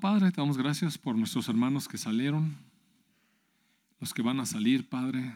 Padre, 0.00 0.30
te 0.30 0.40
damos 0.40 0.56
gracias 0.56 0.96
por 0.96 1.14
nuestros 1.14 1.46
hermanos 1.50 1.86
que 1.86 1.98
salieron, 1.98 2.56
los 4.00 4.14
que 4.14 4.22
van 4.22 4.40
a 4.40 4.46
salir, 4.46 4.88
Padre. 4.88 5.34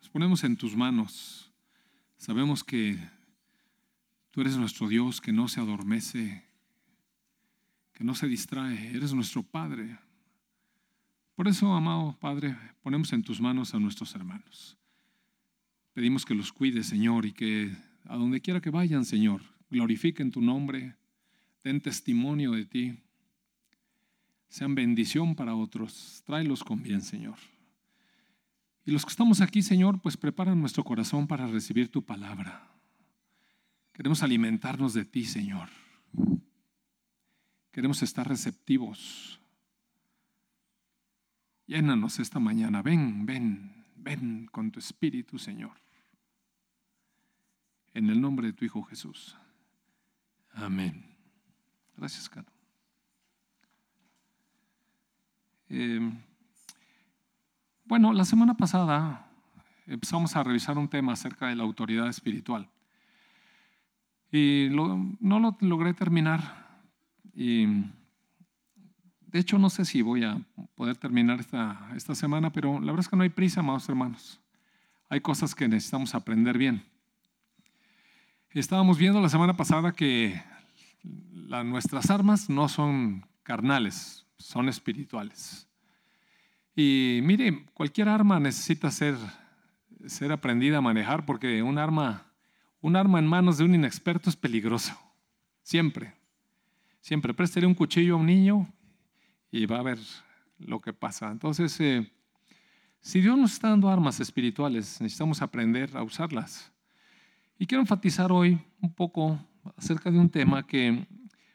Los 0.00 0.10
ponemos 0.10 0.44
en 0.44 0.58
tus 0.58 0.76
manos. 0.76 1.50
Sabemos 2.18 2.62
que 2.62 2.98
tú 4.30 4.42
eres 4.42 4.58
nuestro 4.58 4.86
Dios 4.86 5.22
que 5.22 5.32
no 5.32 5.48
se 5.48 5.60
adormece, 5.60 6.44
que 7.94 8.04
no 8.04 8.14
se 8.14 8.28
distrae. 8.28 8.94
Eres 8.94 9.14
nuestro 9.14 9.42
Padre. 9.42 9.98
Por 11.34 11.48
eso, 11.48 11.72
amado 11.72 12.14
Padre, 12.20 12.54
ponemos 12.82 13.14
en 13.14 13.22
tus 13.22 13.40
manos 13.40 13.72
a 13.72 13.78
nuestros 13.78 14.14
hermanos. 14.14 14.76
Pedimos 15.94 16.26
que 16.26 16.34
los 16.34 16.52
cuides, 16.52 16.86
Señor, 16.86 17.24
y 17.24 17.32
que 17.32 17.74
a 18.04 18.16
donde 18.16 18.42
quiera 18.42 18.60
que 18.60 18.68
vayan, 18.68 19.06
Señor, 19.06 19.40
glorifiquen 19.70 20.30
tu 20.30 20.42
nombre, 20.42 20.96
den 21.64 21.80
testimonio 21.80 22.52
de 22.52 22.66
ti, 22.66 22.98
sean 24.52 24.74
bendición 24.74 25.34
para 25.34 25.54
otros. 25.54 26.22
Tráelos 26.26 26.62
con 26.62 26.82
bien, 26.82 27.00
Señor. 27.00 27.38
Y 28.84 28.90
los 28.90 29.06
que 29.06 29.08
estamos 29.08 29.40
aquí, 29.40 29.62
Señor, 29.62 30.02
pues 30.02 30.18
preparan 30.18 30.60
nuestro 30.60 30.84
corazón 30.84 31.26
para 31.26 31.46
recibir 31.46 31.90
tu 31.90 32.04
palabra. 32.04 32.70
Queremos 33.94 34.22
alimentarnos 34.22 34.92
de 34.92 35.06
ti, 35.06 35.24
Señor. 35.24 35.70
Queremos 37.70 38.02
estar 38.02 38.28
receptivos. 38.28 39.40
Llénanos 41.66 42.18
esta 42.18 42.38
mañana. 42.38 42.82
Ven, 42.82 43.24
ven, 43.24 43.86
ven 43.96 44.50
con 44.52 44.70
tu 44.70 44.80
espíritu, 44.80 45.38
Señor. 45.38 45.78
En 47.94 48.10
el 48.10 48.20
nombre 48.20 48.48
de 48.48 48.52
tu 48.52 48.66
Hijo 48.66 48.82
Jesús. 48.82 49.34
Amén. 50.52 51.06
Gracias, 51.96 52.28
Cano. 52.28 52.51
Eh, 55.74 56.00
bueno, 57.86 58.12
la 58.12 58.26
semana 58.26 58.54
pasada 58.54 59.26
empezamos 59.86 60.36
a 60.36 60.44
revisar 60.44 60.76
un 60.76 60.86
tema 60.86 61.14
acerca 61.14 61.46
de 61.46 61.56
la 61.56 61.62
autoridad 61.62 62.08
espiritual. 62.08 62.68
Y 64.30 64.68
no 64.70 65.40
lo 65.40 65.56
logré 65.60 65.94
terminar. 65.94 66.82
Y 67.34 67.64
de 67.66 69.38
hecho, 69.38 69.58
no 69.58 69.70
sé 69.70 69.86
si 69.86 70.02
voy 70.02 70.24
a 70.24 70.38
poder 70.74 70.98
terminar 70.98 71.40
esta, 71.40 71.90
esta 71.96 72.14
semana, 72.14 72.52
pero 72.52 72.74
la 72.78 72.92
verdad 72.92 73.00
es 73.00 73.08
que 73.08 73.16
no 73.16 73.22
hay 73.22 73.30
prisa, 73.30 73.60
amados 73.60 73.88
hermanos. 73.88 74.40
Hay 75.08 75.22
cosas 75.22 75.54
que 75.54 75.68
necesitamos 75.68 76.14
aprender 76.14 76.58
bien. 76.58 76.84
Estábamos 78.50 78.98
viendo 78.98 79.22
la 79.22 79.30
semana 79.30 79.56
pasada 79.56 79.92
que 79.92 80.42
nuestras 81.02 82.10
armas 82.10 82.50
no 82.50 82.68
son 82.68 83.24
carnales, 83.42 84.26
son 84.36 84.68
espirituales. 84.68 85.68
Y 86.74 87.20
mire, 87.22 87.66
cualquier 87.74 88.08
arma 88.08 88.40
necesita 88.40 88.90
ser, 88.90 89.16
ser 90.06 90.32
aprendida 90.32 90.78
a 90.78 90.80
manejar 90.80 91.26
porque 91.26 91.62
un 91.62 91.78
arma, 91.78 92.32
un 92.80 92.96
arma 92.96 93.18
en 93.18 93.26
manos 93.26 93.58
de 93.58 93.64
un 93.64 93.74
inexperto 93.74 94.30
es 94.30 94.36
peligroso. 94.36 94.98
Siempre. 95.62 96.14
Siempre. 97.00 97.34
Préstele 97.34 97.66
un 97.66 97.74
cuchillo 97.74 98.14
a 98.14 98.18
un 98.18 98.26
niño 98.26 98.72
y 99.50 99.66
va 99.66 99.78
a 99.78 99.82
ver 99.82 99.98
lo 100.58 100.80
que 100.80 100.92
pasa. 100.92 101.30
Entonces, 101.30 101.78
eh, 101.80 102.10
si 103.00 103.20
Dios 103.20 103.36
nos 103.36 103.52
está 103.52 103.68
dando 103.68 103.88
armas 103.90 104.20
espirituales, 104.20 105.00
necesitamos 105.00 105.42
aprender 105.42 105.96
a 105.96 106.02
usarlas. 106.02 106.72
Y 107.58 107.66
quiero 107.66 107.82
enfatizar 107.82 108.32
hoy 108.32 108.58
un 108.80 108.92
poco 108.94 109.38
acerca 109.76 110.10
de 110.10 110.18
un 110.18 110.30
tema 110.30 110.66
que, 110.66 111.06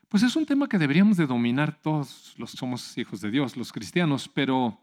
pues 0.07 0.23
es 0.23 0.35
un 0.35 0.45
tema 0.45 0.67
que 0.69 0.77
deberíamos 0.77 1.17
de 1.17 1.25
dominar 1.25 1.81
todos 1.81 2.35
los 2.38 2.51
que 2.51 2.57
somos 2.57 2.97
hijos 2.97 3.19
de 3.21 3.31
Dios, 3.31 3.57
los 3.57 3.73
cristianos, 3.73 4.29
pero 4.33 4.79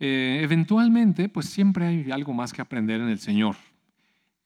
eh, 0.00 0.40
eventualmente, 0.42 1.28
pues 1.28 1.46
siempre 1.46 1.86
hay 1.86 2.10
algo 2.10 2.32
más 2.32 2.52
que 2.52 2.62
aprender 2.62 3.00
en 3.00 3.08
el 3.08 3.20
Señor. 3.20 3.56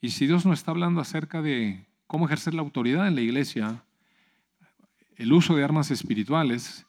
Y 0.00 0.10
si 0.10 0.26
Dios 0.26 0.44
nos 0.44 0.58
está 0.58 0.72
hablando 0.72 1.00
acerca 1.00 1.40
de 1.40 1.86
cómo 2.06 2.26
ejercer 2.26 2.54
la 2.54 2.62
autoridad 2.62 3.06
en 3.06 3.14
la 3.14 3.20
iglesia, 3.20 3.84
el 5.16 5.32
uso 5.32 5.54
de 5.54 5.64
armas 5.64 5.90
espirituales, 5.90 6.84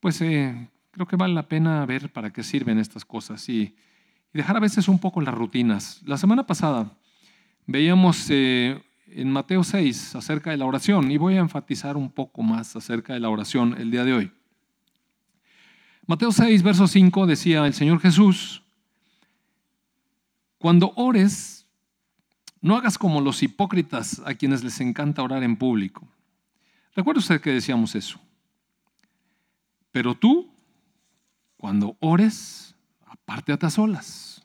pues 0.00 0.20
eh, 0.22 0.68
creo 0.90 1.06
que 1.06 1.16
vale 1.16 1.34
la 1.34 1.46
pena 1.46 1.84
ver 1.84 2.10
para 2.10 2.32
qué 2.32 2.42
sirven 2.42 2.78
estas 2.78 3.04
cosas 3.04 3.48
y, 3.48 3.76
dejar 4.32 4.56
a 4.56 4.60
veces 4.60 4.88
un 4.88 4.98
poco 4.98 5.20
las 5.20 5.34
rutinas. 5.34 6.00
La 6.04 6.16
semana 6.16 6.46
pasada 6.46 6.92
veíamos 7.66 8.26
eh, 8.30 8.80
en 9.08 9.30
Mateo 9.30 9.64
6 9.64 10.14
acerca 10.14 10.50
de 10.50 10.56
la 10.56 10.66
oración 10.66 11.10
y 11.10 11.18
voy 11.18 11.34
a 11.34 11.40
enfatizar 11.40 11.96
un 11.96 12.10
poco 12.10 12.42
más 12.42 12.76
acerca 12.76 13.12
de 13.12 13.20
la 13.20 13.28
oración 13.28 13.74
el 13.78 13.90
día 13.90 14.04
de 14.04 14.12
hoy. 14.12 14.32
Mateo 16.10 16.32
6, 16.32 16.64
verso 16.64 16.88
5 16.88 17.24
decía 17.28 17.64
el 17.66 17.72
Señor 17.72 18.00
Jesús, 18.00 18.64
cuando 20.58 20.92
ores, 20.96 21.68
no 22.60 22.76
hagas 22.76 22.98
como 22.98 23.20
los 23.20 23.44
hipócritas 23.44 24.20
a 24.26 24.34
quienes 24.34 24.64
les 24.64 24.80
encanta 24.80 25.22
orar 25.22 25.44
en 25.44 25.56
público. 25.56 26.08
Recuerda 26.96 27.20
usted 27.20 27.40
que 27.40 27.52
decíamos 27.52 27.94
eso. 27.94 28.18
Pero 29.92 30.16
tú, 30.16 30.52
cuando 31.56 31.96
ores, 32.00 32.74
apártate 33.06 33.66
a 33.66 33.70
solas. 33.70 34.44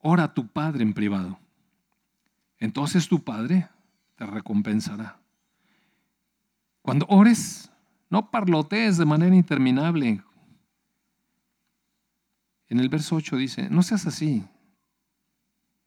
Ora 0.00 0.24
a 0.24 0.34
tu 0.34 0.48
Padre 0.48 0.82
en 0.82 0.92
privado. 0.92 1.38
Entonces 2.58 3.08
tu 3.08 3.24
Padre 3.24 3.70
te 4.16 4.26
recompensará. 4.26 5.18
Cuando 6.82 7.06
ores, 7.08 7.70
no 8.14 8.30
parlotees 8.30 8.96
de 8.96 9.04
manera 9.04 9.34
interminable. 9.34 10.22
En 12.68 12.78
el 12.78 12.88
verso 12.88 13.16
8 13.16 13.36
dice, 13.36 13.68
no 13.70 13.82
seas 13.82 14.06
así. 14.06 14.44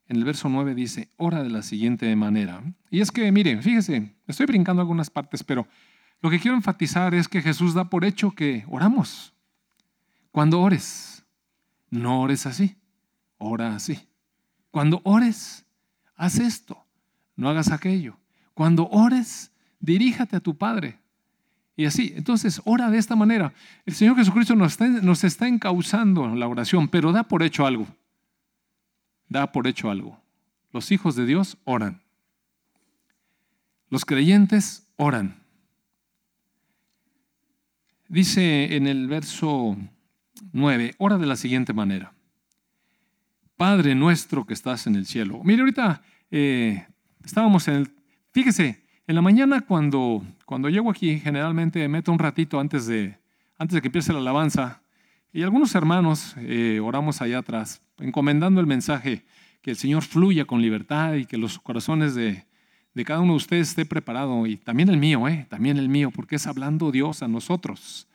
En 0.09 0.17
el 0.17 0.25
verso 0.25 0.49
9 0.49 0.75
dice, 0.75 1.09
ora 1.15 1.41
de 1.41 1.49
la 1.49 1.61
siguiente 1.61 2.13
manera. 2.17 2.61
Y 2.89 2.99
es 2.99 3.11
que, 3.11 3.31
mire, 3.31 3.61
fíjese, 3.61 4.13
estoy 4.27 4.45
brincando 4.45 4.81
algunas 4.81 5.09
partes, 5.09 5.41
pero 5.41 5.69
lo 6.19 6.29
que 6.29 6.41
quiero 6.41 6.57
enfatizar 6.57 7.15
es 7.15 7.29
que 7.29 7.41
Jesús 7.41 7.73
da 7.73 7.89
por 7.89 8.03
hecho 8.03 8.31
que 8.31 8.65
oramos. 8.67 9.33
Cuando 10.31 10.59
ores, 10.59 11.23
no 11.89 12.19
ores 12.19 12.45
así, 12.45 12.75
ora 13.37 13.73
así. 13.73 14.05
Cuando 14.69 14.99
ores, 15.05 15.65
haz 16.17 16.39
esto, 16.39 16.85
no 17.37 17.47
hagas 17.47 17.71
aquello. 17.71 18.19
Cuando 18.53 18.89
ores, 18.89 19.53
diríjate 19.79 20.35
a 20.35 20.41
tu 20.41 20.57
Padre. 20.57 20.99
Y 21.79 21.85
así, 21.85 22.11
entonces, 22.15 22.59
ora 22.65 22.89
de 22.89 22.97
esta 22.97 23.15
manera. 23.15 23.53
El 23.85 23.93
Señor 23.93 24.15
Jesucristo 24.15 24.55
nos 24.55 24.73
está, 24.73 24.87
nos 24.87 25.23
está 25.23 25.47
encauzando 25.47 26.27
la 26.35 26.47
oración, 26.47 26.87
pero 26.87 27.11
da 27.11 27.23
por 27.23 27.43
hecho 27.43 27.67
algo. 27.67 27.87
Da 29.29 29.51
por 29.51 29.67
hecho 29.67 29.91
algo. 29.91 30.19
Los 30.73 30.91
hijos 30.91 31.15
de 31.15 31.27
Dios 31.27 31.55
oran. 31.65 32.01
Los 33.91 34.05
creyentes 34.05 34.91
oran. 34.95 35.43
Dice 38.07 38.75
en 38.75 38.87
el 38.87 39.07
verso 39.07 39.77
9, 40.53 40.95
ora 40.97 41.19
de 41.19 41.27
la 41.27 41.35
siguiente 41.35 41.73
manera. 41.73 42.11
Padre 43.55 43.93
nuestro 43.93 44.47
que 44.47 44.55
estás 44.55 44.87
en 44.87 44.95
el 44.95 45.05
cielo. 45.05 45.41
Mire, 45.43 45.61
ahorita 45.61 46.01
eh, 46.31 46.87
estábamos 47.23 47.67
en 47.67 47.75
el... 47.75 47.91
Fíjese, 48.31 48.81
en 49.07 49.15
la 49.15 49.21
mañana 49.21 49.61
cuando, 49.61 50.21
cuando 50.45 50.69
llego 50.69 50.91
aquí, 50.91 51.17
generalmente 51.19 51.87
meto 51.87 52.11
un 52.11 52.19
ratito 52.19 52.59
antes 52.59 52.87
de, 52.87 53.17
antes 53.57 53.75
de 53.75 53.81
que 53.81 53.87
empiece 53.87 54.11
la 54.11 54.19
alabanza 54.19 54.81
y 55.31 55.43
algunos 55.43 55.73
hermanos 55.75 56.35
eh, 56.39 56.81
oramos 56.83 57.21
allá 57.21 57.39
atrás, 57.39 57.81
encomendando 57.99 58.59
el 58.59 58.67
mensaje, 58.67 59.23
que 59.61 59.71
el 59.71 59.77
Señor 59.77 60.03
fluya 60.03 60.43
con 60.45 60.61
libertad 60.61 61.13
y 61.13 61.25
que 61.25 61.37
los 61.37 61.57
corazones 61.57 62.15
de, 62.15 62.45
de 62.93 63.05
cada 63.05 63.21
uno 63.21 63.33
de 63.33 63.37
ustedes 63.37 63.69
esté 63.69 63.85
preparado 63.85 64.45
y 64.45 64.57
también 64.57 64.89
el 64.89 64.97
mío, 64.97 65.25
eh, 65.29 65.47
también 65.49 65.77
el 65.77 65.87
mío, 65.87 66.11
porque 66.11 66.35
es 66.35 66.45
hablando 66.45 66.91
Dios 66.91 67.23
a 67.23 67.29
nosotros. 67.29 68.07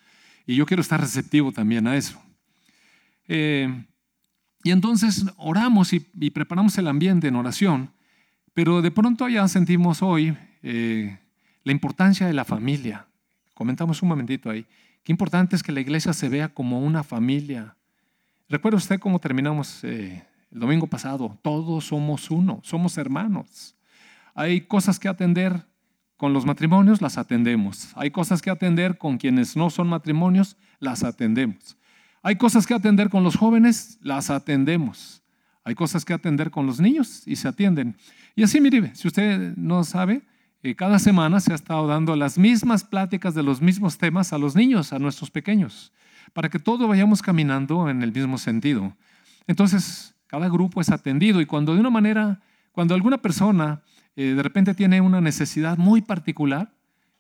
Y 0.47 0.57
yo 0.57 0.67
quiero 0.67 0.83
estar 0.83 1.01
receptivo 1.01 1.53
también 1.53 1.87
a 1.87 1.97
eso. 1.97 2.21
Eh, 3.29 3.87
y 4.63 4.71
entonces 4.71 5.25
oramos 5.39 5.95
y, 5.95 6.07
y, 6.21 6.31
preparamos 6.31 6.77
el 6.77 6.87
ambiente 6.87 7.29
en 7.29 7.37
oración, 7.37 7.91
pero 8.53 8.83
de 8.83 8.91
pronto 8.91 9.29
ya 9.29 9.49
sentimos 9.49 10.03
hoy 10.03 10.37
eh, 10.63 11.19
la 11.65 11.73
importancia 11.73 12.27
de 12.27 12.33
la 12.33 12.45
familia. 12.45 13.07
Comentamos 13.55 14.03
un 14.03 14.09
momentito 14.09 14.51
ahí. 14.51 14.67
Qué 15.05 15.13
importante 15.13 15.57
es 15.57 15.63
que 15.63 15.73
la 15.73 15.81
iglesia 15.81 16.13
se 16.13 16.29
vea 16.29 16.49
como 16.49 16.81
una 16.81 17.03
familia. 17.03 17.77
¿Recuerda 18.49 18.79
usted 18.79 18.99
cómo 18.99 19.19
terminamos 19.19 19.83
eh, 19.83 20.25
el 20.51 20.61
domingo 20.61 20.87
pasado? 20.87 21.39
Todos 21.43 21.87
somos 21.87 22.31
uno, 22.31 22.61
somos 22.63 22.97
hermanos. 22.99 23.75
Hay 24.35 24.63
cosas 24.63 24.99
que 24.99 25.09
atender 25.09 25.67
con 26.17 26.33
los 26.33 26.47
matrimonios, 26.47 27.03
las 27.03 27.19
atendemos. 27.19 27.91
Hay 27.97 28.11
cosas 28.13 28.41
que 28.41 28.51
atender 28.51 28.97
con 28.97 29.19
quienes 29.19 29.57
no 29.57 29.71
son 29.71 29.89
matrimonios, 29.89 30.57
las 30.79 31.03
atendemos. 31.03 31.77
Hay 32.23 32.37
cosas 32.37 32.67
que 32.67 32.75
atender 32.75 33.11
con 33.11 33.25
los 33.25 33.37
jóvenes, 33.37 33.99
las 34.01 34.31
atendemos. 34.31 35.23
Hay 35.65 35.75
cosas 35.75 36.05
que 36.05 36.13
atender 36.13 36.51
con 36.51 36.67
los 36.67 36.81
niños 36.81 37.23
y 37.27 37.37
se 37.37 37.49
atienden. 37.49 37.97
Y 38.37 38.45
así, 38.45 38.61
mire, 38.61 38.95
si 38.95 39.09
usted 39.09 39.57
no 39.57 39.83
sabe, 39.83 40.23
eh, 40.63 40.77
cada 40.77 41.01
semana 41.01 41.41
se 41.41 41.53
ha 41.53 41.57
estado 41.57 41.89
dando 41.89 42.15
las 42.15 42.39
mismas 42.39 42.85
pláticas 42.85 43.35
de 43.35 43.43
los 43.43 43.61
mismos 43.61 43.99
temas 43.99 44.33
a 44.33 44.39
los 44.39 44.55
niños, 44.55 44.93
a 44.93 45.01
nuestros 45.01 45.31
pequeños, 45.31 45.93
para 46.33 46.49
que 46.49 46.61
todos 46.61 46.89
vayamos 46.89 47.21
caminando 47.21 47.89
en 47.89 48.03
el 48.03 48.13
mismo 48.13 48.39
sentido. 48.39 48.97
Entonces, 49.49 50.15
cada 50.29 50.49
grupo 50.49 50.81
es 50.81 50.91
atendido 50.91 51.41
y 51.41 51.47
cuando 51.47 51.75
de 51.75 51.81
una 51.81 51.91
manera, 51.91 52.41
cuando 52.71 52.95
alguna 52.95 53.19
persona 53.19 53.83
eh, 54.15 54.35
de 54.35 54.43
repente 54.43 54.73
tiene 54.75 55.01
una 55.01 55.21
necesidad 55.21 55.79
muy 55.79 56.01
particular 56.01 56.73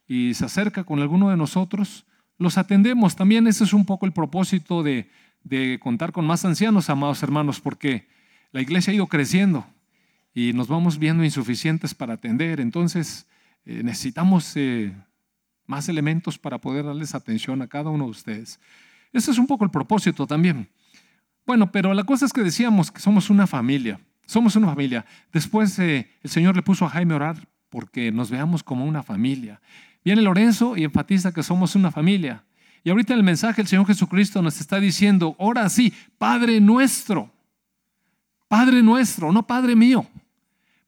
y 0.07 0.35
se 0.35 0.45
acerca 0.45 0.85
con 0.85 1.01
alguno 1.01 1.29
de 1.31 1.37
nosotros, 1.37 2.07
los 2.39 2.59
atendemos. 2.59 3.17
También 3.17 3.49
ese 3.49 3.65
es 3.65 3.73
un 3.73 3.85
poco 3.85 4.07
el 4.07 4.13
propósito 4.13 4.85
de, 4.85 5.11
de 5.43 5.81
contar 5.83 6.13
con 6.13 6.27
más 6.27 6.45
ancianos, 6.45 6.91
amados 6.91 7.23
hermanos, 7.25 7.61
porque 7.61 8.09
la 8.53 8.61
iglesia 8.61 8.93
ha 8.93 8.95
ido 8.95 9.09
creciendo 9.09 9.67
y 10.35 10.53
nos 10.53 10.69
vamos 10.69 10.99
viendo 10.99 11.25
insuficientes 11.25 11.95
para 11.95 12.15
atender. 12.15 12.61
Entonces, 12.61 13.27
eh, 13.65 13.83
necesitamos 13.83 14.57
eh, 14.57 14.95
más 15.67 15.89
elementos 15.89 16.39
para 16.39 16.59
poder 16.59 16.85
darles 16.85 17.15
atención 17.15 17.63
a 17.63 17.69
cada 17.69 17.91
uno 17.91 18.05
de 18.05 18.11
ustedes. 18.11 18.61
Ese 19.13 19.31
es 19.31 19.39
un 19.39 19.47
poco 19.47 19.65
el 19.65 19.71
propósito 19.71 20.27
también. 20.27 20.69
Bueno, 21.45 21.71
pero 21.71 21.93
la 21.93 22.05
cosa 22.05 22.25
es 22.25 22.33
que 22.33 22.43
decíamos 22.43 22.91
que 22.91 23.01
somos 23.01 23.31
una 23.31 23.47
familia. 23.47 24.01
Somos 24.27 24.57
una 24.57 24.69
familia. 24.69 25.05
Después 25.33 25.79
eh, 25.79 26.09
el 26.23 26.31
Señor 26.31 26.57
le 26.57 26.63
puso 26.63 26.87
a 26.87 26.91
Jaime 26.91 27.13
a 27.13 27.17
orar 27.17 27.49
porque 27.69 28.13
nos 28.13 28.31
veamos 28.31 28.63
como 28.63 28.85
una 28.85 29.03
familia. 29.03 29.61
Viene 30.05 30.23
Lorenzo 30.23 30.77
y 30.77 30.85
enfatiza 30.85 31.33
que 31.33 31.43
somos 31.43 31.75
una 31.75 31.91
familia. 31.91 32.45
Y 32.85 32.91
ahorita 32.91 33.13
en 33.13 33.21
el 33.21 33.25
mensaje 33.25 33.61
el 33.61 33.69
Señor 33.69 33.87
Jesucristo 33.87 34.43
nos 34.43 34.61
está 34.61 34.81
diciendo, 34.81 35.37
ahora 35.39 35.69
sí, 35.69 35.93
Padre 36.19 36.61
nuestro. 36.61 37.31
Padre 38.49 38.83
nuestro, 38.83 39.33
no 39.33 39.47
Padre 39.47 39.77
mío. 39.77 40.07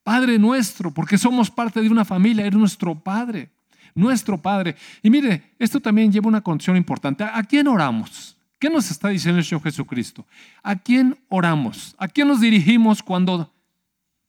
Padre 0.04 0.38
nuestro, 0.38 0.92
porque 0.92 1.16
somos 1.16 1.50
parte 1.50 1.80
de 1.80 1.88
una 1.88 2.04
familia, 2.04 2.46
es 2.46 2.52
nuestro 2.52 2.94
Padre, 2.94 3.50
nuestro 3.94 4.40
Padre. 4.40 4.76
Y 5.02 5.08
mire, 5.08 5.54
esto 5.58 5.80
también 5.80 6.12
lleva 6.12 6.28
una 6.28 6.42
condición 6.42 6.76
importante. 6.76 7.24
¿A 7.24 7.42
quién 7.42 7.66
oramos? 7.66 8.36
¿Qué 8.58 8.68
nos 8.68 8.90
está 8.90 9.08
diciendo 9.08 9.38
el 9.38 9.44
Señor 9.44 9.62
Jesucristo? 9.62 10.26
¿A 10.62 10.76
quién 10.76 11.18
oramos? 11.30 11.96
¿A 11.98 12.06
quién 12.06 12.28
nos 12.28 12.42
dirigimos 12.42 13.02
cuando, 13.02 13.50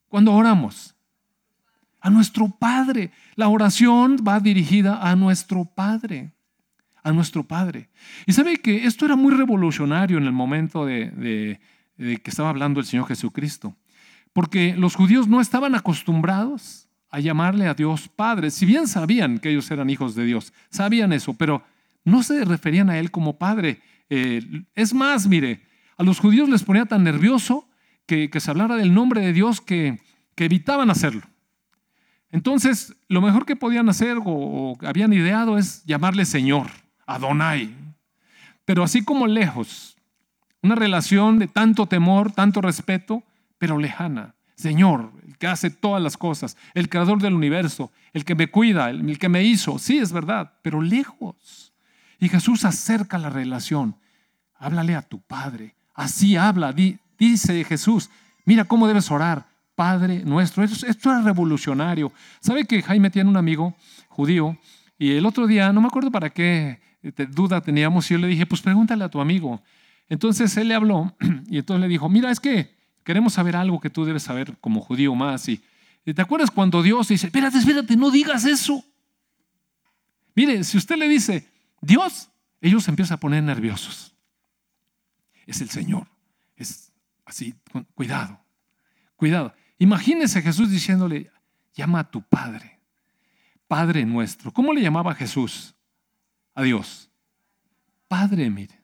cuando 0.07 0.31
oramos? 0.31 0.95
A 1.99 2.09
nuestro 2.09 2.47
Padre. 2.47 3.11
La 3.35 3.49
oración 3.49 4.15
va 4.25 4.39
dirigida 4.39 5.01
a 5.01 5.13
nuestro 5.17 5.65
Padre. 5.65 6.31
A 7.03 7.11
nuestro 7.11 7.43
Padre. 7.43 7.89
Y 8.25 8.31
sabe 8.31 8.57
que 8.57 8.85
esto 8.85 9.05
era 9.05 9.17
muy 9.17 9.33
revolucionario 9.33 10.17
en 10.17 10.23
el 10.23 10.31
momento 10.31 10.85
de 10.85 11.59
que 11.97 12.29
estaba 12.29 12.49
hablando 12.49 12.79
el 12.79 12.85
Señor 12.85 13.07
Jesucristo 13.07 13.75
porque 14.35 14.75
los 14.75 14.95
judíos 14.95 15.29
no 15.29 15.39
estaban 15.39 15.75
acostumbrados 15.75 16.89
a 17.09 17.21
llamarle 17.21 17.67
a 17.67 17.73
Dios 17.73 18.09
Padre, 18.09 18.51
si 18.51 18.65
bien 18.65 18.85
sabían 18.85 19.39
que 19.39 19.49
ellos 19.49 19.71
eran 19.71 19.89
hijos 19.89 20.13
de 20.13 20.25
Dios, 20.25 20.51
sabían 20.69 21.13
eso, 21.13 21.35
pero 21.35 21.63
no 22.03 22.21
se 22.21 22.43
referían 22.43 22.89
a 22.89 22.99
Él 22.99 23.11
como 23.11 23.37
Padre. 23.37 23.79
Eh, 24.09 24.41
es 24.75 24.93
más, 24.93 25.25
mire, 25.25 25.61
a 25.95 26.03
los 26.03 26.19
judíos 26.19 26.49
les 26.49 26.65
ponía 26.65 26.85
tan 26.85 27.05
nervioso 27.05 27.69
que, 28.05 28.29
se 28.37 28.51
hablara 28.51 28.75
del 28.75 28.93
nombre 28.93 29.21
de 29.21 29.31
Dios 29.31 29.61
que, 29.61 30.01
evitaban 30.35 30.89
hacerlo. 30.89 31.21
Entonces, 32.29 32.93
lo 33.07 33.21
mejor 33.21 33.45
que 33.45 33.55
podían 33.55 33.87
hacer 33.87 34.17
o, 34.17 34.23
o 34.25 34.77
habían 34.85 35.13
ideado 35.13 35.57
es 35.57 35.85
llamarle 35.85 36.25
Señor, 36.25 36.67
Adonai. 37.05 37.73
Pero 38.65 38.83
así 38.83 39.01
como 39.01 39.27
lejos, 39.27 39.95
una 40.61 40.75
relación 40.75 41.39
de 41.39 41.47
tanto 41.47 41.85
temor, 41.85 42.33
tanto 42.33 42.59
respeto, 42.59 43.23
pero 43.57 43.77
lejana. 43.77 44.35
Señor, 44.55 45.11
el 45.27 45.37
que 45.37 45.47
hace 45.47 45.69
todas 45.69 46.01
las 46.01 46.17
cosas, 46.17 46.55
el 46.73 46.87
creador 46.87 47.21
del 47.21 47.33
universo, 47.33 47.91
el 48.13 48.23
que 48.23 48.35
me 48.35 48.47
cuida, 48.47 48.89
el, 48.89 49.19
que 49.19 49.29
me 49.29 49.43
hizo. 49.43 49.77
Sí, 49.79 49.97
es 49.97 50.13
verdad, 50.13 50.53
pero 50.61 50.81
lejos. 50.81 51.73
Y 52.19 52.29
Jesús 52.29 52.63
acerca 52.63 53.17
la 53.17 53.29
relación. 53.29 53.97
Háblale 54.57 54.95
a 54.95 55.01
tu 55.01 55.19
Padre. 55.21 55.75
Así 55.93 56.37
habla, 56.37 56.73
dice 57.17 57.63
Jesús. 57.65 58.09
Mira 58.45 58.63
cómo 58.63 58.87
debes 58.87 59.11
orar. 59.11 59.45
Padre 59.75 60.23
nuestro. 60.23 60.63
Esto, 60.63 60.87
esto 60.87 61.17
es 61.17 61.23
revolucionario. 61.25 62.13
¿Sabe 62.39 62.65
que 62.65 62.81
Jaime 62.81 63.09
tiene 63.09 63.29
un 63.29 63.35
amigo 63.35 63.75
judío? 64.07 64.57
Y 64.97 65.11
el 65.11 65.25
otro 65.25 65.47
día, 65.47 65.73
no 65.73 65.81
me 65.81 65.87
acuerdo 65.87 66.09
para 66.11 66.29
qué 66.29 66.79
duda 67.29 67.61
teníamos, 67.61 68.09
y 68.09 68.13
yo 68.13 68.19
le 68.19 68.27
dije, 68.27 68.45
pues 68.45 68.61
pregúntale 68.61 69.03
a 69.03 69.09
tu 69.09 69.19
amigo. 69.19 69.61
Entonces 70.07 70.55
él 70.57 70.69
le 70.69 70.75
habló 70.75 71.15
y 71.49 71.57
entonces 71.57 71.81
le 71.81 71.87
dijo, 71.87 72.09
mira, 72.09 72.31
es 72.31 72.39
que 72.39 72.74
Queremos 73.05 73.33
saber 73.33 73.55
algo 73.55 73.79
que 73.79 73.91
tú 73.91 74.03
debes 74.03 74.23
saber 74.23 74.57
como 74.59 74.81
judío 74.81 75.13
más. 75.13 75.47
Y, 75.47 75.61
¿Te 76.03 76.21
acuerdas 76.21 76.49
cuando 76.49 76.81
Dios 76.81 77.07
dice, 77.07 77.27
espérate, 77.27 77.59
espérate, 77.59 77.95
no 77.95 78.09
digas 78.09 78.45
eso? 78.45 78.83
Mire, 80.33 80.63
si 80.63 80.77
usted 80.77 80.97
le 80.97 81.07
dice, 81.07 81.47
Dios, 81.79 82.29
ellos 82.59 82.83
se 82.83 82.89
empiezan 82.89 83.15
a 83.15 83.19
poner 83.19 83.43
nerviosos. 83.43 84.15
Es 85.45 85.61
el 85.61 85.69
Señor. 85.69 86.07
Es 86.57 86.91
así, 87.25 87.53
cuidado, 87.93 88.43
cuidado. 89.15 89.53
Imagínese 89.77 90.41
Jesús 90.41 90.71
diciéndole, 90.71 91.29
llama 91.75 91.99
a 91.99 92.09
tu 92.09 92.23
Padre, 92.23 92.79
Padre 93.67 94.03
nuestro. 94.03 94.51
¿Cómo 94.51 94.73
le 94.73 94.81
llamaba 94.81 95.13
Jesús 95.13 95.75
a 96.55 96.63
Dios? 96.63 97.11
Padre, 98.07 98.49
mire. 98.49 98.81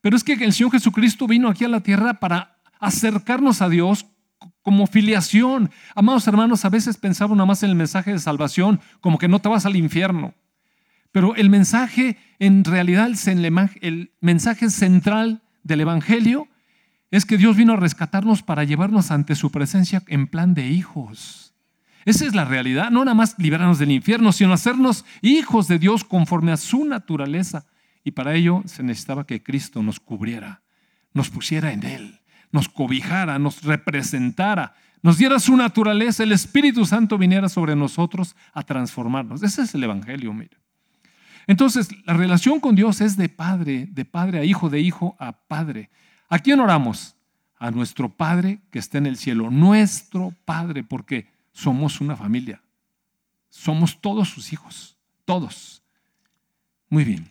Pero 0.00 0.16
es 0.16 0.24
que 0.24 0.32
el 0.32 0.54
Señor 0.54 0.72
Jesucristo 0.72 1.26
vino 1.26 1.48
aquí 1.48 1.64
a 1.64 1.68
la 1.68 1.80
tierra 1.80 2.14
para 2.14 2.59
acercarnos 2.80 3.62
a 3.62 3.68
Dios 3.68 4.06
como 4.62 4.86
filiación. 4.86 5.70
Amados 5.94 6.26
hermanos, 6.26 6.64
a 6.64 6.70
veces 6.70 6.96
pensamos 6.96 7.36
nada 7.36 7.46
más 7.46 7.62
en 7.62 7.70
el 7.70 7.76
mensaje 7.76 8.12
de 8.12 8.18
salvación, 8.18 8.80
como 9.00 9.18
que 9.18 9.28
no 9.28 9.40
te 9.40 9.48
vas 9.48 9.66
al 9.66 9.76
infierno. 9.76 10.34
Pero 11.12 11.34
el 11.34 11.50
mensaje, 11.50 12.16
en 12.38 12.64
realidad, 12.64 13.10
el 13.80 14.12
mensaje 14.20 14.70
central 14.70 15.42
del 15.62 15.82
Evangelio 15.82 16.48
es 17.10 17.26
que 17.26 17.36
Dios 17.36 17.56
vino 17.56 17.72
a 17.72 17.76
rescatarnos 17.76 18.42
para 18.42 18.64
llevarnos 18.64 19.10
ante 19.10 19.34
su 19.34 19.50
presencia 19.50 20.02
en 20.06 20.28
plan 20.28 20.54
de 20.54 20.68
hijos. 20.68 21.54
Esa 22.04 22.24
es 22.24 22.34
la 22.34 22.44
realidad, 22.44 22.90
no 22.90 23.04
nada 23.04 23.14
más 23.14 23.34
liberarnos 23.38 23.78
del 23.78 23.90
infierno, 23.90 24.32
sino 24.32 24.52
hacernos 24.52 25.04
hijos 25.20 25.68
de 25.68 25.78
Dios 25.78 26.04
conforme 26.04 26.52
a 26.52 26.56
su 26.56 26.84
naturaleza. 26.84 27.66
Y 28.04 28.12
para 28.12 28.34
ello 28.34 28.62
se 28.64 28.82
necesitaba 28.82 29.26
que 29.26 29.42
Cristo 29.42 29.82
nos 29.82 30.00
cubriera, 30.00 30.62
nos 31.12 31.28
pusiera 31.28 31.72
en 31.72 31.82
Él 31.82 32.19
nos 32.52 32.68
cobijara, 32.68 33.38
nos 33.38 33.62
representara, 33.62 34.74
nos 35.02 35.18
diera 35.18 35.38
su 35.38 35.56
naturaleza, 35.56 36.22
el 36.22 36.32
Espíritu 36.32 36.84
Santo 36.84 37.16
viniera 37.16 37.48
sobre 37.48 37.74
nosotros 37.74 38.36
a 38.52 38.62
transformarnos. 38.62 39.42
Ese 39.42 39.62
es 39.62 39.74
el 39.74 39.84
Evangelio, 39.84 40.32
mire. 40.32 40.58
Entonces, 41.46 41.88
la 42.04 42.12
relación 42.12 42.60
con 42.60 42.74
Dios 42.74 43.00
es 43.00 43.16
de 43.16 43.28
padre, 43.28 43.88
de 43.90 44.04
padre 44.04 44.40
a 44.40 44.44
hijo, 44.44 44.68
de 44.68 44.80
hijo 44.80 45.16
a 45.18 45.32
padre. 45.32 45.90
¿A 46.28 46.38
quién 46.38 46.60
oramos? 46.60 47.16
A 47.58 47.70
nuestro 47.70 48.08
Padre 48.08 48.60
que 48.70 48.78
está 48.78 48.98
en 48.98 49.06
el 49.06 49.16
cielo, 49.16 49.50
nuestro 49.50 50.34
Padre, 50.44 50.82
porque 50.82 51.28
somos 51.52 52.00
una 52.00 52.16
familia. 52.16 52.62
Somos 53.48 54.00
todos 54.00 54.28
sus 54.28 54.52
hijos, 54.52 54.96
todos. 55.24 55.82
Muy 56.88 57.04
bien. 57.04 57.30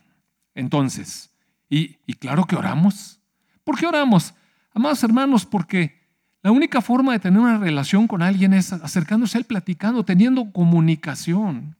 Entonces, 0.54 1.30
y, 1.68 1.96
y 2.06 2.12
claro 2.14 2.44
que 2.44 2.56
oramos. 2.56 3.20
¿Por 3.64 3.78
qué 3.78 3.86
oramos? 3.86 4.34
Amados 4.72 5.02
hermanos, 5.02 5.44
porque 5.44 6.00
la 6.42 6.52
única 6.52 6.80
forma 6.80 7.12
de 7.12 7.18
tener 7.18 7.40
una 7.40 7.58
relación 7.58 8.06
con 8.06 8.22
alguien 8.22 8.54
es 8.54 8.72
acercándose 8.72 9.36
a 9.36 9.40
él, 9.40 9.44
platicando, 9.44 10.04
teniendo 10.04 10.52
comunicación. 10.52 11.76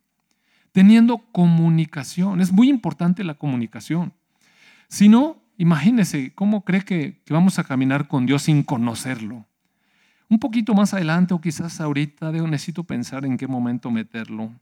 Teniendo 0.73 1.19
comunicación. 1.33 2.41
Es 2.41 2.53
muy 2.53 2.69
importante 2.69 3.25
la 3.25 3.35
comunicación. 3.35 4.13
Si 4.89 5.09
no, 5.09 5.39
imagínese 5.57 6.35
cómo 6.35 6.65
cree 6.65 6.83
que, 6.83 7.23
vamos 7.29 7.59
a 7.59 7.65
caminar 7.65 8.07
con 8.07 8.27
Dios 8.27 8.43
sin 8.43 8.63
conocerlo. 8.63 9.47
Un 10.29 10.39
poquito 10.39 10.75
más 10.75 10.93
adelante 10.95 11.33
o 11.33 11.41
quizás 11.41 11.81
ahorita 11.81 12.31
necesito 12.33 12.85
pensar 12.85 13.25
en 13.25 13.37
qué 13.37 13.47
momento 13.47 13.91
meterlo. 13.91 14.53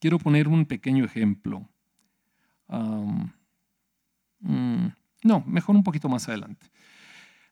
Quiero 0.00 0.18
poner 0.18 0.48
un 0.48 0.64
pequeño 0.64 1.04
ejemplo. 1.04 1.68
Mm, 4.40 4.86
no, 5.22 5.44
mejor 5.46 5.76
un 5.76 5.84
poquito 5.84 6.08
más 6.08 6.28
adelante. 6.28 6.66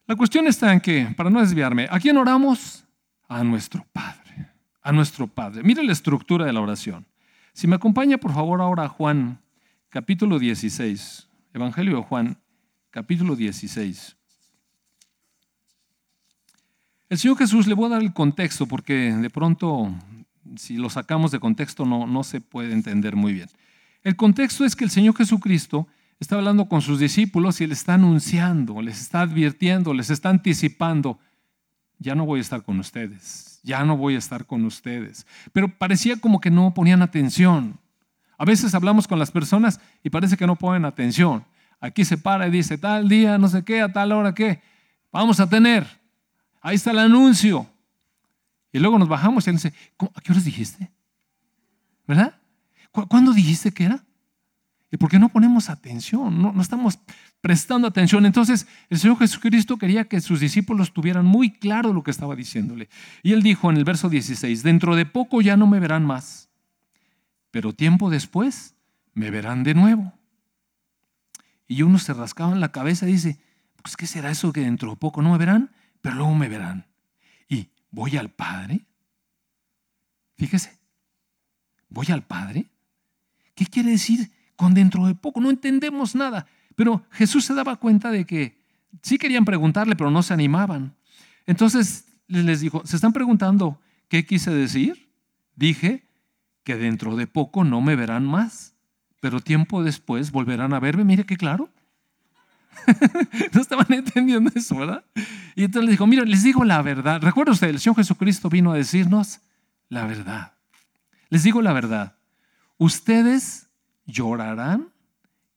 La 0.09 0.15
cuestión 0.15 0.47
está 0.47 0.73
en 0.73 0.81
que, 0.81 1.05
para 1.15 1.29
no 1.29 1.39
desviarme, 1.39 1.87
¿a 1.87 1.99
quién 1.99 2.17
oramos? 2.17 2.83
A 3.27 3.43
nuestro 3.43 3.85
Padre, 3.93 4.49
a 4.81 4.91
nuestro 4.91 5.27
Padre. 5.27 5.61
Mire 5.61 5.83
la 5.83 5.91
estructura 5.91 6.47
de 6.47 6.51
la 6.51 6.61
oración. 6.61 7.05
Si 7.53 7.67
me 7.67 7.75
acompaña, 7.75 8.17
por 8.17 8.33
favor, 8.33 8.59
ahora 8.59 8.85
a 8.85 8.87
Juan, 8.87 9.39
capítulo 9.87 10.39
16, 10.39 11.29
Evangelio 11.53 11.97
de 11.97 12.01
Juan, 12.01 12.39
capítulo 12.89 13.35
16. 13.35 14.17
El 17.09 17.17
Señor 17.19 17.37
Jesús, 17.37 17.67
le 17.67 17.75
voy 17.75 17.85
a 17.85 17.89
dar 17.89 18.01
el 18.01 18.11
contexto 18.11 18.65
porque 18.65 19.13
de 19.13 19.29
pronto, 19.29 19.93
si 20.55 20.77
lo 20.77 20.89
sacamos 20.89 21.29
de 21.29 21.39
contexto, 21.39 21.85
no, 21.85 22.07
no 22.07 22.23
se 22.23 22.41
puede 22.41 22.73
entender 22.73 23.15
muy 23.15 23.31
bien. 23.31 23.49
El 24.01 24.15
contexto 24.15 24.65
es 24.65 24.75
que 24.75 24.85
el 24.85 24.89
Señor 24.89 25.15
Jesucristo 25.15 25.87
está 26.19 26.35
hablando 26.35 26.67
con 26.67 26.81
sus 26.81 26.99
discípulos 26.99 27.61
y 27.61 27.67
les 27.67 27.79
está 27.79 27.93
anunciando, 27.93 28.81
les 28.81 28.99
está 28.99 29.21
advirtiendo, 29.21 29.93
les 29.93 30.09
está 30.09 30.29
anticipando. 30.29 31.19
ya 31.97 32.15
no 32.15 32.25
voy 32.25 32.39
a 32.39 32.41
estar 32.41 32.63
con 32.63 32.79
ustedes, 32.79 33.59
ya 33.63 33.83
no 33.83 33.97
voy 33.97 34.15
a 34.15 34.19
estar 34.19 34.45
con 34.45 34.65
ustedes. 34.65 35.25
Pero 35.51 35.77
parecía 35.77 36.17
como 36.17 36.39
que 36.39 36.51
no 36.51 36.73
ponían 36.73 37.01
atención. 37.01 37.79
A 38.37 38.45
veces 38.45 38.73
hablamos 38.73 39.07
con 39.07 39.19
las 39.19 39.31
personas 39.31 39.81
y 40.03 40.09
parece 40.09 40.37
que 40.37 40.47
no 40.47 40.55
ponen 40.55 40.85
atención. 40.85 41.43
Aquí 41.81 42.05
se 42.05 42.17
para 42.17 42.47
y 42.47 42.51
dice, 42.51 42.77
tal 42.77 43.07
día, 43.07 43.37
no 43.37 43.47
sé 43.47 43.63
qué, 43.63 43.81
a 43.81 43.91
tal 43.91 44.11
hora 44.11 44.33
qué, 44.33 44.61
vamos 45.11 45.39
a 45.39 45.49
tener. 45.49 45.87
Ahí 46.61 46.75
está 46.75 46.91
el 46.91 46.99
anuncio. 46.99 47.67
Y 48.71 48.79
luego 48.79 48.99
nos 48.99 49.07
bajamos 49.07 49.47
y 49.47 49.49
él 49.49 49.55
dice, 49.55 49.73
¿a 49.97 50.21
qué 50.21 50.31
horas 50.31 50.45
dijiste? 50.45 50.91
¿Verdad? 52.07 52.39
¿Cuándo 52.91 53.33
dijiste 53.33 53.71
que 53.71 53.85
era? 53.85 54.03
¿Y 54.91 54.97
por 54.97 55.09
qué 55.09 55.19
no 55.19 55.29
ponemos 55.29 55.69
atención? 55.69 56.41
No, 56.41 56.51
no, 56.51 56.61
estamos 56.61 56.99
prestando 57.41 57.87
atención. 57.87 58.25
Entonces, 58.25 58.67
el 58.89 58.97
Señor 58.97 59.19
Jesucristo 59.19 59.77
quería 59.77 60.05
que 60.05 60.19
sus 60.19 60.39
discípulos 60.39 60.93
tuvieran 60.93 61.25
muy 61.25 61.51
claro 61.51 61.93
lo 61.93 62.03
que 62.03 62.11
estaba 62.11 62.35
diciéndole. 62.35 62.89
Y 63.21 63.33
él 63.33 63.43
dijo 63.43 63.69
en 63.69 63.77
el 63.77 63.83
verso 63.83 64.09
16, 64.09 64.63
dentro 64.63 64.95
de 64.95 65.05
poco 65.05 65.41
ya 65.41 65.57
no 65.57 65.67
me 65.67 65.79
verán 65.79 66.05
más, 66.05 66.49
pero 67.51 67.73
tiempo 67.73 68.09
después 68.09 68.75
me 69.13 69.29
verán 69.29 69.63
de 69.63 69.75
nuevo. 69.75 70.13
Y 71.67 71.83
uno 71.83 71.99
se 71.99 72.13
rascaba 72.13 72.51
en 72.51 72.59
la 72.59 72.71
cabeza 72.71 73.07
y 73.07 73.11
dice, 73.11 73.39
pues 73.83 73.95
¿qué 73.95 74.07
será 74.07 74.31
eso 74.31 74.51
que 74.51 74.61
dentro 74.61 74.89
de 74.89 74.95
poco 74.95 75.21
no 75.21 75.33
me 75.33 75.37
verán, 75.37 75.71
pero 76.01 76.15
luego 76.15 76.33
me 76.33 76.49
verán? 76.49 76.87
Y 77.47 77.69
voy 77.91 78.17
al 78.17 78.29
Padre. 78.29 78.87
Fíjese, 80.35 80.79
voy 81.89 82.07
al 82.09 82.23
Padre. 82.23 82.71
¿Qué 83.53 83.67
quiere 83.67 83.91
decir 83.91 84.31
con 84.59 84.73
dentro 84.73 85.07
de 85.07 85.15
poco? 85.15 85.39
No 85.39 85.49
entendemos 85.49 86.15
nada. 86.15 86.45
Pero 86.75 87.01
Jesús 87.11 87.45
se 87.45 87.53
daba 87.53 87.77
cuenta 87.77 88.11
de 88.11 88.25
que 88.25 88.57
sí 89.01 89.17
querían 89.17 89.45
preguntarle, 89.45 89.95
pero 89.95 90.11
no 90.11 90.21
se 90.21 90.33
animaban. 90.33 90.93
Entonces 91.45 92.03
les 92.27 92.59
dijo, 92.59 92.81
¿se 92.85 92.97
están 92.97 93.13
preguntando 93.13 93.79
qué 94.09 94.25
quise 94.25 94.51
decir? 94.51 95.07
Dije 95.55 96.03
que 96.65 96.75
dentro 96.75 97.15
de 97.15 97.25
poco 97.25 97.63
no 97.63 97.79
me 97.79 97.95
verán 97.95 98.25
más, 98.25 98.73
pero 99.21 99.39
tiempo 99.39 99.81
después 99.81 100.29
volverán 100.31 100.73
a 100.73 100.81
verme. 100.81 101.05
Mire 101.05 101.25
qué 101.25 101.37
claro. 101.37 101.69
no 103.53 103.61
estaban 103.61 103.93
entendiendo 103.93 104.51
eso, 104.53 104.75
¿verdad? 104.75 105.05
Y 105.55 105.63
entonces 105.63 105.85
les 105.85 105.91
dijo, 105.91 106.05
mira, 106.05 106.25
les 106.25 106.43
digo 106.43 106.65
la 106.65 106.81
verdad. 106.81 107.21
Recuerda 107.21 107.53
usted, 107.53 107.69
el 107.69 107.79
Señor 107.79 107.95
Jesucristo 107.95 108.49
vino 108.49 108.73
a 108.73 108.75
decirnos 108.75 109.39
la 109.87 110.05
verdad. 110.05 110.51
Les 111.29 111.43
digo 111.43 111.61
la 111.61 111.71
verdad. 111.71 112.17
Ustedes 112.77 113.68
llorarán 114.09 114.89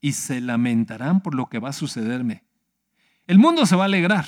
y 0.00 0.12
se 0.12 0.40
lamentarán 0.40 1.20
por 1.20 1.34
lo 1.34 1.46
que 1.46 1.58
va 1.58 1.70
a 1.70 1.72
sucederme. 1.72 2.44
El 3.26 3.38
mundo 3.38 3.66
se 3.66 3.76
va 3.76 3.84
a 3.84 3.86
alegrar. 3.86 4.26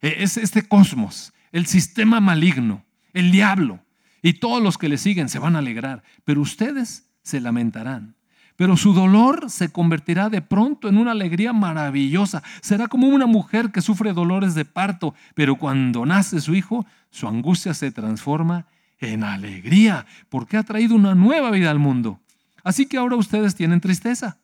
E, 0.00 0.22
es 0.22 0.36
este 0.36 0.66
cosmos, 0.66 1.32
el 1.52 1.66
sistema 1.66 2.20
maligno, 2.20 2.84
el 3.12 3.30
diablo 3.30 3.80
y 4.22 4.34
todos 4.34 4.62
los 4.62 4.78
que 4.78 4.88
le 4.88 4.98
siguen 4.98 5.28
se 5.28 5.38
van 5.38 5.56
a 5.56 5.60
alegrar, 5.60 6.02
pero 6.24 6.40
ustedes 6.40 7.10
se 7.22 7.40
lamentarán. 7.40 8.16
Pero 8.56 8.76
su 8.76 8.92
dolor 8.92 9.48
se 9.48 9.72
convertirá 9.72 10.28
de 10.28 10.42
pronto 10.42 10.88
en 10.88 10.98
una 10.98 11.12
alegría 11.12 11.54
maravillosa. 11.54 12.42
Será 12.60 12.88
como 12.88 13.08
una 13.08 13.24
mujer 13.24 13.72
que 13.72 13.80
sufre 13.80 14.12
dolores 14.12 14.54
de 14.54 14.66
parto, 14.66 15.14
pero 15.34 15.56
cuando 15.56 16.04
nace 16.04 16.42
su 16.42 16.54
hijo, 16.54 16.84
su 17.10 17.26
angustia 17.26 17.72
se 17.72 17.90
transforma 17.90 18.66
en 18.98 19.24
alegría, 19.24 20.04
porque 20.28 20.58
ha 20.58 20.62
traído 20.62 20.94
una 20.94 21.14
nueva 21.14 21.50
vida 21.50 21.70
al 21.70 21.78
mundo. 21.78 22.20
Así 22.62 22.86
que 22.86 22.96
ahora 22.96 23.16
ustedes 23.16 23.54
tienen 23.54 23.80
tristeza, 23.80 24.38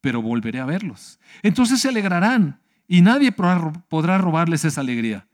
pero 0.00 0.22
volveré 0.22 0.60
a 0.60 0.66
verlos. 0.66 1.18
Entonces 1.42 1.80
se 1.80 1.88
alegrarán 1.88 2.60
y 2.86 3.02
nadie 3.02 3.32
podrá 3.32 4.18
robarles 4.18 4.64
esa 4.64 4.80
alegría. 4.80 5.28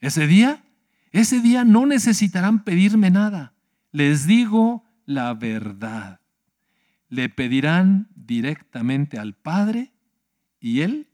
Ese 0.00 0.26
día, 0.26 0.64
ese 1.12 1.40
día 1.40 1.64
no 1.64 1.86
necesitarán 1.86 2.64
pedirme 2.64 3.10
nada. 3.10 3.54
Les 3.92 4.26
digo 4.26 4.84
la 5.04 5.34
verdad. 5.34 6.20
Le 7.08 7.28
pedirán 7.28 8.08
directamente 8.14 9.18
al 9.18 9.34
Padre 9.34 9.92
y 10.58 10.80
Él 10.80 11.08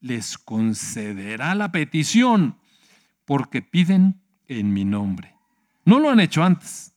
les 0.00 0.38
concederá 0.38 1.54
la 1.54 1.72
petición 1.72 2.58
porque 3.24 3.62
piden 3.62 4.20
en 4.46 4.72
mi 4.72 4.84
nombre. 4.84 5.34
No 5.84 5.98
lo 5.98 6.10
han 6.10 6.20
hecho 6.20 6.44
antes. 6.44 6.94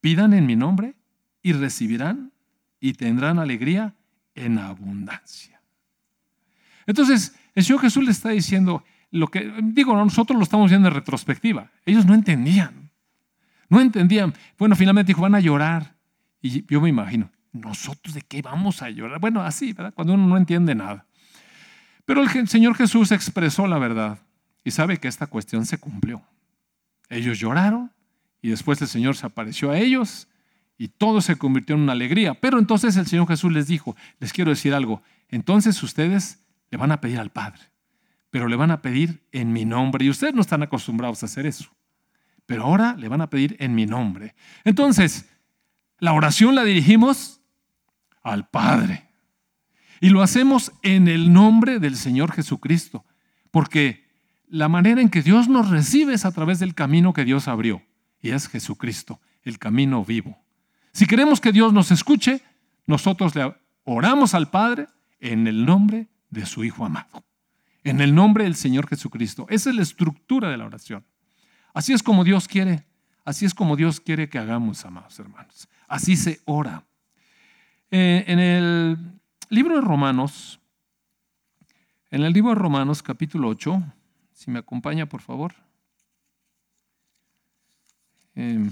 Pidan 0.00 0.32
en 0.32 0.46
mi 0.46 0.56
nombre 0.56 0.96
y 1.42 1.52
recibirán 1.52 2.32
y 2.80 2.92
tendrán 2.94 3.38
alegría 3.38 3.94
en 4.34 4.58
abundancia. 4.58 5.60
Entonces, 6.86 7.34
el 7.54 7.64
Señor 7.64 7.82
Jesús 7.82 8.04
le 8.04 8.10
está 8.10 8.30
diciendo 8.30 8.84
lo 9.10 9.28
que, 9.28 9.52
digo, 9.62 9.94
nosotros 9.96 10.36
lo 10.36 10.42
estamos 10.42 10.70
viendo 10.70 10.88
en 10.88 10.94
retrospectiva. 10.94 11.70
Ellos 11.84 12.06
no 12.06 12.14
entendían. 12.14 12.90
No 13.68 13.80
entendían. 13.80 14.34
Bueno, 14.58 14.76
finalmente 14.76 15.08
dijo, 15.08 15.22
van 15.22 15.34
a 15.34 15.40
llorar. 15.40 15.96
Y 16.40 16.64
yo 16.66 16.80
me 16.80 16.88
imagino, 16.88 17.30
¿nosotros 17.52 18.14
de 18.14 18.22
qué 18.22 18.42
vamos 18.42 18.82
a 18.82 18.90
llorar? 18.90 19.20
Bueno, 19.20 19.42
así, 19.42 19.72
¿verdad? 19.72 19.92
Cuando 19.94 20.14
uno 20.14 20.26
no 20.26 20.36
entiende 20.36 20.74
nada. 20.74 21.06
Pero 22.04 22.22
el 22.22 22.48
Señor 22.48 22.74
Jesús 22.74 23.12
expresó 23.12 23.66
la 23.66 23.78
verdad 23.78 24.18
y 24.64 24.70
sabe 24.70 24.98
que 24.98 25.08
esta 25.08 25.26
cuestión 25.26 25.66
se 25.66 25.78
cumplió. 25.78 26.22
Ellos 27.10 27.38
lloraron 27.38 27.92
y 28.40 28.48
después 28.48 28.80
el 28.80 28.88
Señor 28.88 29.16
se 29.16 29.26
apareció 29.26 29.70
a 29.70 29.78
ellos 29.78 30.28
y 30.78 30.88
todo 30.88 31.20
se 31.20 31.36
convirtió 31.36 31.74
en 31.74 31.82
una 31.82 31.92
alegría. 31.92 32.34
Pero 32.34 32.58
entonces 32.58 32.96
el 32.96 33.06
Señor 33.06 33.26
Jesús 33.26 33.52
les 33.52 33.66
dijo, 33.66 33.96
les 34.20 34.32
quiero 34.32 34.50
decir 34.50 34.72
algo, 34.72 35.02
entonces 35.28 35.82
ustedes 35.82 36.38
le 36.70 36.78
van 36.78 36.92
a 36.92 37.00
pedir 37.00 37.18
al 37.18 37.30
Padre, 37.30 37.60
pero 38.30 38.46
le 38.46 38.56
van 38.56 38.70
a 38.70 38.80
pedir 38.80 39.22
en 39.32 39.52
mi 39.52 39.64
nombre. 39.64 40.04
Y 40.04 40.10
ustedes 40.10 40.34
no 40.34 40.40
están 40.40 40.62
acostumbrados 40.62 41.22
a 41.22 41.26
hacer 41.26 41.46
eso. 41.46 41.70
Pero 42.46 42.64
ahora 42.64 42.94
le 42.96 43.08
van 43.08 43.20
a 43.20 43.28
pedir 43.28 43.56
en 43.58 43.74
mi 43.74 43.84
nombre. 43.84 44.34
Entonces, 44.64 45.28
la 45.98 46.12
oración 46.12 46.54
la 46.54 46.64
dirigimos 46.64 47.40
al 48.22 48.48
Padre. 48.48 49.08
Y 50.00 50.10
lo 50.10 50.22
hacemos 50.22 50.72
en 50.82 51.08
el 51.08 51.32
nombre 51.32 51.80
del 51.80 51.96
Señor 51.96 52.32
Jesucristo. 52.32 53.04
Porque 53.50 54.06
la 54.48 54.68
manera 54.68 55.00
en 55.00 55.10
que 55.10 55.22
Dios 55.22 55.48
nos 55.48 55.68
recibe 55.68 56.14
es 56.14 56.24
a 56.24 56.32
través 56.32 56.58
del 56.58 56.74
camino 56.74 57.12
que 57.12 57.24
Dios 57.24 57.48
abrió. 57.48 57.82
Y 58.22 58.30
es 58.30 58.48
Jesucristo, 58.48 59.20
el 59.42 59.58
camino 59.58 60.04
vivo. 60.04 60.38
Si 60.92 61.06
queremos 61.06 61.40
que 61.40 61.52
Dios 61.52 61.72
nos 61.72 61.90
escuche, 61.90 62.42
nosotros 62.86 63.34
le 63.34 63.54
oramos 63.84 64.34
al 64.34 64.50
Padre 64.50 64.88
en 65.20 65.46
el 65.46 65.64
nombre 65.64 66.08
de 66.30 66.46
su 66.46 66.64
Hijo 66.64 66.84
amado, 66.84 67.24
en 67.84 68.00
el 68.00 68.14
nombre 68.14 68.44
del 68.44 68.54
Señor 68.54 68.88
Jesucristo. 68.88 69.46
Esa 69.48 69.70
es 69.70 69.76
la 69.76 69.82
estructura 69.82 70.50
de 70.50 70.56
la 70.56 70.66
oración. 70.66 71.04
Así 71.74 71.92
es 71.92 72.02
como 72.02 72.24
Dios 72.24 72.48
quiere, 72.48 72.84
así 73.24 73.44
es 73.44 73.54
como 73.54 73.76
Dios 73.76 74.00
quiere 74.00 74.28
que 74.28 74.38
hagamos, 74.38 74.84
amados 74.84 75.18
hermanos. 75.18 75.68
Así 75.86 76.16
se 76.16 76.40
ora. 76.44 76.84
Eh, 77.90 78.24
en 78.26 78.38
el 78.38 78.98
libro 79.48 79.76
de 79.76 79.80
Romanos, 79.80 80.60
en 82.10 82.22
el 82.22 82.32
libro 82.32 82.50
de 82.50 82.56
Romanos 82.56 83.02
capítulo 83.02 83.48
8, 83.48 83.82
si 84.32 84.50
me 84.50 84.58
acompaña 84.58 85.06
por 85.06 85.20
favor. 85.20 85.54
Eh, 88.34 88.70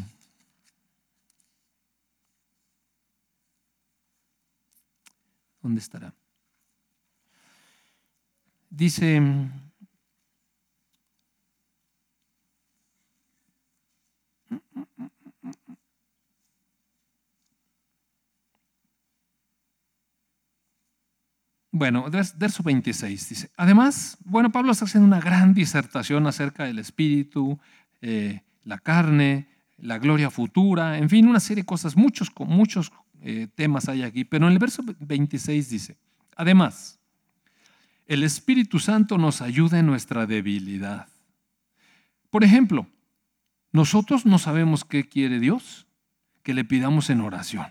¿Dónde 5.67 5.81
estará? 5.81 6.15
Dice, 8.71 9.21
Bueno, 21.73 22.07
verso 22.37 22.63
26 22.63 23.29
dice, 23.29 23.51
además, 23.57 24.19
bueno, 24.25 24.53
Pablo 24.53 24.71
está 24.71 24.85
haciendo 24.85 25.09
una 25.09 25.21
gran 25.21 25.53
disertación 25.53 26.29
acerca 26.29 26.63
del 26.63 26.79
espíritu, 26.79 27.59
eh, 28.01 28.43
la 28.63 28.79
carne, 28.79 29.49
la 29.79 29.99
gloria 29.99 30.31
futura, 30.31 30.97
en 30.97 31.09
fin, 31.11 31.29
una 31.29 31.41
serie 31.41 31.65
de 31.65 31.67
cosas, 31.67 31.97
muchos, 31.97 32.31
muchos 32.39 32.93
eh, 33.28 33.49
temas 33.52 33.88
hay 33.88 34.04
aquí, 34.04 34.25
pero 34.25 34.47
en 34.47 34.52
el 34.52 34.61
verso 34.61 34.85
26 35.00 35.68
dice, 35.68 35.97
además, 36.37 37.00
el 38.06 38.23
Espíritu 38.23 38.78
Santo 38.78 39.18
nos 39.18 39.42
ayuda 39.42 39.80
en 39.80 39.87
nuestra 39.87 40.26
debilidad. 40.26 41.09
Por 42.30 42.45
ejemplo, 42.45 42.87
nosotros 43.73 44.26
no 44.26 44.38
sabemos 44.38 44.85
qué 44.85 45.09
quiere 45.09 45.40
Dios, 45.40 45.88
que 46.45 46.54
le 46.54 46.64
pidamos 46.64 47.11
en 47.11 47.21
oración. 47.21 47.66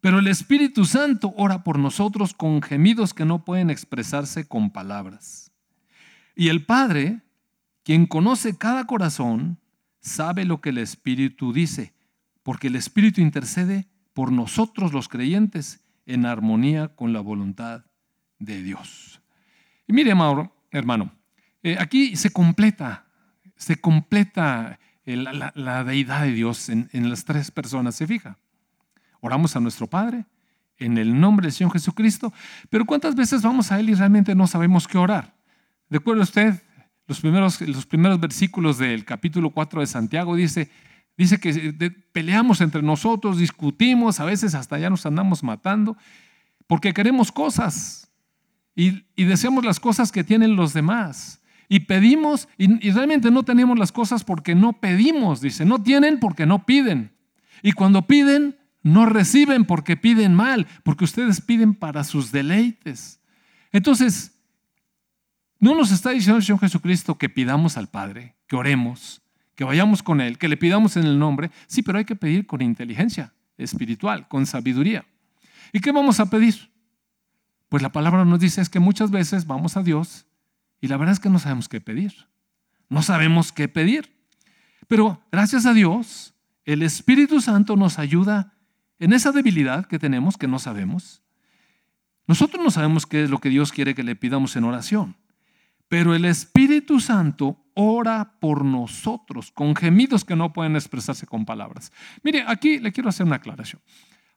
Pero 0.00 0.18
el 0.18 0.26
Espíritu 0.26 0.84
Santo 0.84 1.32
ora 1.36 1.62
por 1.62 1.78
nosotros 1.78 2.34
con 2.34 2.60
gemidos 2.60 3.14
que 3.14 3.24
no 3.24 3.44
pueden 3.44 3.70
expresarse 3.70 4.48
con 4.48 4.70
palabras. 4.70 5.52
Y 6.34 6.48
el 6.48 6.64
Padre, 6.66 7.20
quien 7.84 8.06
conoce 8.06 8.58
cada 8.58 8.84
corazón, 8.88 9.60
sabe 10.00 10.44
lo 10.44 10.60
que 10.60 10.70
el 10.70 10.78
Espíritu 10.78 11.52
dice, 11.52 11.94
porque 12.42 12.66
el 12.66 12.74
Espíritu 12.74 13.20
intercede 13.20 13.86
por 14.16 14.32
nosotros 14.32 14.94
los 14.94 15.08
creyentes 15.08 15.84
en 16.06 16.24
armonía 16.24 16.88
con 16.88 17.12
la 17.12 17.20
voluntad 17.20 17.84
de 18.38 18.62
Dios. 18.62 19.20
Y 19.86 19.92
mire, 19.92 20.10
hermano, 20.70 21.12
Eh, 21.62 21.76
aquí 21.78 22.16
se 22.16 22.30
completa, 22.30 23.04
se 23.56 23.76
completa 23.78 24.78
la, 25.04 25.84
deidad 25.84 26.22
de 26.22 26.32
Dios 26.32 26.70
en, 26.70 27.10
las 27.10 27.26
tres 27.26 27.50
personas, 27.50 27.94
se 27.96 28.06
fija. 28.06 28.38
Oramos 29.20 29.54
a 29.54 29.60
nuestro 29.60 29.86
Padre 29.86 30.24
en 30.78 30.96
el 30.96 31.20
nombre 31.20 31.44
del 31.44 31.52
Señor 31.52 31.72
Jesucristo, 31.74 32.32
pero 32.70 32.86
¿cuántas 32.86 33.16
veces 33.16 33.42
vamos 33.42 33.70
a 33.70 33.78
Él 33.80 33.90
y 33.90 33.94
realmente 33.94 34.34
no 34.34 34.46
sabemos 34.46 34.88
qué 34.88 34.96
orar? 34.96 35.34
¿Recuerda 35.90 36.22
usted 36.22 36.62
los 37.06 37.20
primeros, 37.20 37.60
los 37.60 37.84
primeros 37.84 38.18
versículos 38.18 38.78
del 38.78 39.04
capítulo 39.04 39.50
4 39.50 39.80
de 39.80 39.86
Santiago? 39.86 40.36
Dice, 40.36 40.70
dice 41.16 41.38
que 41.38 41.90
peleamos 42.12 42.60
entre 42.60 42.82
nosotros, 42.82 43.38
discutimos, 43.38 44.20
a 44.20 44.24
veces 44.24 44.54
hasta 44.54 44.78
ya 44.78 44.90
nos 44.90 45.06
andamos 45.06 45.42
matando, 45.42 45.96
porque 46.66 46.92
queremos 46.92 47.32
cosas 47.32 48.10
y, 48.74 49.04
deseamos 49.16 49.64
las 49.64 49.80
cosas 49.80 50.12
que 50.12 50.24
tienen 50.24 50.56
los 50.56 50.74
demás. 50.74 51.42
Y 51.68 51.80
pedimos 51.80 52.48
y, 52.58 52.86
y 52.86 52.92
realmente 52.92 53.30
no 53.30 53.42
tenemos 53.42 53.78
las 53.78 53.90
cosas 53.90 54.22
porque 54.22 54.54
no 54.54 54.74
pedimos, 54.74 55.40
dice, 55.40 55.64
no 55.64 55.82
tienen 55.82 56.20
porque 56.20 56.46
no 56.46 56.64
piden. 56.64 57.12
Y 57.62 57.72
cuando 57.72 58.06
piden, 58.06 58.56
no 58.82 59.06
reciben 59.06 59.64
porque 59.64 59.96
piden 59.96 60.34
mal, 60.34 60.66
porque 60.84 61.04
ustedes 61.04 61.40
piden 61.40 61.74
para 61.74 62.04
sus 62.04 62.30
deleites. 62.30 63.20
Entonces, 63.72 64.36
no 65.58 65.74
nos 65.74 65.90
está 65.90 66.10
diciendo 66.10 66.36
el 66.36 66.44
Señor 66.44 66.60
Jesucristo 66.60 67.18
que 67.18 67.28
pidamos 67.28 67.76
al 67.76 67.88
Padre, 67.88 68.36
que 68.46 68.56
oremos, 68.56 69.22
que 69.56 69.64
vayamos 69.64 70.02
con 70.02 70.20
Él, 70.20 70.38
que 70.38 70.48
le 70.48 70.56
pidamos 70.56 70.96
en 70.96 71.04
el 71.04 71.18
nombre. 71.18 71.50
Sí, 71.66 71.82
pero 71.82 71.98
hay 71.98 72.04
que 72.04 72.14
pedir 72.14 72.46
con 72.46 72.62
inteligencia 72.62 73.32
espiritual, 73.58 74.28
con 74.28 74.46
sabiduría. 74.46 75.04
¿Y 75.72 75.80
qué 75.80 75.90
vamos 75.90 76.20
a 76.20 76.30
pedir? 76.30 76.70
Pues 77.68 77.82
la 77.82 77.90
palabra 77.90 78.24
nos 78.24 78.38
dice 78.38 78.60
es 78.60 78.68
que 78.68 78.78
muchas 78.78 79.10
veces 79.10 79.46
vamos 79.46 79.76
a 79.76 79.82
Dios 79.82 80.26
y 80.80 80.88
la 80.88 80.96
verdad 80.96 81.14
es 81.14 81.20
que 81.20 81.30
no 81.30 81.38
sabemos 81.38 81.68
qué 81.68 81.80
pedir. 81.80 82.12
No 82.88 83.02
sabemos 83.02 83.50
qué 83.50 83.66
pedir. 83.66 84.14
Pero 84.86 85.20
gracias 85.32 85.66
a 85.66 85.72
Dios, 85.72 86.34
el 86.64 86.82
Espíritu 86.82 87.40
Santo 87.40 87.76
nos 87.76 87.98
ayuda 87.98 88.52
en 88.98 89.12
esa 89.12 89.32
debilidad 89.32 89.86
que 89.86 89.98
tenemos, 89.98 90.36
que 90.36 90.46
no 90.46 90.58
sabemos. 90.58 91.22
Nosotros 92.26 92.62
no 92.62 92.70
sabemos 92.70 93.06
qué 93.06 93.24
es 93.24 93.30
lo 93.30 93.38
que 93.38 93.48
Dios 93.48 93.72
quiere 93.72 93.94
que 93.94 94.02
le 94.02 94.16
pidamos 94.16 94.54
en 94.56 94.64
oración, 94.64 95.16
pero 95.88 96.14
el 96.14 96.24
Espíritu 96.24 97.00
Santo 97.00 97.64
ora 97.74 98.38
por 98.40 98.64
nosotros 98.64 99.52
con 99.52 99.76
gemidos 99.76 100.24
que 100.24 100.34
no 100.34 100.52
pueden 100.52 100.76
expresarse 100.76 101.26
con 101.26 101.44
palabras. 101.44 101.92
Mire, 102.22 102.44
aquí 102.46 102.78
le 102.78 102.92
quiero 102.92 103.10
hacer 103.10 103.26
una 103.26 103.36
aclaración. 103.36 103.82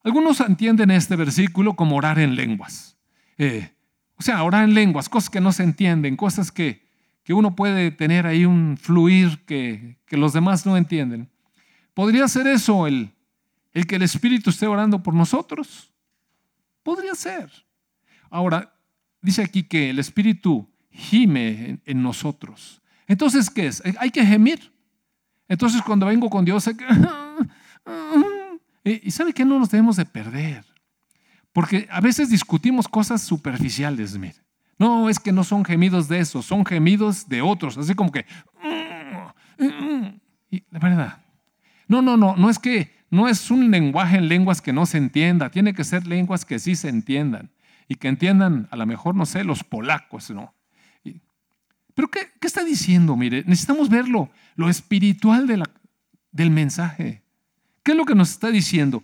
Algunos 0.03 0.39
entienden 0.41 0.91
este 0.91 1.15
versículo 1.15 1.75
como 1.75 1.96
orar 1.96 2.20
en 2.20 2.36
lenguas. 2.36 2.98
Eh, 3.38 3.72
o 4.15 4.22
sea, 4.22 4.44
orar 4.44 4.65
en 4.65 4.74
lenguas, 4.74 5.10
cosas 5.10 5.29
que 5.29 5.41
no 5.41 5.51
se 5.51 5.63
entienden, 5.63 6.18
cosas 6.18 6.51
que, 6.51 6.86
que 7.24 7.34
uno 7.34 7.56
puede 7.56 7.91
tener 7.91 8.27
ahí 8.27 8.46
un 8.46 8.77
fluir 8.77 9.46
que, 9.46 9.98
que 10.06 10.18
los 10.18 10.34
demás 10.34 10.65
no 10.65 10.75
entienden. 10.75 11.29
¿Podría 11.94 12.27
ser 12.27 12.48
eso 12.48 12.88
el, 12.88 13.13
el 13.72 13.88
que 13.88 13.96
el 13.96 14.01
Espíritu 14.01 14.50
esté 14.50 14.68
orando 14.68 15.01
por 15.01 15.13
nosotros? 15.13 15.91
Podría 16.84 17.15
ser. 17.15 17.50
Ahora, 18.29 18.74
dice 19.22 19.41
aquí 19.41 19.63
que 19.63 19.89
el 19.89 20.00
Espíritu 20.00 20.70
gime 20.91 21.79
en, 21.86 22.01
nosotros. 22.01 22.81
Entonces, 23.08 23.50
¿qué 23.50 23.67
es? 23.67 23.84
Hay 24.00 24.12
que 24.12 24.25
gemir. 24.25 24.72
Entonces, 25.48 25.81
cuando 25.81 26.05
vengo 26.05 26.29
con 26.29 26.46
Dios, 26.46 26.67
hay 26.67 26.75
que... 26.75 26.86
y 29.03 29.12
sabe 29.12 29.34
que 29.34 29.46
no 29.46 29.60
nos 29.60 29.69
debemos 29.69 29.96
de 29.96 30.05
perder. 30.05 30.65
Porque 31.51 31.88
a 31.91 32.01
veces 32.01 32.29
discutimos 32.29 32.88
cosas 32.88 33.22
superficiales, 33.22 34.17
mire. 34.17 34.36
No, 34.77 35.10
es 35.10 35.19
que 35.19 35.34
no 35.34 35.43
son 35.43 35.65
gemidos 35.65 36.08
de 36.08 36.19
esos, 36.19 36.46
son 36.46 36.65
gemidos 36.65 37.27
de 37.27 37.41
otros. 37.41 37.77
Así 37.77 37.96
como 37.96 38.12
que... 38.12 38.25
Y 40.50 40.63
la 40.72 40.79
verdad. 40.79 41.25
No, 41.88 42.01
no, 42.01 42.15
no, 42.15 42.36
no 42.38 42.50
es 42.50 42.60
que 42.60 42.91
no 43.10 43.27
es 43.27 43.51
un 43.51 43.72
lenguaje 43.72 44.17
en 44.17 44.29
lenguas 44.29 44.62
que 44.62 44.72
no 44.72 44.86
se 44.86 44.98
entienda, 44.98 45.50
tiene 45.50 45.74
que 45.74 45.84
ser 45.84 46.08
lenguas 46.08 46.46
que 46.46 46.60
sí 46.60 46.75
se 46.75 46.89
entiendan 46.89 47.51
y 47.88 47.96
que 47.96 48.08
entiendan 48.08 48.67
a 48.72 48.77
lo 48.77 48.86
mejor, 48.86 49.15
no 49.15 49.25
sé, 49.25 49.43
los 49.43 49.63
polacos, 49.63 50.29
¿no? 50.29 50.53
Pero 52.00 52.07
¿qué, 52.12 52.48
está 52.48 52.64
diciendo? 52.64 53.18
Mire, 53.18 53.44
necesitamos 53.46 53.90
verlo, 53.90 54.29
lo 54.55 54.70
espiritual 54.70 55.48
de 55.48 55.57
la, 55.57 55.70
del 56.31 56.50
mensaje. 56.50 57.24
¿Qué 57.83 57.92
es 57.92 57.98
lo 57.98 58.05
que 58.05 58.16
nos 58.16 58.31
está 58.31 58.51
diciendo? 58.51 59.03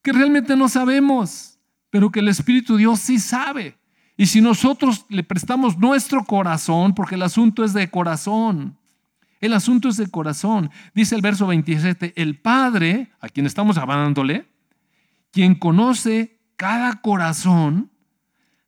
Que 0.00 0.14
realmente 0.14 0.56
no 0.56 0.70
sabemos, 0.70 1.58
pero 1.90 2.10
que 2.10 2.20
el 2.20 2.28
Espíritu 2.28 2.78
Dios 2.78 3.00
sí 3.00 3.18
sabe. 3.18 3.76
Y 4.16 4.24
si 4.24 4.40
nosotros 4.40 5.04
le 5.10 5.22
prestamos 5.22 5.76
nuestro 5.76 6.24
corazón, 6.24 6.94
porque 6.94 7.16
el 7.16 7.22
asunto 7.22 7.64
es 7.64 7.74
de 7.74 7.90
corazón, 7.90 8.78
el 9.38 9.52
asunto 9.52 9.90
es 9.90 9.98
de 9.98 10.10
corazón. 10.10 10.70
Dice 10.94 11.14
el 11.14 11.20
verso 11.20 11.46
27, 11.46 12.14
el 12.16 12.38
Padre, 12.38 13.12
a 13.20 13.28
quien 13.28 13.44
estamos 13.44 13.76
hablándole, 13.76 14.48
quien 15.32 15.54
conoce 15.54 16.40
cada 16.56 17.02
corazón, 17.02 17.90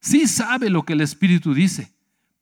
sí 0.00 0.26
sabe 0.26 0.68
lo 0.68 0.82
que 0.82 0.92
el 0.92 1.00
Espíritu 1.00 1.54
dice, 1.54 1.93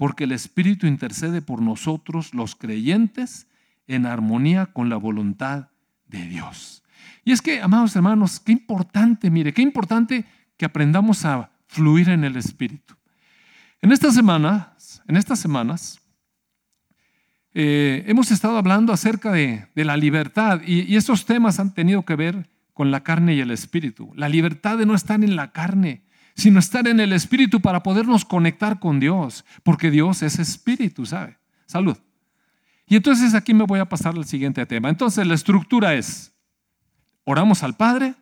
porque 0.03 0.25
el 0.25 0.33
Espíritu 0.33 0.89
intercede 0.89 1.43
por 1.43 1.63
nosotros 1.63 2.35
los 2.35 2.57
creyentes 2.57 3.47
en 3.87 4.05
armonía 4.05 4.67
con 4.67 4.89
la 4.89 4.97
voluntad 4.97 5.69
de 6.09 6.27
Dios. 6.27 6.83
Y 7.25 7.31
es 7.31 7.41
que, 7.41 7.63
amados 7.63 7.95
hermanos, 7.95 8.41
qué 8.41 8.51
importante, 8.51 9.31
mire, 9.31 9.55
qué 9.55 9.63
importante 9.63 10.25
que 10.57 10.65
aprendamos 10.65 11.25
a 11.25 11.53
fluir 11.69 12.09
en 12.09 12.25
el 12.25 12.35
Espíritu. 12.35 12.97
En 13.81 13.93
estas 13.93 14.17
semanas, 14.17 15.05
en 15.07 15.17
estas 15.17 15.39
semanas, 15.39 16.01
eh, 17.55 18.03
hemos 18.09 18.33
estado 18.33 18.59
hablando 18.59 18.93
acerca 18.93 19.31
de, 19.31 19.69
la 19.77 19.97
libertad 19.97 20.63
y, 20.67 20.97
estos 20.97 21.27
temas 21.27 21.61
han 21.61 21.75
tenido 21.75 22.05
que 22.05 22.17
ver 22.17 22.51
con 22.73 22.91
la 22.91 23.05
carne 23.05 23.35
y 23.35 23.41
el 23.41 23.53
espíritu. 23.53 24.13
La 24.17 24.29
libertad 24.29 24.79
de 24.79 24.87
no 24.87 24.97
estar 24.97 25.23
en 25.23 25.37
la 25.37 25.53
carne, 25.53 26.03
sino 26.35 26.59
estar 26.59 26.87
en 26.89 27.01
el 27.01 27.13
espíritu 27.13 27.61
para 27.61 27.83
podernos 27.83 28.25
conectar 28.25 28.79
con 28.79 29.01
Dios, 29.01 29.45
porque 29.63 29.91
Dios 29.91 30.23
es 30.23 30.39
espíritu, 30.39 31.07
¿sabe? 31.07 31.39
Salud. 31.67 31.97
Y 32.87 32.97
entonces 32.97 33.35
aquí 33.35 33.55
me 33.55 33.65
voy 33.65 33.81
a 33.81 33.89
pasar 33.89 34.15
al 34.15 34.25
siguiente 34.25 34.65
tema. 34.67 34.89
Entonces 34.89 35.27
la 35.27 35.35
estructura 35.35 35.95
es, 35.95 36.33
oramos 37.25 37.63
al 37.63 37.77
Padre 37.77 38.15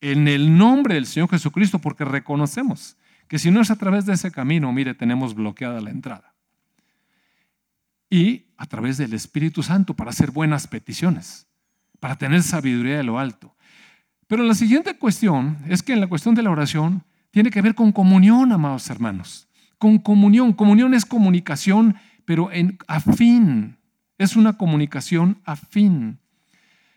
en 0.00 0.28
el 0.28 0.56
nombre 0.56 0.94
del 0.94 1.06
Señor 1.06 1.30
Jesucristo 1.30 1.78
porque 1.78 2.04
reconocemos 2.04 2.96
que 3.28 3.38
si 3.38 3.50
no 3.50 3.60
es 3.60 3.70
a 3.70 3.76
través 3.76 4.04
de 4.04 4.12
ese 4.12 4.30
camino, 4.30 4.72
mire, 4.72 4.94
tenemos 4.94 5.34
bloqueada 5.34 5.80
la 5.80 5.90
entrada 5.90 6.32
y 8.12 8.48
a 8.58 8.66
través 8.66 8.98
del 8.98 9.14
Espíritu 9.14 9.62
Santo 9.62 9.94
para 9.94 10.10
hacer 10.10 10.32
buenas 10.32 10.66
peticiones, 10.66 11.46
para 11.98 12.16
tener 12.16 12.42
sabiduría 12.42 12.98
de 12.98 13.04
lo 13.04 13.18
alto. 13.18 13.56
Pero 14.26 14.44
la 14.44 14.54
siguiente 14.54 14.98
cuestión 14.98 15.56
es 15.66 15.82
que 15.82 15.94
en 15.94 16.00
la 16.00 16.06
cuestión 16.06 16.34
de 16.34 16.42
la 16.42 16.50
oración 16.50 17.04
tiene 17.32 17.50
que 17.50 17.62
ver 17.62 17.74
con 17.74 17.90
comunión, 17.92 18.52
amados 18.52 18.88
hermanos. 18.88 19.48
Con 19.78 19.98
comunión. 19.98 20.52
Comunión 20.52 20.94
es 20.94 21.04
comunicación, 21.04 21.96
pero 22.24 22.52
en 22.52 22.78
afín. 22.86 23.78
Es 24.18 24.36
una 24.36 24.52
comunicación 24.52 25.38
afín. 25.44 26.18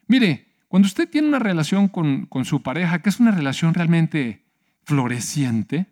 Mire, 0.07 0.45
cuando 0.67 0.85
usted 0.87 1.09
tiene 1.09 1.29
una 1.29 1.39
relación 1.39 1.87
con, 1.87 2.25
con 2.27 2.45
su 2.45 2.61
pareja, 2.61 3.01
que 3.01 3.09
es 3.09 3.19
una 3.19 3.31
relación 3.31 3.73
realmente 3.73 4.43
floreciente, 4.83 5.87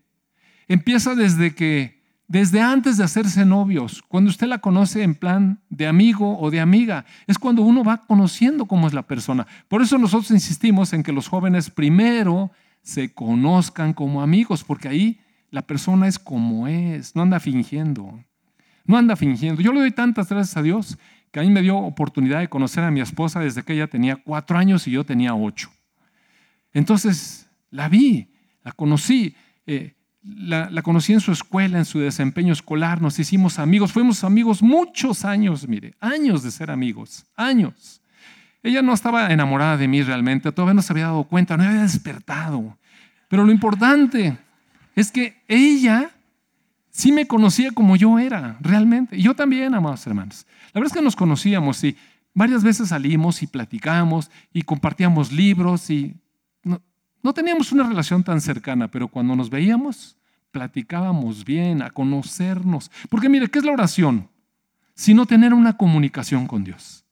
empieza 0.67 1.15
desde 1.15 1.55
que 1.55 2.03
desde 2.27 2.61
antes 2.61 2.97
de 2.97 3.03
hacerse 3.03 3.45
novios, 3.45 4.01
cuando 4.07 4.29
usted 4.29 4.47
la 4.47 4.59
conoce 4.59 5.03
en 5.03 5.13
plan 5.13 5.59
de 5.69 5.87
amigo 5.87 6.39
o 6.39 6.49
de 6.49 6.59
amiga, 6.59 7.05
es 7.27 7.37
cuando 7.37 7.61
uno 7.61 7.83
va 7.83 7.97
conociendo 7.97 8.65
cómo 8.65 8.87
es 8.87 8.93
la 8.93 9.03
persona. 9.03 9.45
Por 9.67 9.81
eso 9.81 9.97
nosotros 9.97 10.31
insistimos 10.31 10.93
en 10.93 11.03
que 11.03 11.11
los 11.11 11.27
jóvenes 11.27 11.69
primero 11.69 12.51
se 12.83 13.13
conozcan 13.13 13.93
como 13.93 14.21
amigos, 14.21 14.63
porque 14.63 14.87
ahí 14.87 15.19
la 15.49 15.61
persona 15.61 16.07
es 16.07 16.19
como 16.19 16.67
es, 16.67 17.15
no 17.15 17.23
anda 17.23 17.39
fingiendo, 17.39 18.23
no 18.85 18.97
anda 18.97 19.15
fingiendo. 19.15 19.61
Yo 19.61 19.73
le 19.73 19.79
doy 19.79 19.91
tantas 19.91 20.29
gracias 20.29 20.57
a 20.57 20.61
Dios 20.61 20.97
que 21.31 21.39
a 21.39 21.43
mí 21.43 21.49
me 21.49 21.61
dio 21.61 21.77
oportunidad 21.77 22.39
de 22.39 22.49
conocer 22.49 22.83
a 22.83 22.91
mi 22.91 23.01
esposa 23.01 23.39
desde 23.39 23.63
que 23.63 23.73
ella 23.73 23.87
tenía 23.87 24.17
cuatro 24.17 24.57
años 24.57 24.87
y 24.87 24.91
yo 24.91 25.03
tenía 25.03 25.33
ocho. 25.33 25.71
Entonces 26.73 27.49
la 27.71 27.89
vi, 27.89 28.29
la 28.63 28.71
conocí. 28.71 29.35
Eh, 29.65 29.95
la, 30.23 30.81
conocí 30.81 31.13
en 31.13 31.19
su 31.19 31.31
escuela, 31.31 31.77
en 31.77 31.85
su 31.85 31.99
desempeño 31.99 32.53
escolar, 32.53 33.01
nos 33.01 33.19
hicimos 33.19 33.59
amigos, 33.59 33.91
fuimos 33.91 34.23
amigos 34.23 34.63
muchos 34.63 35.25
años, 35.25 35.67
mire, 35.67 35.95
años 35.99 36.43
de 36.43 36.51
ser 36.51 36.71
amigos, 36.71 37.25
años. 37.35 38.01
Ella 38.63 38.81
no 38.81 38.93
estaba 38.93 39.27
enamorada 39.27 39.77
de 39.77 39.87
mí 39.87 40.01
realmente, 40.01 40.51
todavía 40.51 40.73
no 40.73 40.81
se 40.81 40.93
había 40.93 41.05
dado 41.05 41.25
cuenta, 41.25 41.57
no 41.57 41.63
había 41.63 41.81
despertado. 41.83 42.77
Pero 43.27 43.43
lo 43.43 43.51
importante 43.51 44.37
es 44.95 45.11
que 45.11 45.43
ella 45.47 46.09
sí 46.89 47.11
me 47.11 47.27
conocía 47.27 47.71
como 47.71 47.95
yo 47.95 48.17
era, 48.17 48.57
realmente. 48.61 49.17
Y 49.17 49.23
yo 49.23 49.35
también, 49.35 49.75
amados 49.75 50.05
hermanos. 50.07 50.45
La 50.73 50.79
verdad 50.79 50.95
es 50.95 50.99
que 50.99 51.03
nos 51.03 51.15
conocíamos 51.15 51.83
y 51.83 51.97
varias 52.33 52.63
veces 52.63 52.89
salimos 52.89 53.43
y 53.43 53.47
platicamos 53.47 54.31
y 54.53 54.63
compartíamos 54.63 55.31
libros 55.31 55.89
y 55.89 56.15
no 56.63 57.33
teníamos 57.33 57.71
una 57.71 57.87
relación 57.87 58.23
tan 58.23 58.41
cercana, 58.41 58.89
pero 58.89 59.07
cuando 59.07 59.35
nos 59.35 59.49
veíamos, 59.49 60.17
platicábamos 60.51 61.45
bien, 61.45 61.81
a 61.81 61.89
conocernos. 61.89 62.91
Porque 63.09 63.29
mire, 63.29 63.49
¿qué 63.49 63.59
es 63.59 63.65
la 63.65 63.71
oración? 63.71 64.27
sino 64.95 65.25
tener 65.25 65.53
una 65.53 65.77
comunicación 65.77 66.47
con 66.47 66.63
Dios. 66.63 67.05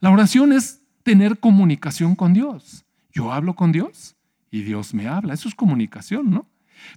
La 0.00 0.10
oración 0.10 0.52
es 0.52 0.80
tener 1.04 1.38
comunicación 1.38 2.16
con 2.16 2.34
Dios. 2.34 2.84
Yo 3.12 3.32
hablo 3.32 3.54
con 3.54 3.70
Dios 3.70 4.16
y 4.50 4.62
Dios 4.62 4.92
me 4.92 5.06
habla. 5.06 5.34
Eso 5.34 5.48
es 5.48 5.54
comunicación, 5.54 6.30
¿no? 6.30 6.46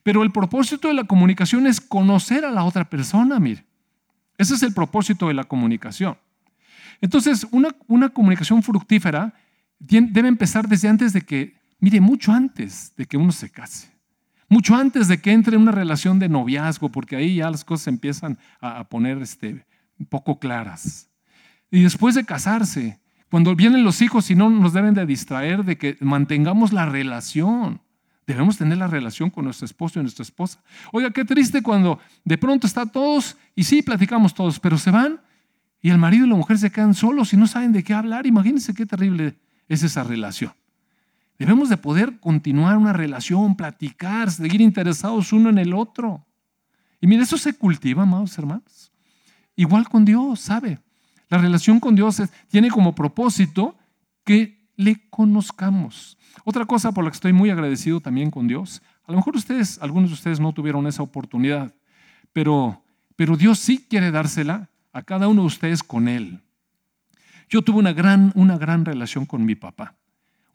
Pero 0.02 0.24
el 0.24 0.32
propósito 0.32 0.88
de 0.88 0.96
la 0.96 1.04
comunicación 1.04 1.68
es 1.68 1.80
conocer 1.80 2.44
a 2.44 2.52
la 2.52 2.64
otra 2.64 2.90
persona, 2.90 3.40
mire. 3.40 3.64
Ese 4.38 4.56
es 4.56 4.64
el 4.64 4.74
propósito 4.74 5.28
de 5.28 5.36
la 5.36 5.44
comunicación. 5.44 6.18
Entonces, 7.02 7.46
una, 7.52 7.70
una 7.88 8.10
comunicación 8.10 8.64
fructífera 8.64 9.34
debe 9.80 10.28
empezar 10.28 10.68
desde 10.68 10.88
antes 10.88 11.14
de 11.14 11.22
que, 11.22 11.56
mire, 11.80 12.02
mucho 12.02 12.32
antes 12.32 12.94
de 12.96 13.06
que 13.06 13.18
uno 13.18 13.32
se 13.32 13.50
case. 13.50 13.92
Mucho 14.50 14.76
antes 14.76 15.08
de 15.08 15.20
que 15.20 15.32
entre 15.32 15.56
en 15.56 15.62
una 15.62 15.72
relación 15.72 16.20
de 16.20 16.30
noviazgo, 16.30 16.90
porque 16.90 17.16
ahí 17.16 17.36
ya 17.36 17.52
las 17.52 17.66
cosas 17.66 17.88
empiezan 17.88 18.40
a, 18.62 18.86
poner 18.86 19.22
este, 19.22 19.66
un 20.00 20.06
poco 20.06 20.40
claras. 20.40 21.10
Y 21.70 21.84
después 21.84 22.16
de 22.16 22.24
casarse, 22.24 23.00
cuando 23.30 23.56
vienen 23.56 23.84
los 23.84 24.02
hijos 24.02 24.30
y 24.32 24.36
no 24.36 24.50
nos 24.50 24.74
deben 24.74 24.94
de 24.94 25.06
distraer 25.06 25.66
de 25.66 25.78
que 25.78 25.98
mantengamos 26.00 26.72
la 26.72 26.86
relación. 26.86 27.82
Debemos 28.26 28.58
tener 28.58 28.78
la 28.78 28.88
relación 28.88 29.30
con 29.30 29.46
nuestro 29.46 29.66
esposo 29.66 30.00
y 30.00 30.02
nuestra 30.02 30.24
esposa. 30.24 30.62
Oiga, 30.92 31.12
qué 31.12 31.24
triste 31.24 31.62
cuando 31.62 32.00
de 32.26 32.38
pronto 32.38 32.68
está 32.68 32.86
todos 32.86 33.38
y 33.56 33.64
sí, 33.64 33.82
platicamos 33.82 34.34
todos, 34.34 34.60
pero 34.60 34.78
se 34.78 34.92
van 34.92 35.22
y 35.82 35.90
el 35.90 35.98
marido 35.98 36.26
y 36.26 36.30
la 36.30 36.36
mujer 36.36 36.58
se 36.58 36.72
quedan 36.72 36.94
solos 36.94 37.34
y 37.34 37.38
no 37.38 37.48
saben 37.48 37.72
de 37.72 37.84
qué 37.84 37.94
hablar. 37.94 38.26
Imagínense 38.26 38.74
qué 38.74 38.86
terrible 38.86 39.38
es 39.68 39.84
esa 39.84 40.04
relación. 40.04 40.54
Debemos 41.38 41.70
de 41.70 41.78
poder 41.78 42.20
continuar 42.20 42.78
una 42.78 42.94
relación, 42.94 43.56
platicar, 43.56 44.32
seguir 44.32 44.60
interesados 44.62 45.32
uno 45.32 45.50
en 45.50 45.60
el 45.60 45.74
otro. 45.74 46.26
Y 47.00 47.08
mire, 47.08 47.24
eso 47.24 47.38
se 47.38 47.54
cultiva, 47.54 48.04
amados 48.04 48.38
hermanos. 48.38 48.92
Igual 49.56 49.88
con 49.88 50.04
Dios, 50.04 50.40
¿sabe? 50.40 50.80
La 51.30 51.38
relación 51.38 51.80
con 51.80 51.96
Dios 51.96 52.22
tiene 52.50 52.70
como 52.70 52.96
propósito 52.96 53.76
que 54.24 54.70
le 54.76 55.10
conozcamos. 55.10 56.18
Otra 56.44 56.66
cosa 56.66 56.92
por 56.92 57.04
la 57.04 57.10
que 57.10 57.16
estoy 57.16 57.34
muy 57.34 57.50
agradecido 57.50 58.00
también 58.00 58.32
con 58.32 58.48
Dios, 58.48 58.82
a 59.06 59.12
lo 59.12 59.18
mejor 59.18 59.36
ustedes, 59.36 59.80
algunos 59.82 60.10
de 60.10 60.16
ustedes 60.16 60.40
no 60.40 60.54
tuvieron 60.54 60.86
esa 60.88 61.04
oportunidad, 61.04 61.74
pero, 62.34 62.84
pero 63.16 63.36
Dios 63.36 63.60
sí 63.60 63.86
quiere 63.90 64.12
dársela 64.12 64.70
a 64.94 65.02
cada 65.02 65.28
uno 65.28 65.42
de 65.42 65.48
ustedes 65.48 65.82
con 65.82 66.08
Él. 66.08 66.42
Yo 67.50 67.62
tuve 67.62 67.80
una 67.80 67.94
gran, 67.94 68.32
una 68.36 68.58
gran 68.58 68.86
relación 68.86 69.26
con 69.26 69.46
mi 69.46 69.56
papá, 69.56 69.96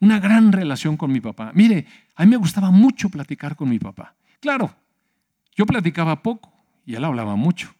una 0.00 0.20
gran 0.20 0.52
relación 0.52 0.96
con 0.96 1.10
mi 1.10 1.20
papá. 1.20 1.50
Mire, 1.54 1.86
a 2.14 2.24
mí 2.24 2.30
me 2.30 2.36
gustaba 2.36 2.70
mucho 2.70 3.08
platicar 3.08 3.56
con 3.56 3.68
mi 3.68 3.78
papá. 3.78 4.14
Claro, 4.40 4.74
yo 5.54 5.64
platicaba 5.64 6.22
poco 6.22 6.52
y 6.84 6.94
él 6.94 7.04
hablaba 7.04 7.36
mucho. 7.36 7.74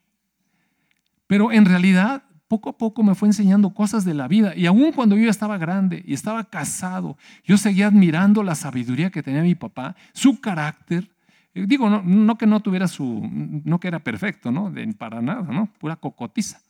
Pero 1.27 1.53
en 1.53 1.65
realidad 1.65 2.25
poco 2.53 2.69
a 2.69 2.77
poco 2.77 3.03
me 3.03 3.15
fue 3.15 3.29
enseñando 3.31 3.71
cosas 3.71 4.05
de 4.05 4.13
la 4.13 4.29
vida. 4.29 4.55
Y 4.55 4.67
aún 4.67 4.93
cuando 4.93 5.17
yo 5.17 5.25
ya 5.25 5.31
estaba 5.31 5.57
grande 5.57 6.05
y 6.07 6.13
estaba 6.13 6.45
casado, 6.45 7.17
yo 7.47 7.57
seguía 7.57 7.87
admirando 7.87 8.43
la 8.43 8.55
sabiduría 8.55 9.09
que 9.09 9.23
tenía 9.23 9.41
mi 9.41 9.55
papá, 9.55 9.97
su 10.13 10.39
carácter. 10.39 11.11
Eh, 11.55 11.65
digo, 11.67 11.89
no, 11.89 12.37
que 12.37 12.47
no 12.47 12.61
tuviera 12.61 12.89
su, 12.89 13.27
no 13.65 13.81
que 13.81 13.89
era 13.89 14.01
perfecto, 14.01 14.53
¿no? 14.53 14.71
para 14.99 15.23
nada, 15.23 15.51
¿no? 15.51 15.71
Pura 15.79 15.97
cocotiza. 15.97 16.61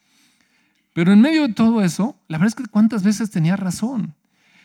Pero 0.93 1.13
en 1.13 1.21
medio 1.21 1.49
de 1.49 1.53
todo 1.53 1.83
eso, 1.83 2.17
la 2.29 2.39
verdad 2.39 2.55
es 2.57 2.65
que 2.65 2.71
cuántas 2.71 3.03
veces 3.03 3.33
tenía 3.33 3.57
razón. 3.57 4.15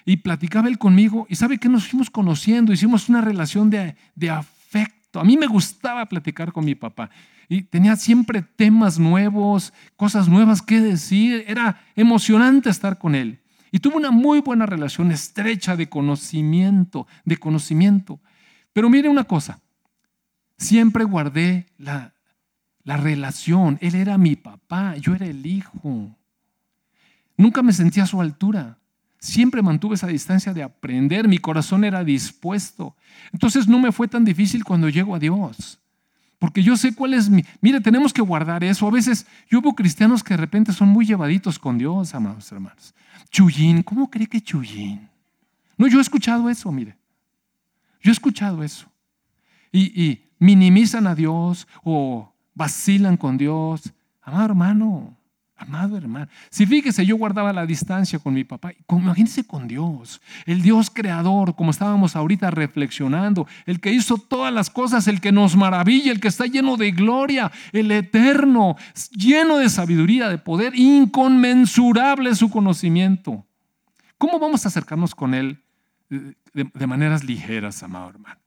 Y 0.05 0.17
platicaba 0.17 0.67
él 0.67 0.77
conmigo 0.77 1.25
y 1.31 1.35
sabe 1.35 1.57
que 1.57 1.67
nos 1.67 1.87
fuimos 1.87 2.11
conociendo, 2.11 2.73
hicimos 2.73 3.09
una 3.09 3.21
relación 3.21 3.71
de, 3.71 3.95
de 4.13 4.29
afecto. 4.29 5.19
A 5.19 5.23
mí 5.23 5.35
me 5.35 5.47
gustaba 5.47 6.05
platicar 6.05 6.51
con 6.51 6.63
mi 6.63 6.75
papá 6.75 7.09
y 7.49 7.63
tenía 7.63 7.95
siempre 7.95 8.41
temas 8.41 8.99
nuevos, 8.99 9.73
cosas 9.95 10.27
nuevas 10.27 10.61
que 10.61 10.81
decir. 10.81 11.45
Era 11.47 11.81
emocionante 11.95 12.69
estar 12.69 12.97
con 12.97 13.15
él. 13.15 13.41
Y 13.71 13.79
tuve 13.79 13.95
una 13.95 14.11
muy 14.11 14.41
buena 14.41 14.65
relación 14.65 15.11
estrecha 15.11 15.75
de 15.75 15.89
conocimiento, 15.89 17.07
de 17.25 17.37
conocimiento. 17.37 18.19
Pero 18.73 18.89
mire 18.89 19.09
una 19.09 19.23
cosa, 19.23 19.61
siempre 20.57 21.03
guardé 21.03 21.67
la, 21.77 22.13
la 22.83 22.97
relación. 22.97 23.77
Él 23.81 23.95
era 23.95 24.17
mi 24.17 24.35
papá, 24.35 24.95
yo 24.97 25.15
era 25.15 25.25
el 25.25 25.45
hijo. 25.45 26.15
Nunca 27.37 27.61
me 27.61 27.73
sentía 27.73 28.03
a 28.03 28.07
su 28.07 28.19
altura. 28.19 28.77
Siempre 29.19 29.61
mantuve 29.61 29.95
esa 29.95 30.07
distancia 30.07 30.53
de 30.53 30.63
aprender, 30.63 31.27
mi 31.27 31.39
corazón 31.39 31.83
era 31.83 32.03
dispuesto. 32.03 32.95
Entonces 33.33 33.67
no 33.67 33.79
me 33.79 33.91
fue 33.91 34.07
tan 34.07 34.23
difícil 34.23 34.63
cuando 34.63 34.89
llego 34.89 35.15
a 35.15 35.19
Dios. 35.19 35.79
Porque 36.39 36.61
yo 36.61 36.77
sé 36.77 36.93
cuál 36.93 37.13
es 37.13 37.29
mi... 37.29 37.43
Mire, 37.61 37.81
tenemos 37.81 38.13
que 38.13 38.21
guardar 38.21 38.63
eso. 38.63 38.87
A 38.87 38.91
veces 38.91 39.25
yo 39.49 39.61
veo 39.61 39.73
cristianos 39.73 40.23
que 40.23 40.35
de 40.35 40.37
repente 40.37 40.71
son 40.71 40.89
muy 40.89 41.05
llevaditos 41.05 41.57
con 41.57 41.77
Dios, 41.77 42.13
amados 42.13 42.51
hermanos. 42.51 42.93
Chuyín, 43.31 43.81
¿cómo 43.81 44.09
cree 44.09 44.27
que 44.27 44.41
Chuyín? 44.41 45.09
No, 45.77 45.87
yo 45.87 45.97
he 45.97 46.01
escuchado 46.01 46.49
eso, 46.49 46.71
mire. 46.71 46.95
Yo 48.01 48.11
he 48.11 48.13
escuchado 48.13 48.63
eso. 48.63 48.87
Y, 49.71 50.01
y 50.01 50.29
minimizan 50.37 51.07
a 51.07 51.15
Dios 51.15 51.67
o 51.83 52.31
vacilan 52.53 53.17
con 53.17 53.37
Dios. 53.37 53.93
Amado 54.21 54.45
hermano, 54.45 55.16
Amado 55.59 55.97
hermano, 55.97 56.27
si 56.51 56.67
fíjese, 56.67 57.03
yo 57.03 57.17
guardaba 57.17 57.51
la 57.51 57.65
distancia 57.65 58.19
con 58.19 58.35
mi 58.35 58.43
papá, 58.43 58.73
imagínese 58.91 59.43
con 59.43 59.67
Dios, 59.67 60.21
el 60.45 60.61
Dios 60.61 60.91
creador, 60.91 61.55
como 61.55 61.71
estábamos 61.71 62.15
ahorita 62.15 62.51
reflexionando, 62.51 63.47
el 63.65 63.79
que 63.79 63.91
hizo 63.91 64.19
todas 64.19 64.53
las 64.53 64.69
cosas, 64.69 65.07
el 65.07 65.19
que 65.19 65.31
nos 65.31 65.55
maravilla, 65.55 66.11
el 66.11 66.19
que 66.19 66.27
está 66.27 66.45
lleno 66.45 66.77
de 66.77 66.91
gloria, 66.91 67.51
el 67.71 67.91
eterno, 67.91 68.75
lleno 69.11 69.57
de 69.57 69.69
sabiduría, 69.69 70.29
de 70.29 70.37
poder, 70.37 70.75
inconmensurable 70.75 72.35
su 72.35 72.51
conocimiento. 72.51 73.43
¿Cómo 74.19 74.37
vamos 74.37 74.63
a 74.63 74.67
acercarnos 74.67 75.15
con 75.15 75.33
Él 75.33 75.63
de, 76.07 76.35
de 76.53 76.87
maneras 76.87 77.23
ligeras, 77.23 77.81
amado 77.81 78.11
hermano? 78.11 78.39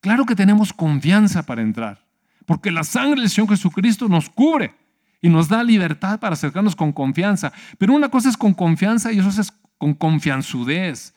Claro 0.00 0.24
que 0.24 0.36
tenemos 0.36 0.72
confianza 0.72 1.42
para 1.42 1.62
entrar, 1.62 1.98
porque 2.46 2.70
la 2.70 2.84
sangre 2.84 3.22
del 3.22 3.30
Señor 3.30 3.50
Jesucristo 3.50 4.08
nos 4.08 4.30
cubre 4.30 4.72
y 5.20 5.28
nos 5.28 5.48
da 5.48 5.64
libertad 5.64 6.20
para 6.20 6.34
acercarnos 6.34 6.76
con 6.76 6.92
confianza. 6.92 7.52
Pero 7.78 7.94
una 7.94 8.08
cosa 8.08 8.28
es 8.28 8.36
con 8.36 8.54
confianza 8.54 9.12
y 9.12 9.18
eso 9.18 9.40
es 9.40 9.52
con 9.78 9.94
confianzudez, 9.94 11.14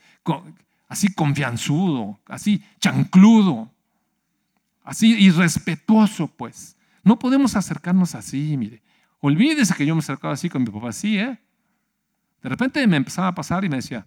así 0.87 1.13
confianzudo, 1.13 2.19
así 2.27 2.63
chancludo, 2.79 3.71
así 4.83 5.13
irrespetuoso, 5.19 6.27
pues. 6.27 6.75
No 7.03 7.17
podemos 7.17 7.55
acercarnos 7.55 8.15
así, 8.15 8.55
mire. 8.57 8.81
Olvídese 9.19 9.73
que 9.75 9.85
yo 9.85 9.95
me 9.95 9.99
acercaba 9.99 10.33
así 10.33 10.49
con 10.49 10.63
mi 10.63 10.69
papá, 10.69 10.89
así, 10.89 11.17
¿eh? 11.17 11.39
De 12.41 12.49
repente 12.49 12.85
me 12.87 12.97
empezaba 12.97 13.27
a 13.27 13.35
pasar 13.35 13.63
y 13.63 13.69
me 13.69 13.77
decía, 13.77 14.05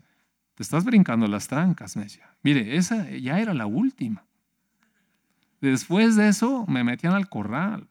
te 0.54 0.62
estás 0.62 0.84
brincando 0.84 1.26
las 1.26 1.48
trancas, 1.48 1.96
me 1.96 2.04
decía. 2.04 2.28
Mire, 2.42 2.76
esa 2.76 3.08
ya 3.10 3.38
era 3.40 3.54
la 3.54 3.66
última. 3.66 4.24
Después 5.60 6.16
de 6.16 6.28
eso 6.28 6.66
me 6.66 6.84
metían 6.84 7.14
al 7.14 7.28
corral. 7.28 7.88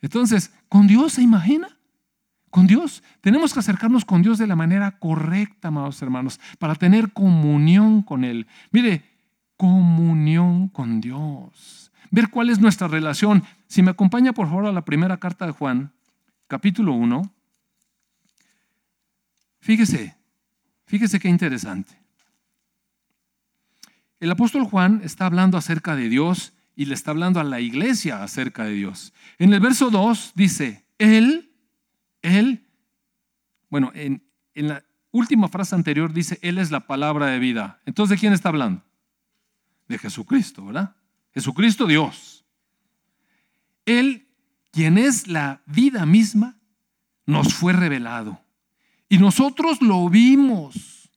Entonces, 0.00 0.52
con 0.68 0.86
Dios 0.86 1.14
se 1.14 1.22
imagina. 1.22 1.68
Con 2.50 2.66
Dios. 2.66 3.02
Tenemos 3.20 3.52
que 3.52 3.60
acercarnos 3.60 4.04
con 4.04 4.22
Dios 4.22 4.38
de 4.38 4.46
la 4.46 4.56
manera 4.56 4.98
correcta, 4.98 5.68
amados 5.68 6.00
hermanos, 6.00 6.40
para 6.58 6.74
tener 6.74 7.12
comunión 7.12 8.02
con 8.02 8.24
Él. 8.24 8.46
Mire, 8.70 9.04
comunión 9.56 10.68
con 10.68 11.00
Dios. 11.00 11.92
Ver 12.10 12.30
cuál 12.30 12.50
es 12.50 12.60
nuestra 12.60 12.88
relación. 12.88 13.44
Si 13.66 13.82
me 13.82 13.90
acompaña, 13.90 14.32
por 14.32 14.46
favor, 14.46 14.66
a 14.66 14.72
la 14.72 14.84
primera 14.84 15.18
carta 15.18 15.46
de 15.46 15.52
Juan, 15.52 15.92
capítulo 16.46 16.92
1. 16.92 17.30
Fíjese, 19.60 20.16
fíjese 20.86 21.18
qué 21.18 21.28
interesante. 21.28 22.00
El 24.20 24.30
apóstol 24.30 24.64
Juan 24.64 25.00
está 25.04 25.26
hablando 25.26 25.58
acerca 25.58 25.94
de 25.94 26.08
Dios 26.08 26.54
y 26.76 26.84
le 26.84 26.94
está 26.94 27.10
hablando 27.10 27.40
a 27.40 27.44
la 27.44 27.58
iglesia 27.58 28.22
acerca 28.22 28.64
de 28.64 28.74
Dios. 28.74 29.14
En 29.38 29.52
el 29.54 29.60
verso 29.60 29.90
2 29.90 30.32
dice, 30.34 30.84
Él, 30.98 31.50
Él, 32.20 32.66
bueno, 33.70 33.90
en, 33.94 34.22
la 34.54 34.84
última 35.10 35.48
frase 35.48 35.74
anterior 35.74 36.12
dice, 36.12 36.38
Él 36.42 36.58
es 36.58 36.70
la 36.70 36.86
palabra 36.86 37.28
de 37.28 37.38
vida. 37.38 37.80
Entonces, 37.86 38.16
¿de 38.16 38.20
quién 38.20 38.34
está 38.34 38.50
hablando? 38.50 38.84
De 39.88 39.98
Jesucristo, 39.98 40.66
¿verdad? 40.66 40.94
Jesucristo 41.32 41.86
Dios. 41.86 42.44
Él, 43.86 44.28
quien 44.70 44.98
es 44.98 45.28
la 45.28 45.62
vida 45.64 46.04
misma, 46.04 46.58
nos 47.24 47.54
fue 47.54 47.72
revelado. 47.72 48.40
Y 49.08 49.16
nosotros 49.16 49.80
lo 49.80 50.08
vimos. 50.10 51.10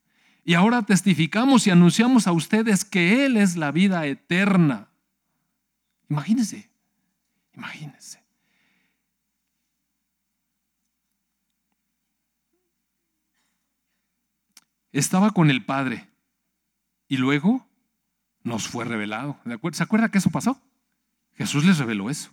Y 0.45 0.53
ahora 0.53 0.83
testificamos 0.83 1.67
y 1.67 1.71
anunciamos 1.71 2.27
a 2.27 2.31
ustedes 2.31 2.85
que 2.85 3.25
Él 3.25 3.35
es 3.35 3.57
la 3.57 3.71
vida 3.71 4.05
eterna. 4.05 4.88
Imagínense, 6.09 6.69
imagínense. 7.53 8.19
Estaba 14.91 15.31
con 15.31 15.51
el 15.51 15.63
Padre 15.63 16.09
y 17.07 17.17
luego 17.17 17.67
nos 18.43 18.67
fue 18.67 18.85
revelado. 18.85 19.39
¿Se 19.73 19.83
acuerda 19.83 20.09
que 20.09 20.17
eso 20.17 20.31
pasó? 20.31 20.59
Jesús 21.35 21.63
les 21.63 21.77
reveló 21.77 22.09
eso. 22.09 22.31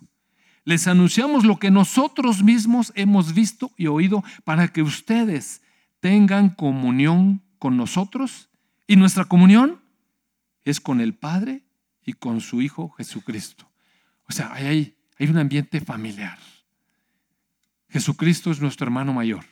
les 0.65 0.85
anunciamos 0.87 1.45
lo 1.45 1.59
que 1.59 1.71
nosotros 1.71 2.43
mismos 2.43 2.91
hemos 2.95 3.33
visto 3.33 3.71
y 3.77 3.87
oído 3.87 4.21
para 4.43 4.67
que 4.67 4.81
ustedes 4.81 5.61
tengan 6.01 6.49
comunión 6.49 7.41
con 7.57 7.77
nosotros. 7.77 8.49
Y 8.85 8.97
nuestra 8.97 9.25
comunión 9.25 9.81
es 10.65 10.81
con 10.81 10.99
el 10.99 11.13
Padre 11.13 11.63
y 12.03 12.13
con 12.13 12.41
su 12.41 12.61
Hijo 12.61 12.89
Jesucristo. 12.97 13.66
O 14.29 14.33
sea, 14.33 14.53
hay, 14.53 14.95
un 15.19 15.37
ambiente 15.37 15.81
familiar. 15.81 16.37
Jesucristo 17.89 18.51
es 18.51 18.61
nuestro 18.61 18.85
hermano 18.85 19.13
mayor. 19.13 19.45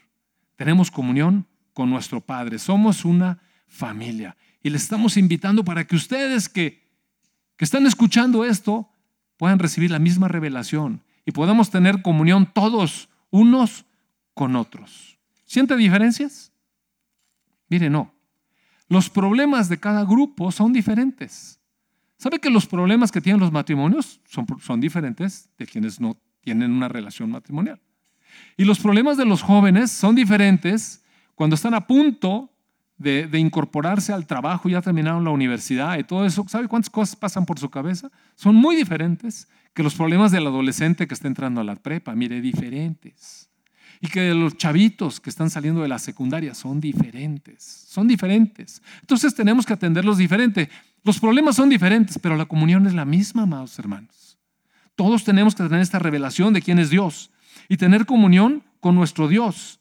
Tenemos 0.55 0.91
comunión 0.91 1.47
con 1.73 1.89
nuestro 1.89 2.21
Padre. 2.21 2.59
Somos 2.59 3.05
una 3.05 3.39
familia. 3.67 4.35
Y 4.61 4.69
le 4.69 4.77
estamos 4.77 5.17
invitando 5.17 5.63
para 5.63 5.85
que 5.85 5.95
ustedes 5.95 6.49
que, 6.49 6.88
que 7.55 7.65
están 7.65 7.85
escuchando 7.85 8.45
esto 8.45 8.89
puedan 9.38 9.59
recibir 9.59 9.91
la 9.91 9.99
misma 9.99 10.27
revelación 10.27 11.03
y 11.25 11.31
podamos 11.31 11.69
tener 11.69 12.01
comunión 12.01 12.51
todos 12.53 13.09
unos 13.31 13.85
con 14.33 14.55
otros. 14.55 15.17
¿Siente 15.45 15.75
diferencias? 15.75 16.51
Mire, 17.69 17.89
no. 17.89 18.13
Los 18.88 19.09
problemas 19.09 19.69
de 19.69 19.79
cada 19.79 20.03
grupo 20.05 20.51
son 20.51 20.73
diferentes. 20.73 21.59
¿Sabe 22.17 22.39
que 22.39 22.49
los 22.49 22.65
problemas 22.65 23.12
que 23.12 23.21
tienen 23.21 23.39
los 23.39 23.51
matrimonios 23.51 24.21
son, 24.25 24.45
son 24.62 24.80
diferentes 24.80 25.49
de 25.58 25.65
quienes 25.65 25.99
no 25.99 26.17
tienen 26.41 26.71
una 26.71 26.88
relación 26.88 27.30
matrimonial? 27.30 27.82
Y 28.58 28.65
los 28.65 28.80
problemas 28.80 29.17
de 29.17 29.25
los 29.25 29.41
jóvenes 29.41 29.91
son 29.91 30.15
diferentes 30.15 31.04
cuando 31.36 31.56
están 31.56 31.73
a 31.73 31.88
punto 31.88 32.49
de, 32.97 33.30
incorporarse 33.34 34.13
al 34.13 34.25
trabajo, 34.25 34.69
ya 34.69 34.82
terminaron 34.82 35.23
la 35.23 35.30
universidad 35.32 35.97
y 35.97 36.04
todo 36.04 36.25
eso. 36.25 36.45
¿Sabe 36.47 36.67
cuántas 36.67 36.89
cosas 36.89 37.15
pasan 37.15 37.45
por 37.45 37.60
su 37.60 37.69
cabeza? 37.69 38.10
Son 38.36 38.56
muy 38.56 38.75
diferentes 38.75 39.47
que 39.73 39.84
los 39.84 39.95
problemas 39.95 40.32
del 40.32 40.47
adolescente 40.47 41.08
que 41.08 41.13
está 41.13 41.28
entrando 41.28 41.60
a 41.60 41.65
la 41.65 41.75
prepa, 41.75 42.15
mire, 42.15 42.39
diferentes. 42.39 43.44
Y 44.01 44.08
que 44.08 44.34
los 44.34 44.58
chavitos 44.58 45.19
que 45.19 45.29
están 45.29 45.49
saliendo 45.49 45.81
de 45.81 45.88
la 45.88 45.99
secundaria 45.99 46.53
son 46.53 46.79
diferentes, 46.79 47.63
son 47.63 48.08
diferentes. 48.08 48.81
Entonces 49.01 49.34
tenemos 49.34 49.65
que 49.65 49.73
atenderlos 49.73 50.17
diferente. 50.17 50.69
Los 51.03 51.19
problemas 51.19 51.55
son 51.55 51.69
diferentes, 51.69 52.19
pero 52.19 52.36
la 52.36 52.45
comunión 52.45 52.88
es 52.88 52.93
la 52.93 53.05
misma, 53.05 53.43
amados 53.43 53.77
hermanos. 53.79 54.38
Todos 54.95 55.23
tenemos 55.23 55.55
que 55.55 55.63
tener 55.63 55.81
esta 55.81 55.99
revelación 55.99 56.53
de 56.53 56.62
quién 56.62 56.79
es 56.79 56.89
Dios 56.89 57.31
y 57.69 57.77
tener 57.77 58.05
comunión 58.05 58.63
con 58.79 58.95
nuestro 58.95 59.27
Dios. 59.27 59.79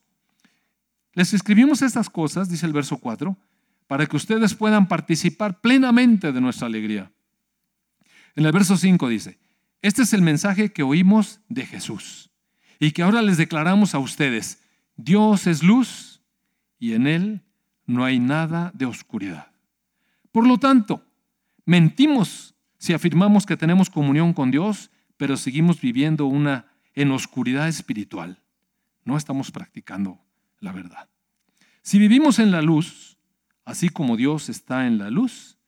Les 1.12 1.32
escribimos 1.32 1.82
estas 1.82 2.10
cosas, 2.10 2.48
dice 2.48 2.66
el 2.66 2.72
verso 2.72 2.98
4, 2.98 3.36
para 3.86 4.06
que 4.06 4.16
ustedes 4.16 4.54
puedan 4.54 4.88
participar 4.88 5.60
plenamente 5.60 6.32
de 6.32 6.40
nuestra 6.40 6.66
alegría. 6.66 7.12
En 8.34 8.44
el 8.44 8.52
verso 8.52 8.76
5 8.76 9.08
dice, 9.08 9.38
este 9.82 10.02
es 10.02 10.12
el 10.12 10.22
mensaje 10.22 10.72
que 10.72 10.82
oímos 10.82 11.40
de 11.48 11.66
Jesús 11.66 12.30
y 12.78 12.92
que 12.92 13.02
ahora 13.02 13.22
les 13.22 13.36
declaramos 13.36 13.94
a 13.94 13.98
ustedes. 13.98 14.62
Dios 14.96 15.46
es 15.46 15.62
luz 15.62 16.22
y 16.78 16.94
en 16.94 17.06
Él 17.06 17.42
no 17.86 18.04
hay 18.04 18.18
nada 18.18 18.70
de 18.74 18.86
oscuridad. 18.86 19.48
Por 20.32 20.46
lo 20.46 20.58
tanto, 20.58 21.04
mentimos 21.64 22.54
si 22.78 22.92
afirmamos 22.92 23.46
que 23.46 23.56
tenemos 23.56 23.88
comunión 23.88 24.32
con 24.32 24.50
Dios, 24.50 24.90
pero 25.16 25.36
seguimos 25.36 25.80
viviendo 25.80 26.26
una 26.26 26.66
en 26.94 27.10
oscuridad 27.10 27.68
espiritual. 27.68 28.42
No 29.04 29.16
estamos 29.16 29.50
practicando 29.50 30.20
la 30.60 30.72
verdad. 30.72 31.08
Si 31.82 31.98
vivimos 31.98 32.38
en 32.38 32.50
la 32.50 32.62
luz, 32.62 33.18
así 33.64 33.88
como 33.88 34.16
Dios 34.16 34.48
está 34.48 34.86
en 34.86 34.98
la 34.98 35.10
luz, 35.10 35.58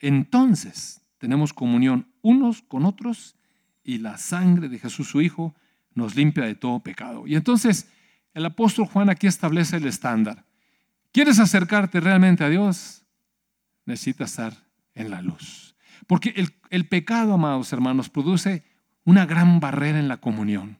entonces 0.00 1.02
tenemos 1.18 1.52
comunión 1.52 2.08
unos 2.22 2.62
con 2.62 2.84
otros 2.84 3.36
y 3.84 3.98
la 3.98 4.18
sangre 4.18 4.68
de 4.68 4.78
Jesús 4.78 5.08
su 5.08 5.20
Hijo 5.20 5.54
nos 5.94 6.14
limpia 6.14 6.44
de 6.44 6.54
todo 6.54 6.80
pecado. 6.80 7.26
Y 7.26 7.34
entonces 7.34 7.88
el 8.34 8.44
apóstol 8.44 8.86
Juan 8.86 9.10
aquí 9.10 9.26
establece 9.26 9.76
el 9.76 9.86
estándar. 9.86 10.44
¿Quieres 11.12 11.38
acercarte 11.38 12.00
realmente 12.00 12.44
a 12.44 12.48
Dios? 12.48 13.04
Necesitas 13.86 14.30
estar 14.30 14.52
en 14.94 15.10
la 15.10 15.22
luz. 15.22 15.74
Porque 16.06 16.32
el, 16.36 16.54
el 16.70 16.86
pecado, 16.86 17.32
amados 17.32 17.72
hermanos, 17.72 18.08
produce 18.08 18.62
una 19.04 19.26
gran 19.26 19.60
barrera 19.60 19.98
en 19.98 20.08
la 20.08 20.18
comunión. 20.18 20.78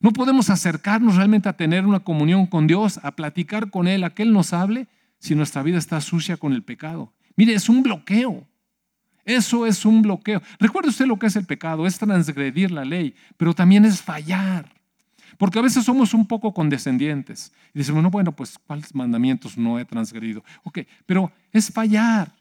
No 0.00 0.12
podemos 0.12 0.50
acercarnos 0.50 1.16
realmente 1.16 1.48
a 1.48 1.56
tener 1.56 1.86
una 1.86 2.00
comunión 2.00 2.46
con 2.46 2.66
Dios, 2.66 2.98
a 3.02 3.12
platicar 3.12 3.70
con 3.70 3.86
Él, 3.88 4.04
a 4.04 4.10
que 4.10 4.24
Él 4.24 4.32
nos 4.32 4.52
hable, 4.52 4.88
si 5.18 5.34
nuestra 5.34 5.62
vida 5.62 5.78
está 5.78 6.00
sucia 6.00 6.36
con 6.36 6.52
el 6.52 6.62
pecado. 6.62 7.12
Mire, 7.36 7.54
es 7.54 7.68
un 7.68 7.82
bloqueo. 7.82 8.46
Eso 9.24 9.66
es 9.66 9.84
un 9.84 10.02
bloqueo. 10.02 10.42
Recuerde 10.58 10.88
usted 10.88 11.06
lo 11.06 11.18
que 11.18 11.26
es 11.26 11.36
el 11.36 11.46
pecado, 11.46 11.86
es 11.86 11.98
transgredir 11.98 12.70
la 12.70 12.84
ley, 12.84 13.14
pero 13.36 13.54
también 13.54 13.84
es 13.84 14.02
fallar. 14.02 14.72
Porque 15.38 15.58
a 15.58 15.62
veces 15.62 15.84
somos 15.84 16.14
un 16.14 16.26
poco 16.26 16.52
condescendientes 16.52 17.52
y 17.74 17.78
decimos, 17.78 18.02
no, 18.02 18.10
bueno, 18.10 18.32
pues 18.32 18.58
¿cuáles 18.58 18.94
mandamientos 18.94 19.56
no 19.56 19.78
he 19.78 19.84
transgredido? 19.84 20.44
Ok, 20.64 20.80
pero 21.06 21.32
es 21.52 21.70
fallar. 21.72 22.32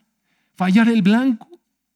Fallar 0.56 0.90
el 0.90 1.02
blanco, 1.02 1.48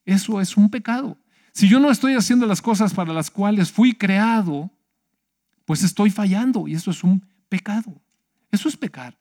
eso 0.06 0.40
es 0.40 0.56
un 0.56 0.70
pecado. 0.70 1.18
Si 1.52 1.68
yo 1.68 1.80
no 1.80 1.92
estoy 1.92 2.16
haciendo 2.16 2.46
las 2.46 2.62
cosas 2.62 2.94
para 2.94 3.14
las 3.14 3.30
cuales 3.30 3.72
fui 3.72 3.94
creado, 3.94 4.72
pues 5.66 5.84
estoy 5.84 6.10
fallando 6.10 6.68
y 6.68 6.76
eso 6.76 6.92
es 6.92 7.04
un 7.04 7.26
pecado. 7.50 8.02
Eso 8.52 8.70
es 8.70 8.78
pecar. 8.78 9.18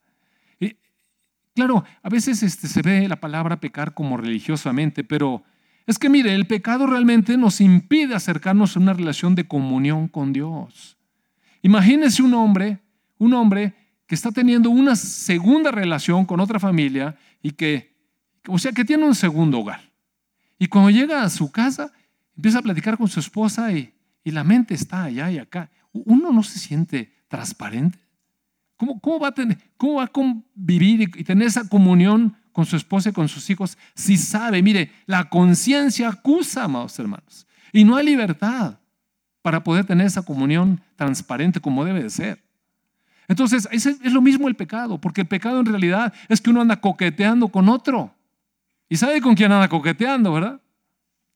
claro, 1.55 1.85
a 2.03 2.09
veces 2.09 2.43
este, 2.43 2.67
se 2.67 2.83
ve 2.83 3.09
la 3.09 3.21
palabra 3.21 3.61
pecar 3.61 3.95
como 3.95 4.17
religiosamente, 4.17 5.05
pero 5.05 5.45
es 5.87 5.99
que 5.99 6.09
mire, 6.09 6.35
el 6.35 6.47
pecado 6.47 6.87
realmente 6.87 7.37
nos 7.37 7.61
impide 7.61 8.15
acercarnos 8.15 8.77
a 8.77 8.81
una 8.81 8.95
relación 8.95 9.35
de 9.35 9.47
comunión 9.47 10.09
con 10.09 10.33
Dios. 10.33 10.97
Imagínese 11.63 12.23
un 12.23 12.35
hombre, 12.35 12.81
un 13.19 13.35
hombre 13.35 13.75
que 14.07 14.15
está 14.15 14.31
teniendo 14.31 14.71
una 14.71 14.97
segunda 14.97 15.71
relación 15.71 16.25
con 16.25 16.41
otra 16.41 16.59
familia 16.59 17.17
y 17.43 17.53
que, 17.53 17.97
o 18.49 18.59
sea, 18.59 18.73
que 18.73 18.85
tiene 18.85 19.05
un 19.05 19.15
segundo 19.15 19.61
hogar. 19.61 19.81
Y 20.59 20.67
cuando 20.69 20.91
llega 20.91 21.23
a 21.23 21.31
su 21.31 21.51
casa, 21.51 21.93
empieza 22.37 22.59
a 22.59 22.63
platicar 22.63 22.97
con 22.97 23.09
su 23.09 23.21
esposa 23.21 23.73
y, 23.73 23.91
la 24.25 24.43
mente 24.43 24.73
está 24.73 25.05
allá 25.05 25.31
y 25.31 25.37
acá 25.37 25.71
uno 25.93 26.33
no 26.33 26.43
se 26.43 26.59
siente 26.59 27.13
transparente. 27.29 27.99
¿Cómo, 28.77 29.21
va, 29.21 29.29
a 29.29 29.35
cómo 29.77 29.95
va 29.97 30.05
a 30.05 30.09
convivir 30.09 31.03
y, 31.03 31.25
tener 31.25 31.47
esa 31.47 31.69
comunión 31.69 32.35
con 32.55 32.65
su 32.65 32.77
esposa 32.77 33.11
y 33.11 33.13
con 33.13 33.29
sus 33.29 33.51
hijos 33.51 33.77
si 33.95 34.17
sabe, 34.17 34.63
mire, 34.63 34.93
la 35.07 35.29
conciencia 35.29 36.09
acusa, 36.09 36.65
amados 36.65 36.97
hermanos, 36.99 37.47
y 37.73 37.85
no 37.85 37.97
hay 37.97 38.07
libertad 38.07 38.79
para 39.43 39.63
poder 39.63 39.85
tener 39.85 40.07
esa 40.07 40.23
comunión 40.23 40.81
transparente 40.97 41.61
como 41.61 41.85
debe 41.85 42.05
de 42.05 42.11
ser. 42.11 42.43
Entonces, 43.27 43.69
es, 43.73 44.01
lo 44.13 44.23
mismo 44.23 44.47
el 44.47 44.55
pecado, 44.55 45.01
porque 45.01 45.23
el 45.23 45.27
pecado 45.27 45.59
en 45.61 45.67
realidad 45.67 46.15
es 46.29 46.41
que 46.41 46.51
uno 46.51 46.61
anda 46.61 46.81
coqueteando 46.81 47.49
con 47.49 47.69
otro. 47.69 48.15
¿Y 48.89 48.97
sabe 48.97 49.21
con 49.21 49.35
quién 49.35 49.51
anda 49.51 49.69
coqueteando, 49.69 50.33
verdad? 50.33 50.61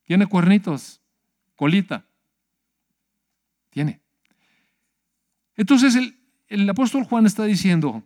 Tiene 0.04 0.26
cuernitos, 0.26 1.00
colita. 1.57 2.07
Tiene. 3.70 4.00
Entonces 5.57 5.98
el, 6.48 6.70
apóstol 6.70 7.02
Juan 7.02 7.26
está 7.26 7.42
diciendo, 7.44 8.04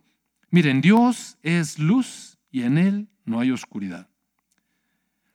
miren, 0.49 0.81
Dios 0.81 1.37
es 1.43 1.77
luz 1.77 2.32
y 2.53 2.61
en 2.61 2.77
Él 2.77 3.09
no 3.25 3.39
hay 3.39 3.51
oscuridad. 3.51 4.07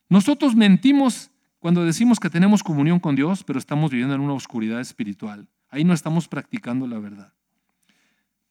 Nosotros 0.08 0.54
mentimos 0.54 1.30
cuando 1.58 1.84
decimos 1.84 2.20
que 2.20 2.30
tenemos 2.30 2.62
comunión 2.62 3.00
con 3.00 3.16
Dios, 3.16 3.42
pero 3.42 3.58
estamos 3.58 3.90
viviendo 3.90 4.14
en 4.14 4.20
una 4.20 4.34
oscuridad 4.34 4.80
espiritual. 4.80 5.48
Ahí 5.68 5.82
no 5.82 5.92
estamos 5.92 6.28
practicando 6.28 6.86
la 6.86 7.00
verdad. 7.00 7.34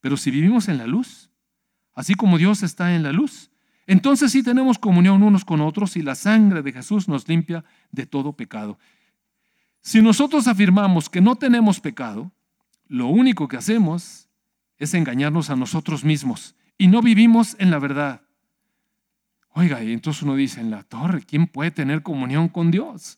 Pero 0.02 0.18
si 0.18 0.32
vivimos 0.32 0.68
en 0.68 0.78
la 0.78 0.86
luz, 0.86 1.32
así 1.94 2.14
como 2.14 2.38
Dios 2.38 2.62
está 2.62 2.94
en 2.94 3.04
la 3.04 3.14
luz, 3.14 3.50
entonces 3.88 4.34
sí 4.34 4.44
tenemos 4.44 4.78
comunión 4.78 5.24
unos 5.24 5.46
con 5.46 5.62
otros 5.62 5.96
y 5.96 6.02
la 6.02 6.16
sangre 6.16 6.62
de 6.62 6.74
Jesús 6.74 7.08
nos 7.08 7.26
limpia 7.30 7.64
de 7.92 8.06
todo 8.06 8.34
pecado. 8.34 8.78
Si 9.80 10.02
nosotros 10.02 10.46
afirmamos 10.46 11.10
que 11.10 11.22
no 11.22 11.38
tenemos 11.38 11.80
pecado, 11.80 12.34
lo 12.88 13.08
único 13.08 13.48
que 13.48 13.56
hacemos 13.56 14.28
es 14.78 14.94
engañarnos 14.94 15.50
a 15.50 15.56
nosotros 15.56 16.04
mismos 16.04 16.56
y 16.78 16.88
no 16.88 17.02
vivimos 17.02 17.56
en 17.60 17.72
la 17.72 17.80
verdad. 17.80 18.27
Oiga, 19.58 19.84
y 19.84 19.92
entonces 19.92 20.22
uno 20.22 20.36
dice, 20.36 20.62
en 20.62 20.70
la 20.70 20.84
torre, 20.84 21.24
¿quién 21.24 21.48
puede 21.48 21.72
tener 21.72 22.04
comunión 22.04 22.48
con 22.48 22.70
Dios? 22.70 23.18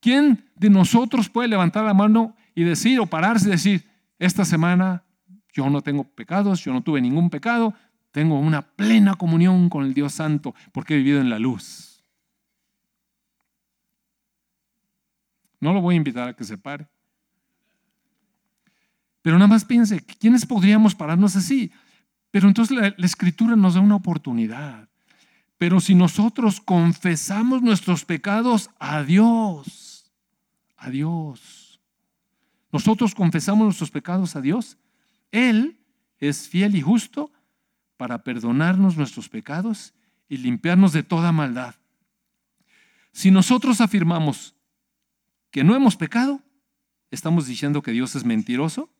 ¿Quién 0.00 0.48
de 0.54 0.70
nosotros 0.70 1.28
puede 1.28 1.48
levantar 1.48 1.84
la 1.84 1.92
mano 1.92 2.34
y 2.54 2.64
decir 2.64 2.98
o 2.98 3.04
pararse 3.04 3.48
y 3.48 3.50
decir, 3.50 3.86
esta 4.18 4.46
semana 4.46 5.04
yo 5.52 5.68
no 5.68 5.82
tengo 5.82 6.04
pecados, 6.04 6.64
yo 6.64 6.72
no 6.72 6.80
tuve 6.80 7.02
ningún 7.02 7.28
pecado, 7.28 7.74
tengo 8.10 8.40
una 8.40 8.62
plena 8.62 9.16
comunión 9.16 9.68
con 9.68 9.84
el 9.84 9.92
Dios 9.92 10.14
Santo 10.14 10.54
porque 10.72 10.94
he 10.94 10.96
vivido 10.96 11.20
en 11.20 11.28
la 11.28 11.38
luz? 11.38 12.02
No 15.60 15.74
lo 15.74 15.82
voy 15.82 15.96
a 15.96 15.98
invitar 15.98 16.26
a 16.26 16.34
que 16.34 16.44
se 16.44 16.56
pare. 16.56 16.88
Pero 19.20 19.36
nada 19.36 19.48
más 19.48 19.66
piense, 19.66 20.00
¿quiénes 20.00 20.46
podríamos 20.46 20.94
pararnos 20.94 21.36
así? 21.36 21.70
Pero 22.30 22.48
entonces 22.48 22.74
la, 22.74 22.94
escritura 23.04 23.56
nos 23.56 23.74
da 23.74 23.80
una 23.80 23.96
oportunidad. 23.96 24.88
Pero 25.58 25.80
si 25.80 25.94
nosotros 25.94 26.60
confesamos 26.60 27.62
nuestros 27.62 28.04
pecados 28.04 28.70
a 28.78 29.02
Dios, 29.02 30.12
a 30.76 30.90
Dios, 30.90 31.80
nosotros 32.72 33.14
confesamos 33.14 33.64
nuestros 33.64 33.90
pecados 33.90 34.36
a 34.36 34.42
Dios, 34.42 34.76
Él 35.32 35.78
es 36.18 36.48
fiel 36.48 36.76
y 36.76 36.82
justo 36.82 37.32
para 37.96 38.22
perdonarnos 38.22 38.96
nuestros 38.96 39.28
pecados 39.28 39.94
y 40.28 40.38
limpiarnos 40.38 40.92
de 40.92 41.02
toda 41.02 41.32
maldad. 41.32 41.74
Si 43.12 43.30
nosotros 43.30 43.80
afirmamos 43.80 44.54
que 45.50 45.64
no 45.64 45.74
hemos 45.74 45.96
pecado, 45.96 46.42
estamos 47.10 47.46
diciendo 47.46 47.80
que 47.80 47.92
Dios 47.92 48.14
es 48.14 48.24
mentiroso 48.24 48.90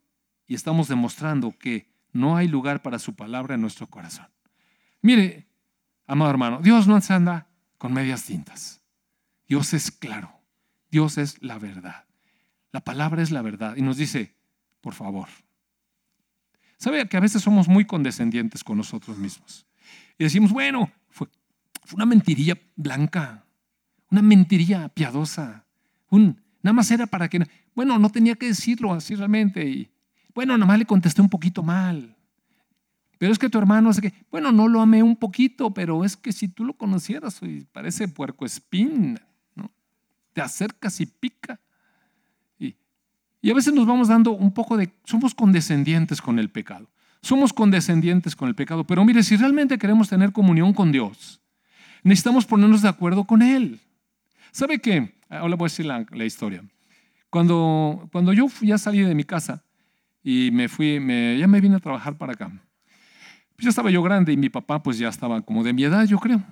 y 0.47 0.55
estamos 0.55 0.89
demostrando 0.89 1.53
que 1.59 1.91
no 2.13 2.37
hay 2.37 2.49
lugar 2.49 2.81
para 2.81 2.99
su 2.99 3.15
palabra 3.15 3.57
en 3.57 3.61
nuestro 3.61 3.89
corazón. 3.89 4.29
Mire, 5.03 5.47
amado 6.07 6.31
hermano, 6.31 6.61
Dios 6.63 6.87
no 6.87 7.01
se 7.01 7.13
anda 7.13 7.47
con 7.79 7.93
medias 7.93 8.25
tintas. 8.25 8.81
Dios 9.49 9.75
es 9.75 9.91
claro. 9.91 10.33
Dios 10.91 11.19
es 11.19 11.43
la 11.43 11.59
verdad. 11.59 12.05
La 12.73 12.81
palabra 12.81 13.23
es 13.23 13.31
la 13.31 13.43
verdad. 13.43 13.77
Y 13.77 13.83
nos 13.83 13.97
dice, 13.97 14.35
por 14.81 14.95
favor. 14.95 15.29
¿Sabe 16.79 17.09
que 17.09 17.17
a 17.17 17.21
veces 17.21 17.43
somos 17.43 17.69
muy 17.69 17.87
condescendientes 17.87 18.63
con 18.63 18.77
nosotros 18.77 19.17
mismos? 19.19 19.67
Y 20.19 20.25
decimos, 20.25 20.53
bueno, 20.53 20.91
fue, 21.09 21.29
una 21.93 22.07
mentirilla 22.07 22.59
blanca, 22.75 23.45
una 24.11 24.23
mentirilla 24.23 24.89
piadosa. 24.89 25.65
Un, 26.11 26.41
nada 26.63 26.75
más 26.75 26.91
era 26.91 27.07
para 27.07 27.29
que, 27.29 27.47
bueno, 27.75 27.99
no 27.99 28.11
tenía 28.11 28.35
que 28.35 28.47
decirlo 28.47 28.93
así 28.93 29.15
realmente. 29.15 29.65
Y, 29.65 29.91
bueno, 30.35 30.57
nada 30.57 30.67
más 30.67 30.79
le 30.79 30.87
contesté 30.87 31.23
un 31.23 31.29
poquito 31.29 31.63
mal. 31.63 32.16
Pero 33.19 33.33
es 33.33 33.39
que 33.39 33.49
tu 33.49 33.59
hermano 33.59 33.91
es 33.91 34.01
que, 34.01 34.13
bueno, 34.31 34.53
no 34.53 34.69
lo 34.69 34.81
amé 34.81 35.03
un 35.03 35.17
poquito, 35.17 35.73
pero 35.73 36.05
es 36.05 36.17
que 36.17 36.33
si 36.33 36.49
tú 36.49 36.65
lo 36.65 36.75
conocieras, 36.75 37.41
parece 37.73 38.09
puerco 38.09 38.45
espín, 38.45 39.19
¿no? 39.55 39.71
Te 40.35 40.43
acercas 40.43 41.01
y 41.01 41.07
pica. 41.07 41.59
Y, 42.59 42.77
y 43.41 43.51
a 43.51 43.55
veces 43.55 43.73
nos 43.73 43.87
vamos 43.87 44.09
dando 44.09 44.33
un 44.33 44.53
poco 44.53 44.77
de, 44.77 44.93
somos 45.05 45.35
condescendientes 45.35 46.21
con 46.21 46.39
el 46.39 46.51
pecado. 46.51 46.91
Somos 47.23 47.53
condescendientes 47.53 48.37
con 48.37 48.49
el 48.49 48.55
pecado. 48.55 48.85
Pero 48.85 49.05
mire, 49.05 49.23
si 49.23 49.37
realmente 49.37 49.79
queremos 49.79 50.11
tener 50.11 50.33
comunión 50.33 50.75
con 50.75 50.93
Dios, 50.93 51.41
necesitamos 52.03 52.45
ponernos 52.45 52.83
de 52.83 52.89
acuerdo 52.89 53.25
con 53.25 53.41
Él. 53.41 53.81
¿Sabe 54.53 54.79
qué? 54.79 55.15
Ahora 55.31 55.57
voy 55.57 55.67
a 55.67 55.71
decir 55.71 55.87
la, 55.87 56.25
historia. 56.25 56.63
Cuando, 57.31 58.09
cuando 58.13 58.35
yo 58.35 58.47
ya 58.61 58.77
salí 58.77 59.01
de 59.01 59.15
mi 59.15 59.25
casa 59.25 59.65
y 60.23 60.51
me 60.53 60.69
fui, 60.69 60.95
ya 61.39 61.47
me 61.47 61.61
vine 61.61 61.77
a 61.77 61.81
trabajar 61.81 62.17
para 62.19 62.35
acá 62.35 62.53
pues 63.57 63.65
ya 63.65 63.71
estaba 63.71 63.91
yo 63.91 64.03
grande 64.03 64.33
y 64.33 64.37
mi 64.37 64.49
papá 64.51 64.83
pues 64.83 64.99
ya 64.99 65.09
estaba 65.09 65.41
como 65.41 65.65
de 65.65 65.73
mi 65.73 65.85
edad, 65.85 66.05
yo 66.05 66.19
creo. 66.19 66.43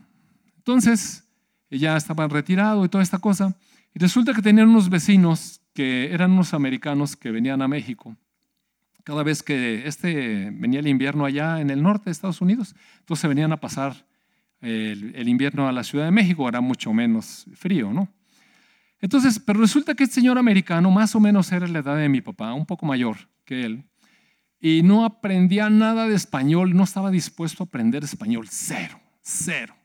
Entonces, 0.57 1.25
ya 1.71 1.97
estaba 1.97 2.27
retirado 2.27 2.85
y 2.85 2.89
toda 2.89 3.03
esta 3.03 3.19
cosa. 3.19 3.55
Y 3.95 3.99
resulta 3.99 4.33
que 4.33 4.43
tenían 4.43 4.69
unos 4.69 4.89
vecinos 4.89 5.61
que 5.75 6.13
eran 6.13 6.33
unos 6.33 6.55
americanos 6.55 7.17
que 7.17 7.31
venían 7.31 7.61
a 7.61 7.69
México. 7.69 8.17
Cada 9.03 9.23
vez 9.23 9.43
que 9.43 9.87
este 9.87 10.51
venía 10.51 10.81
el 10.81 10.89
invierno 10.89 11.27
allá 11.27 11.61
en 11.61 11.69
el 11.69 11.83
norte 11.83 12.07
de 12.07 12.13
Estados 12.13 12.41
Unidos, 12.41 12.75
entonces 13.01 13.29
venían 13.29 13.53
a 13.53 13.59
pasar 13.59 14.07
el, 14.63 15.15
el 15.15 15.29
invierno 15.29 15.69
a 15.69 15.73
la 15.73 15.85
Ciudad 15.85 16.07
de 16.07 16.11
México, 16.11 16.49
era 16.49 16.63
mucho 16.63 16.93
menos 16.95 17.45
frío, 17.55 17.93
¿no? 17.93 18.09
Entonces, 19.01 19.39
pero 19.39 19.61
resulta 19.61 19.95
que 19.95 20.05
este 20.05 20.15
señor 20.15 20.39
americano 20.39 20.91
más 20.91 21.15
o 21.15 21.21
menos 21.21 21.53
era 21.53 21.67
la 21.67 21.81
edad 21.81 21.99
de 21.99 22.09
mi 22.09 22.23
papá, 22.23 22.55
un 22.55 22.65
poco 22.65 22.87
mayor 22.87 23.17
que 23.45 23.67
él 23.67 23.85
y 24.67 24.83
no 24.83 25.05
aprendía 25.05 25.69
nada 25.69 26.09
de 26.09 26.15
español, 26.15 26.75
no 26.75 26.85
estaba 26.85 27.11
dispuesto 27.11 27.63
a 27.63 27.67
aprender 27.67 28.03
español, 28.03 28.47
cero, 28.49 28.99
cero. 29.21 29.77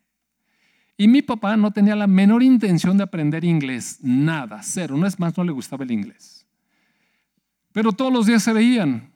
Y 0.96 1.10
mi 1.10 1.22
papá 1.22 1.58
no 1.58 1.74
tenía 1.74 1.98
la 1.98 2.08
menor 2.08 2.44
intención 2.44 2.96
de 2.96 3.04
aprender 3.04 3.44
inglés, 3.44 3.98
nada, 4.02 4.62
cero, 4.64 4.96
no 4.96 5.06
es 5.06 5.20
más, 5.20 5.38
no 5.38 5.44
le 5.44 5.52
gustaba 5.52 5.84
el 5.84 5.92
inglés. 5.92 6.46
Pero 7.74 7.92
todos 7.92 8.14
los 8.14 8.26
días 8.26 8.42
se 8.42 8.54
veían. 8.54 9.12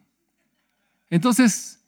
Entonces, 1.08 1.82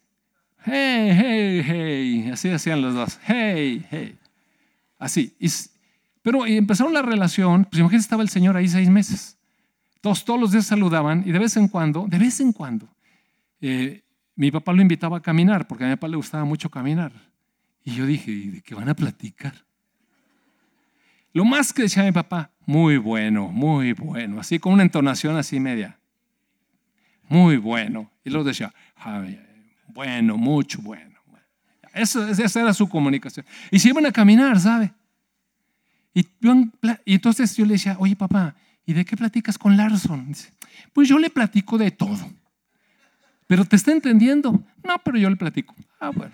hey, 0.65 1.11
hey, 1.13 1.61
hey, 1.63 2.29
así 2.33 2.49
decían 2.49 2.81
los 2.81 2.95
dos, 2.95 3.19
hey, 3.27 3.85
hey, 3.91 4.17
así. 4.97 5.35
pero 6.23 6.47
empezaron 6.47 6.95
la 6.95 7.03
relación, 7.03 7.65
pues 7.65 7.79
imagínense, 7.79 8.05
estaba 8.05 8.23
el 8.23 8.29
señor 8.29 8.57
ahí 8.57 8.69
seis 8.69 8.89
meses. 8.89 9.37
Todos, 10.01 10.25
todos 10.25 10.39
los 10.39 10.51
días 10.51 10.65
saludaban 10.65 11.21
y 11.27 11.31
de 11.31 11.37
vez 11.37 11.55
en 11.57 11.67
cuando, 11.67 12.07
de 12.07 12.17
vez 12.17 12.39
en 12.39 12.53
cuando, 12.53 12.89
eh, 13.61 14.03
mi 14.35 14.51
papá 14.51 14.73
lo 14.73 14.81
invitaba 14.81 15.17
a 15.17 15.21
caminar, 15.21 15.67
porque 15.67 15.83
a 15.83 15.87
mi 15.87 15.95
papá 15.95 16.07
le 16.07 16.17
gustaba 16.17 16.45
mucho 16.45 16.69
caminar. 16.69 17.11
Y 17.83 17.95
yo 17.95 18.05
dije, 18.05 18.31
¿de 18.31 18.61
qué 18.61 18.75
van 18.75 18.89
a 18.89 18.95
platicar? 18.95 19.65
Lo 21.33 21.45
más 21.45 21.71
que 21.71 21.83
decía 21.83 22.03
mi 22.03 22.11
papá, 22.11 22.51
muy 22.65 22.97
bueno, 22.97 23.47
muy 23.49 23.93
bueno, 23.93 24.39
así 24.39 24.59
con 24.59 24.73
una 24.73 24.83
entonación 24.83 25.37
así 25.37 25.59
media. 25.59 25.99
Muy 27.29 27.57
bueno. 27.57 28.11
Y 28.23 28.29
luego 28.29 28.45
decía, 28.45 28.73
bueno, 29.87 30.37
mucho 30.37 30.81
bueno. 30.81 31.15
Eso, 31.93 32.27
esa 32.27 32.61
era 32.61 32.73
su 32.73 32.87
comunicación. 32.87 33.45
Y 33.71 33.79
se 33.79 33.89
iban 33.89 34.05
a 34.05 34.11
caminar, 34.11 34.59
¿sabe? 34.59 34.93
Y, 36.13 36.21
y, 37.05 37.13
entonces 37.13 37.55
yo 37.55 37.65
le 37.65 37.73
decía, 37.73 37.95
oye 37.99 38.15
papá, 38.15 38.55
¿y 38.85 38.93
de 38.93 39.05
qué 39.05 39.17
platicas 39.17 39.57
con 39.57 39.77
Larson? 39.77 40.33
pues 40.93 41.09
yo 41.09 41.17
le 41.19 41.29
platico 41.29 41.77
de 41.77 41.91
todo. 41.91 42.29
Pero 43.47 43.65
te 43.65 43.75
está 43.75 43.91
entendiendo. 43.91 44.51
No, 44.83 44.99
pero 45.03 45.17
yo 45.17 45.29
le 45.29 45.35
platico. 45.35 45.73
Ah, 45.99 46.09
bueno. 46.09 46.33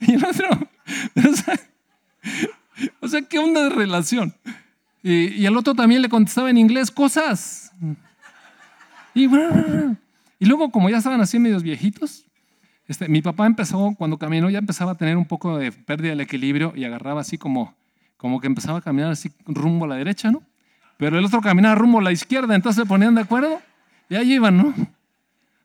Y 0.00 0.14
el 0.14 0.24
otro, 0.24 0.48
o 3.00 3.08
sea, 3.08 3.22
¿qué 3.22 3.38
onda 3.38 3.64
de 3.64 3.70
relación? 3.70 4.34
Y, 5.02 5.28
y 5.28 5.46
al 5.46 5.56
otro 5.56 5.74
también 5.74 6.02
le 6.02 6.08
contestaba 6.08 6.50
en 6.50 6.58
inglés 6.58 6.90
cosas. 6.90 7.72
Y, 9.14 9.24
y 10.38 10.44
luego, 10.44 10.70
como 10.70 10.90
ya 10.90 10.98
estaban 10.98 11.20
así 11.20 11.38
medios 11.38 11.62
viejitos, 11.62 12.26
este, 12.88 13.08
mi 13.08 13.22
papá 13.22 13.46
empezó, 13.46 13.94
cuando 13.96 14.18
caminó, 14.18 14.50
ya 14.50 14.58
empezaba 14.58 14.92
a 14.92 14.94
tener 14.96 15.16
un 15.16 15.24
poco 15.24 15.56
de 15.56 15.72
pérdida 15.72 16.10
del 16.10 16.20
equilibrio 16.20 16.72
y 16.76 16.84
agarraba 16.84 17.20
así 17.20 17.38
como, 17.38 17.74
como 18.16 18.40
que 18.40 18.46
empezaba 18.46 18.78
a 18.78 18.82
caminar 18.82 19.10
así 19.10 19.30
rumbo 19.46 19.86
a 19.86 19.88
la 19.88 19.96
derecha, 19.96 20.30
¿no? 20.30 20.42
Pero 20.98 21.18
el 21.18 21.24
otro 21.24 21.40
caminaba 21.40 21.74
rumbo 21.74 21.98
a 21.98 22.02
la 22.02 22.12
izquierda, 22.12 22.54
entonces 22.54 22.82
se 22.82 22.88
ponían 22.88 23.14
de 23.14 23.22
acuerdo 23.22 23.60
y 24.08 24.16
ahí 24.16 24.34
iban, 24.34 24.56
¿no? 24.56 24.74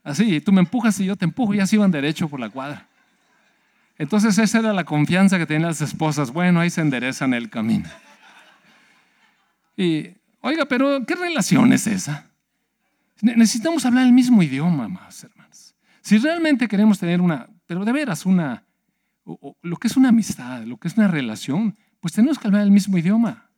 Así, 0.04 0.42
tú 0.42 0.52
me 0.52 0.62
empujas 0.62 1.00
y 1.00 1.06
yo 1.06 1.16
te 1.16 1.26
empujo 1.26 1.54
y 1.54 1.60
así 1.60 1.76
iban 1.76 1.92
derecho 1.92 2.28
por 2.28 2.40
la 2.40 2.50
cuadra. 2.50 2.88
Entonces 3.98 4.38
esa 4.38 4.60
era 4.60 4.74
la 4.74 4.84
confianza 4.84 5.38
que 5.38 5.46
tenían 5.46 5.68
las 5.68 5.82
esposas. 5.82 6.32
Bueno, 6.32 6.60
ahí 6.60 6.70
se 6.70 6.82
enderezan 6.82 7.34
el 7.34 7.50
camino. 7.50 7.88
Y, 9.78 10.10
oiga, 10.42 10.66
pero 10.66 11.06
¿qué 11.06 11.16
relación 11.16 11.72
es 11.72 11.86
esa? 11.86 12.26
Necesitamos 13.22 13.86
hablar 13.86 14.06
el 14.06 14.12
mismo 14.12 14.42
idioma, 14.42 14.88
más 14.88 15.24
hermanos. 15.24 15.76
Si 16.02 16.18
realmente 16.18 16.68
queremos 16.68 16.98
tener 16.98 17.22
una, 17.22 17.48
pero 17.68 17.86
de 17.86 17.92
veras 17.92 18.26
una, 18.26 18.64
lo 19.62 19.78
que 19.78 19.88
es 19.88 19.96
una 19.96 20.10
amistad, 20.10 20.64
lo 20.64 20.78
que 20.78 20.88
es 20.88 20.98
una 20.98 21.08
relación, 21.08 21.78
pues 22.00 22.14
tenemos 22.14 22.40
que 22.40 22.48
hablar 22.48 22.64
el 22.64 22.72
mismo 22.72 22.98
idioma. 22.98 23.50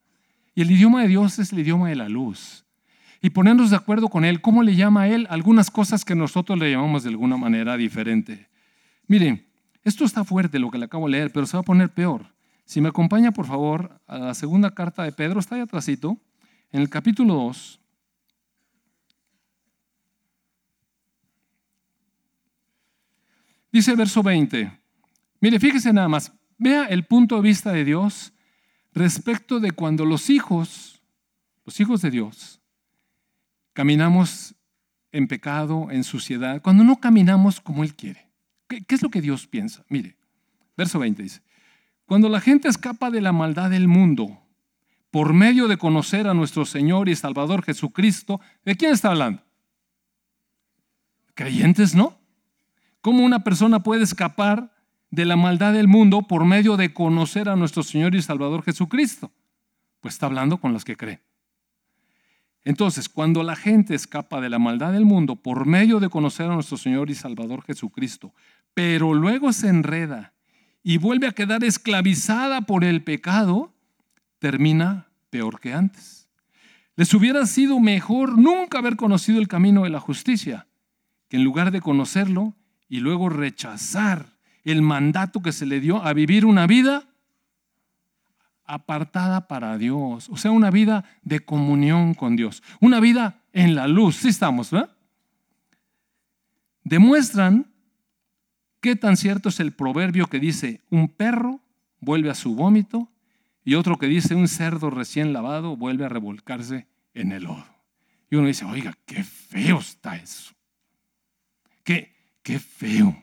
Y 0.53 0.61
el 0.61 0.71
idioma 0.71 1.01
de 1.03 1.07
Dios 1.07 1.39
es 1.39 1.53
el 1.53 1.59
idioma 1.59 1.87
de 1.87 1.95
la 1.95 2.09
luz 2.09 2.62
y 3.23 3.29
ponernos 3.29 3.69
de 3.69 3.77
acuerdo 3.77 4.09
con 4.09 4.25
Él. 4.25 4.41
¿Cómo 4.41 4.63
le 4.63 4.75
llama 4.75 5.03
a 5.03 5.07
Él? 5.07 5.27
Algunas 5.29 5.71
cosas 5.71 6.03
que 6.03 6.13
nosotros 6.13 6.59
le 6.59 6.69
llamamos 6.69 7.03
de 7.03 7.09
alguna 7.09 7.37
manera 7.37 7.77
diferente. 7.77 8.49
Miren, 9.07 9.47
esto 9.81 10.03
está 10.03 10.25
fuerte 10.25 10.59
lo 10.59 10.69
que 10.69 10.77
le 10.77 10.85
acabo 10.85 11.05
de 11.05 11.13
leer, 11.13 11.31
pero 11.31 11.45
se 11.45 11.55
va 11.55 11.61
a 11.61 11.63
poner 11.63 11.89
peor. 11.89 12.25
Si 12.65 12.81
me 12.81 12.89
acompaña, 12.89 13.31
por 13.31 13.45
favor, 13.45 13.97
a 14.07 14.17
la 14.17 14.33
segunda 14.33 14.71
carta 14.71 15.03
de 15.03 15.13
Pedro, 15.13 15.39
está 15.39 15.55
ahí 15.55 15.61
atrásito, 15.61 16.17
en 16.73 16.81
el 16.81 16.89
capítulo 16.89 17.35
2. 17.35 17.79
Dice 23.71 23.91
el 23.91 23.97
verso 23.97 24.21
20. 24.21 24.69
Mire, 25.39 25.59
fíjese 25.61 25.93
nada 25.93 26.09
más. 26.09 26.33
Vea 26.57 26.87
el 26.87 27.05
punto 27.05 27.37
de 27.37 27.41
vista 27.41 27.71
de 27.71 27.85
Dios 27.85 28.33
respecto 28.91 29.61
de 29.61 29.71
cuando 29.71 30.03
los 30.03 30.29
hijos, 30.29 31.01
los 31.63 31.79
hijos 31.79 32.01
de 32.01 32.11
Dios, 32.11 32.59
caminamos 33.73 34.55
en 35.11 35.27
pecado, 35.27 35.89
en 35.91 36.03
suciedad, 36.03 36.61
cuando 36.61 36.83
no 36.83 36.99
caminamos 36.99 37.59
como 37.59 37.83
Él 37.83 37.93
quiere. 37.93 38.27
¿Qué, 38.67 38.83
es 38.89 39.01
lo 39.03 39.09
que 39.09 39.21
Dios 39.21 39.45
piensa? 39.47 39.83
Mire, 39.89 40.15
verso 40.75 40.99
20 40.99 41.21
dice, 41.21 41.41
cuando 42.05 42.29
la 42.29 42.41
gente 42.41 42.67
escapa 42.67 43.11
de 43.11 43.21
la 43.21 43.31
maldad 43.31 43.69
del 43.69 43.87
mundo 43.87 44.39
por 45.11 45.33
medio 45.33 45.67
de 45.67 45.77
conocer 45.77 46.27
a 46.27 46.33
nuestro 46.33 46.65
Señor 46.65 47.09
y 47.09 47.15
Salvador 47.15 47.63
Jesucristo, 47.63 48.41
¿de 48.65 48.75
quién 48.75 48.93
está 48.93 49.09
hablando? 49.09 49.43
Creyentes, 51.35 51.93
¿no? 51.93 52.17
¿Cómo 53.01 53.23
una 53.23 53.43
persona 53.43 53.81
puede 53.81 54.03
escapar 54.03 54.73
de 55.11 55.25
la 55.25 55.35
maldad 55.35 55.73
del 55.73 55.87
mundo 55.87 56.23
por 56.23 56.45
medio 56.45 56.77
de 56.77 56.93
conocer 56.93 57.49
a 57.49 57.55
nuestro 57.55 57.83
Señor 57.83 58.15
y 58.15 58.21
Salvador 58.21 58.63
Jesucristo? 58.63 59.31
Pues 59.99 60.15
está 60.15 60.25
hablando 60.25 60.57
con 60.57 60.73
los 60.73 60.83
que 60.83 60.97
creen. 60.97 61.21
Entonces, 62.65 63.09
cuando 63.09 63.43
la 63.43 63.55
gente 63.55 63.93
escapa 63.93 64.39
de 64.39 64.49
la 64.49 64.59
maldad 64.59 64.93
del 64.93 65.05
mundo 65.05 65.35
por 65.35 65.65
medio 65.65 65.99
de 65.99 66.09
conocer 66.09 66.49
a 66.49 66.53
nuestro 66.53 66.77
Señor 66.77 67.09
y 67.09 67.15
Salvador 67.15 67.63
Jesucristo, 67.63 68.33
pero 68.73 69.13
luego 69.13 69.51
se 69.51 69.67
enreda 69.67 70.33
y 70.81 70.97
vuelve 70.97 71.27
a 71.27 71.33
quedar 71.33 71.63
esclavizada 71.63 72.61
por 72.61 72.83
el 72.83 73.03
pecado, 73.03 73.73
termina 74.39 75.07
peor 75.29 75.59
que 75.59 75.73
antes. 75.73 76.29
Les 76.95 77.13
hubiera 77.13 77.45
sido 77.45 77.79
mejor 77.79 78.37
nunca 78.37 78.77
haber 78.77 78.95
conocido 78.95 79.39
el 79.39 79.47
camino 79.47 79.83
de 79.83 79.89
la 79.89 79.99
justicia, 79.99 80.67
que 81.27 81.37
en 81.37 81.43
lugar 81.43 81.71
de 81.71 81.81
conocerlo 81.81 82.55
y 82.87 82.99
luego 82.99 83.29
rechazar 83.29 84.37
el 84.63 84.81
mandato 84.81 85.41
que 85.41 85.51
se 85.51 85.65
le 85.65 85.79
dio 85.79 86.03
a 86.03 86.13
vivir 86.13 86.45
una 86.45 86.67
vida 86.67 87.12
apartada 88.73 89.47
para 89.47 89.77
Dios, 89.77 90.29
o 90.29 90.37
sea, 90.37 90.51
una 90.51 90.71
vida 90.71 91.03
de 91.21 91.39
comunión 91.39 92.13
con 92.13 92.35
Dios, 92.35 92.63
una 92.79 92.99
vida 92.99 93.41
en 93.53 93.75
la 93.75 93.87
luz. 93.87 94.17
Sí 94.17 94.29
estamos, 94.29 94.71
¿verdad? 94.71 94.95
Demuestran 96.83 97.71
qué 98.81 98.95
tan 98.95 99.15
cierto 99.17 99.49
es 99.49 99.59
el 99.59 99.73
proverbio 99.73 100.27
que 100.27 100.39
dice, 100.39 100.81
un 100.89 101.07
perro 101.07 101.61
vuelve 101.99 102.29
a 102.29 102.35
su 102.35 102.55
vómito 102.55 103.09
y 103.63 103.75
otro 103.75 103.97
que 103.97 104.07
dice, 104.07 104.35
un 104.35 104.47
cerdo 104.47 104.89
recién 104.89 105.31
lavado 105.31 105.77
vuelve 105.77 106.05
a 106.05 106.09
revolcarse 106.09 106.87
en 107.13 107.31
el 107.31 107.43
lodo. 107.43 107.65
Y 108.29 108.35
uno 108.35 108.47
dice, 108.47 108.65
oiga, 108.65 108.97
qué 109.05 109.23
feo 109.23 109.79
está 109.79 110.15
eso. 110.17 110.53
Qué, 111.83 112.13
qué 112.41 112.59
feo. 112.59 113.15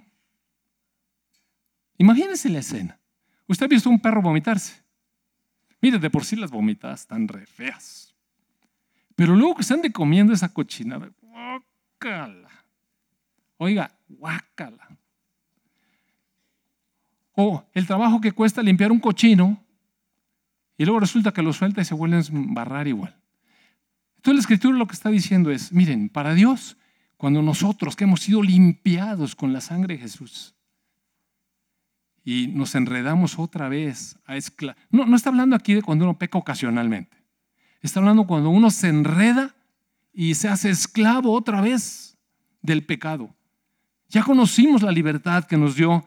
Imagínense 1.98 2.48
la 2.48 2.60
escena. 2.60 2.98
Usted 3.46 3.66
ha 3.66 3.68
visto 3.68 3.90
un 3.90 4.00
perro 4.00 4.22
vomitarse. 4.22 4.80
Mire, 5.80 5.98
de 5.98 6.10
por 6.10 6.24
sí 6.24 6.36
las 6.36 6.50
vomitadas 6.50 7.00
están 7.00 7.26
re 7.28 7.46
feas. 7.46 8.14
Pero 9.14 9.34
luego 9.34 9.56
que 9.56 9.62
están 9.62 9.82
de 9.82 9.92
comiendo 9.92 10.32
esa 10.32 10.52
cochinada, 10.52 11.10
guácala. 11.20 12.50
Oiga, 13.56 13.94
guácala. 14.08 14.88
O 17.34 17.64
el 17.74 17.86
trabajo 17.86 18.20
que 18.20 18.32
cuesta 18.32 18.62
limpiar 18.62 18.92
un 18.92 19.00
cochino 19.00 19.62
y 20.76 20.84
luego 20.84 21.00
resulta 21.00 21.32
que 21.32 21.42
lo 21.42 21.52
suelta 21.52 21.82
y 21.82 21.84
se 21.84 21.94
vuelve 21.94 22.16
a 22.16 22.20
embarrar 22.20 22.88
igual. 22.88 23.14
Entonces 24.16 24.34
la 24.36 24.40
escritura 24.40 24.78
lo 24.78 24.86
que 24.86 24.94
está 24.94 25.10
diciendo 25.10 25.50
es, 25.50 25.72
miren, 25.72 26.08
para 26.08 26.34
Dios, 26.34 26.76
cuando 27.16 27.42
nosotros 27.42 27.96
que 27.96 28.04
hemos 28.04 28.20
sido 28.20 28.42
limpiados 28.42 29.34
con 29.34 29.52
la 29.52 29.60
sangre 29.60 29.94
de 29.94 30.00
Jesús, 30.00 30.54
y 32.30 32.46
nos 32.46 32.76
enredamos 32.76 33.40
otra 33.40 33.68
vez 33.68 34.16
a 34.24 34.36
esclavos. 34.36 34.80
No, 34.88 35.04
no 35.04 35.16
está 35.16 35.30
hablando 35.30 35.56
aquí 35.56 35.74
de 35.74 35.82
cuando 35.82 36.04
uno 36.04 36.16
peca 36.16 36.38
ocasionalmente. 36.38 37.16
Está 37.82 37.98
hablando 37.98 38.24
cuando 38.24 38.50
uno 38.50 38.70
se 38.70 38.86
enreda 38.86 39.56
y 40.12 40.36
se 40.36 40.46
hace 40.46 40.70
esclavo 40.70 41.32
otra 41.32 41.60
vez 41.60 42.16
del 42.62 42.86
pecado. 42.86 43.34
Ya 44.10 44.22
conocimos 44.22 44.82
la 44.82 44.92
libertad 44.92 45.42
que 45.42 45.56
nos 45.56 45.74
dio 45.74 46.06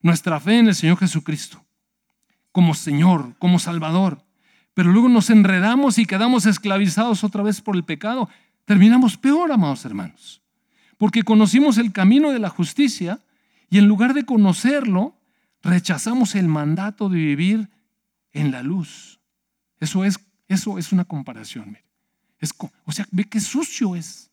nuestra 0.00 0.40
fe 0.40 0.58
en 0.58 0.66
el 0.66 0.74
Señor 0.74 0.98
Jesucristo, 0.98 1.64
como 2.50 2.74
Señor, 2.74 3.36
como 3.38 3.60
Salvador. 3.60 4.24
Pero 4.74 4.90
luego 4.90 5.08
nos 5.08 5.30
enredamos 5.30 5.98
y 5.98 6.06
quedamos 6.06 6.46
esclavizados 6.46 7.22
otra 7.22 7.44
vez 7.44 7.60
por 7.60 7.76
el 7.76 7.84
pecado. 7.84 8.28
Terminamos 8.64 9.16
peor, 9.16 9.52
amados 9.52 9.84
hermanos, 9.84 10.42
porque 10.98 11.22
conocimos 11.22 11.78
el 11.78 11.92
camino 11.92 12.32
de 12.32 12.40
la 12.40 12.48
justicia 12.48 13.20
y 13.68 13.78
en 13.78 13.88
lugar 13.88 14.14
de 14.14 14.24
conocerlo, 14.24 15.16
rechazamos 15.62 16.34
el 16.34 16.48
mandato 16.48 17.08
de 17.08 17.18
vivir 17.18 17.70
en 18.32 18.50
la 18.50 18.62
luz. 18.62 19.20
Eso 19.80 20.04
es, 20.04 20.20
eso 20.48 20.78
es 20.78 20.92
una 20.92 21.04
comparación. 21.04 21.78
O 22.84 22.92
sea, 22.92 23.06
ve 23.10 23.24
qué 23.24 23.40
sucio 23.40 23.96
es. 23.96 24.30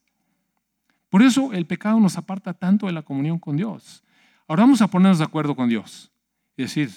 Por 1.10 1.22
eso 1.22 1.54
el 1.54 1.66
pecado 1.66 2.00
nos 2.00 2.18
aparta 2.18 2.54
tanto 2.54 2.88
de 2.88 2.92
la 2.92 3.04
comunión 3.04 3.40
con 3.40 3.58
Dios. 3.58 4.04
Ahora 4.48 4.64
vamos 4.64 4.82
a 4.82 4.88
ponernos 4.88 5.20
de 5.20 5.26
acuerdo 5.26 5.56
con 5.56 5.70
Dios 5.70 6.12
y 6.58 6.64
decir, 6.64 6.92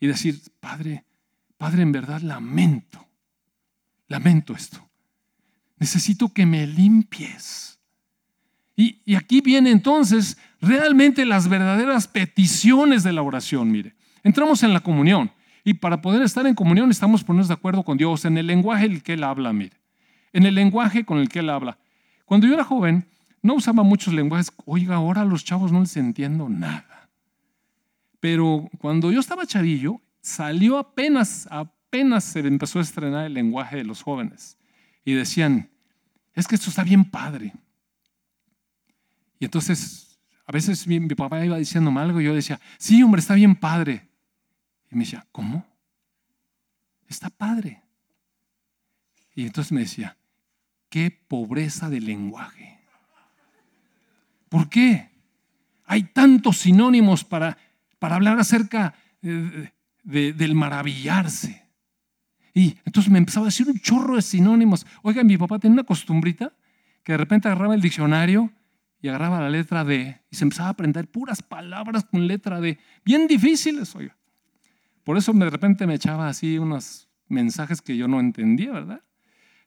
y 0.00 0.06
decir, 0.06 0.40
Padre, 0.60 1.04
Padre, 1.58 1.82
en 1.82 1.92
verdad 1.92 2.20
lamento, 2.20 3.06
lamento 4.08 4.54
esto. 4.54 4.88
Necesito 5.78 6.28
que 6.28 6.46
me 6.46 6.66
limpies. 6.66 7.75
Y, 8.76 9.14
aquí 9.14 9.40
viene 9.40 9.70
entonces 9.70 10.36
realmente 10.60 11.24
las 11.24 11.48
verdaderas 11.48 12.06
peticiones 12.06 13.02
de 13.02 13.12
la 13.12 13.22
oración, 13.22 13.70
mire. 13.70 13.94
Entramos 14.22 14.62
en 14.62 14.74
la 14.74 14.80
comunión 14.80 15.30
y 15.64 15.74
para 15.74 16.02
poder 16.02 16.22
estar 16.22 16.46
en 16.46 16.54
comunión 16.54 16.90
estamos 16.90 17.24
ponernos 17.24 17.48
de 17.48 17.54
acuerdo 17.54 17.82
con 17.82 17.96
Dios 17.96 18.26
en 18.26 18.36
el 18.36 18.46
lenguaje 18.46 18.84
en 18.84 18.92
el 18.92 19.02
que 19.02 19.14
Él 19.14 19.24
habla, 19.24 19.52
mire. 19.52 19.76
En 20.32 20.44
el 20.44 20.54
lenguaje 20.54 21.04
con 21.04 21.18
el 21.18 21.30
que 21.30 21.38
Él 21.38 21.48
habla. 21.48 21.78
Cuando 22.26 22.46
yo 22.46 22.54
era 22.54 22.64
joven, 22.64 23.06
no 23.40 23.54
usaba 23.54 23.82
muchos 23.82 24.12
lenguajes. 24.12 24.52
Oiga, 24.66 24.96
ahora 24.96 25.22
a 25.22 25.24
los 25.24 25.44
chavos 25.44 25.72
no 25.72 25.80
les 25.80 25.96
entiendo 25.96 26.48
nada. 26.48 27.08
Pero 28.20 28.68
cuando 28.78 29.10
yo 29.10 29.20
estaba 29.20 29.46
chavillo, 29.46 30.02
salió 30.20 30.76
apenas, 30.78 31.48
apenas 31.50 32.24
se 32.24 32.40
empezó 32.40 32.80
a 32.80 32.82
estrenar 32.82 33.24
el 33.24 33.34
lenguaje 33.34 33.76
de 33.76 33.84
los 33.84 34.02
jóvenes. 34.02 34.58
Y 35.04 35.12
decían, 35.12 35.70
es 36.34 36.46
que 36.46 36.56
esto 36.56 36.68
está 36.68 36.82
bien 36.82 37.04
padre. 37.04 37.54
Y 39.38 39.44
entonces 39.44 40.06
a 40.46 40.52
veces 40.52 40.86
mi, 40.86 41.00
papá 41.08 41.44
iba 41.44 41.58
diciéndome 41.58 42.00
algo 42.00 42.20
y 42.20 42.24
yo 42.24 42.34
decía, 42.34 42.60
sí, 42.78 43.02
hombre, 43.02 43.20
está 43.20 43.34
bien 43.34 43.56
padre. 43.56 44.08
Y 44.90 44.94
me 44.94 45.04
decía, 45.04 45.26
¿cómo? 45.32 45.66
Está 47.08 47.30
padre. 47.30 47.82
Y 49.34 49.46
entonces 49.46 49.72
me 49.72 49.80
decía, 49.80 50.16
qué 50.88 51.10
pobreza 51.10 51.90
de 51.90 52.00
lenguaje. 52.00 52.78
¿Por 54.48 54.68
qué? 54.68 55.10
Hay 55.84 56.04
tantos 56.04 56.58
sinónimos 56.58 57.24
para, 57.24 57.58
para 57.98 58.14
hablar 58.14 58.38
acerca 58.38 58.94
eh, 59.22 59.72
del 60.04 60.54
maravillarse. 60.54 61.66
Y 62.54 62.78
entonces 62.84 63.10
me 63.12 63.18
empezaba 63.18 63.46
a 63.46 63.48
decir 63.48 63.68
un 63.68 63.80
chorro 63.80 64.14
de 64.14 64.22
sinónimos. 64.22 64.86
Oiga, 65.02 65.24
mi 65.24 65.36
papá 65.36 65.58
tenía 65.58 65.74
una 65.74 65.84
costumbrita 65.84 66.52
que 67.02 67.12
de 67.12 67.18
repente 67.18 67.48
agarraba 67.48 67.74
el 67.74 67.80
diccionario 67.80 68.52
y 69.06 69.08
agarraba 69.08 69.40
la 69.40 69.50
letra 69.50 69.84
D 69.84 70.20
y 70.28 70.34
se 70.34 70.42
empezaba 70.42 70.66
a 70.68 70.72
aprender 70.72 71.08
puras 71.08 71.40
palabras 71.40 72.04
con 72.04 72.26
letra 72.26 72.60
D, 72.60 72.76
bien 73.04 73.28
difíciles, 73.28 73.94
oiga. 73.94 74.16
Por 75.04 75.16
eso 75.16 75.32
de 75.32 75.48
repente 75.48 75.86
me 75.86 75.94
echaba 75.94 76.28
así 76.28 76.58
unos 76.58 77.08
mensajes 77.28 77.80
que 77.80 77.96
yo 77.96 78.08
no 78.08 78.18
entendía, 78.18 78.72
¿verdad? 78.72 79.04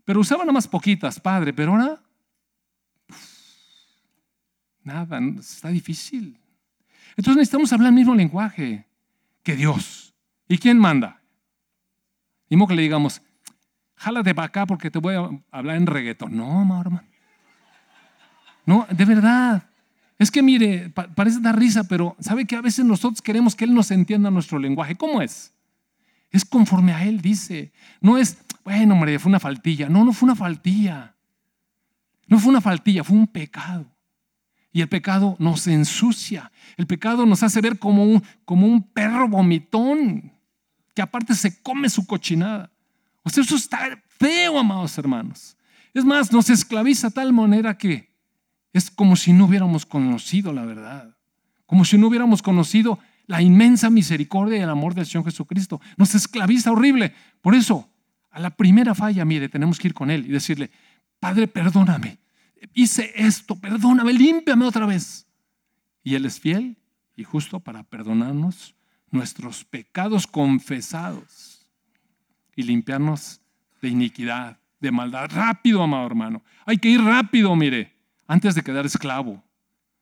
Pero 0.04 0.20
usaba 0.20 0.44
nada 0.44 0.52
más 0.52 0.68
poquitas, 0.68 1.22
padre, 1.22 1.54
pero 1.54 1.72
ahora 1.72 2.02
nada, 4.84 5.22
está 5.40 5.70
difícil. 5.70 6.38
Entonces 7.12 7.38
necesitamos 7.38 7.72
hablar 7.72 7.90
el 7.90 7.96
mismo 7.96 8.16
lenguaje 8.16 8.88
que 9.42 9.56
Dios. 9.56 10.14
¿Y 10.50 10.58
quién 10.58 10.78
manda? 10.78 11.22
Mismo 12.50 12.68
que 12.68 12.76
le 12.76 12.82
digamos, 12.82 13.22
jálate 13.96 14.36
para 14.36 14.48
acá 14.48 14.66
porque 14.66 14.92
te 14.92 15.00
voy 15.00 15.16
a 15.16 15.30
hablar 15.58 15.78
en 15.78 15.88
reggaetón. 15.88 16.36
No, 16.36 16.82
hermano. 16.82 17.09
No, 18.70 18.86
de 18.88 19.04
verdad. 19.04 19.64
Es 20.20 20.30
que 20.30 20.44
mire, 20.44 20.92
parece 20.92 21.40
dar 21.40 21.58
risa, 21.58 21.86
pero 21.86 22.16
sabe 22.20 22.46
que 22.46 22.56
a 22.56 22.62
veces 22.62 22.86
nosotros 22.86 23.20
queremos 23.20 23.56
que 23.56 23.66
Él 23.66 23.74
nos 23.74 23.90
entienda 23.90 24.30
nuestro 24.30 24.60
lenguaje. 24.60 24.96
¿Cómo 24.96 25.24
es? 25.24 25.56
Es 26.30 26.46
conforme 26.46 26.94
a 26.94 27.04
Él 27.04 27.20
dice. 27.20 27.72
No 28.00 28.16
es, 28.20 28.38
bueno, 28.64 28.94
hombre, 28.94 29.18
fue 29.18 29.32
una 29.32 29.40
faltilla. 29.40 29.90
No, 29.90 30.06
no 30.06 30.14
fue 30.14 30.28
una 30.28 30.36
faltilla. 30.36 31.16
No 32.28 32.38
fue 32.38 32.52
una 32.52 32.62
faltilla, 32.62 33.04
fue 33.04 33.18
un 33.18 33.26
pecado. 33.26 33.88
Y 34.72 34.82
el 34.82 34.88
pecado 34.88 35.36
nos 35.40 35.66
ensucia. 35.66 36.52
El 36.78 36.86
pecado 36.86 37.26
nos 37.26 37.42
hace 37.42 37.62
ver 37.62 37.80
como 37.80 38.04
un, 38.04 38.24
como 38.46 38.68
un 38.68 38.84
perro 38.84 39.28
vomitón, 39.28 40.32
que 40.94 41.02
aparte 41.02 41.34
se 41.34 41.60
come 41.64 41.90
su 41.90 42.06
cochinada. 42.06 42.70
O 43.24 43.32
sea, 43.32 43.44
eso 43.44 43.56
está 43.56 44.00
feo, 44.10 44.60
amados 44.60 44.96
hermanos. 44.96 45.58
Es 45.92 46.06
más, 46.06 46.32
nos 46.32 46.52
esclaviza 46.52 47.08
a 47.08 47.10
tal 47.10 47.34
manera 47.34 47.76
que 47.76 48.09
es 48.74 48.92
como 48.92 49.16
si 49.16 49.34
no 49.34 49.46
hubiéramos 49.46 49.86
conocido 49.86 50.54
la 50.54 50.66
verdad, 50.66 51.16
como 51.66 51.86
si 51.86 51.98
no 51.98 52.08
hubiéramos 52.08 52.42
conocido 52.42 53.00
la 53.26 53.42
inmensa 53.42 53.90
misericordia 53.90 54.58
y 54.58 54.62
el 54.62 54.70
amor 54.70 54.96
del 54.96 55.06
Señor 55.06 55.26
Jesucristo. 55.26 55.80
Nos 55.98 56.16
esclaviza 56.16 56.72
horrible. 56.72 57.14
Por 57.42 57.56
eso, 57.56 57.90
a 58.32 58.40
la 58.40 58.50
primera 58.50 58.96
falla, 58.96 59.26
mire, 59.26 59.50
tenemos 59.50 59.78
que 59.78 59.88
ir 59.88 59.94
con 59.94 60.10
Él 60.10 60.26
y 60.26 60.30
decirle, 60.30 60.72
Padre, 61.20 61.48
perdóname, 61.48 62.20
hice 62.74 63.12
esto, 63.16 63.56
perdóname, 63.56 64.14
límpiame 64.14 64.66
otra 64.66 64.86
vez. 64.86 65.28
Y 66.04 66.16
Él 66.16 66.26
es 66.26 66.40
fiel 66.40 66.78
y 67.16 67.24
justo 67.24 67.60
para 67.60 67.84
perdonarnos 67.84 68.76
nuestros 69.12 69.66
pecados 69.66 70.28
confesados 70.28 71.68
y 72.56 72.64
limpiarnos 72.64 73.42
de 73.82 73.90
iniquidad, 73.90 74.60
de 74.80 74.92
maldad. 74.92 75.30
Rápido, 75.32 75.84
amado 75.84 76.06
hermano. 76.06 76.44
Hay 76.66 76.78
que 76.78 76.90
ir 76.90 77.02
rápido, 77.02 77.56
mire 77.56 77.99
antes 78.30 78.56
de 78.56 78.64
quedar 78.64 78.86
esclavo. 78.86 79.44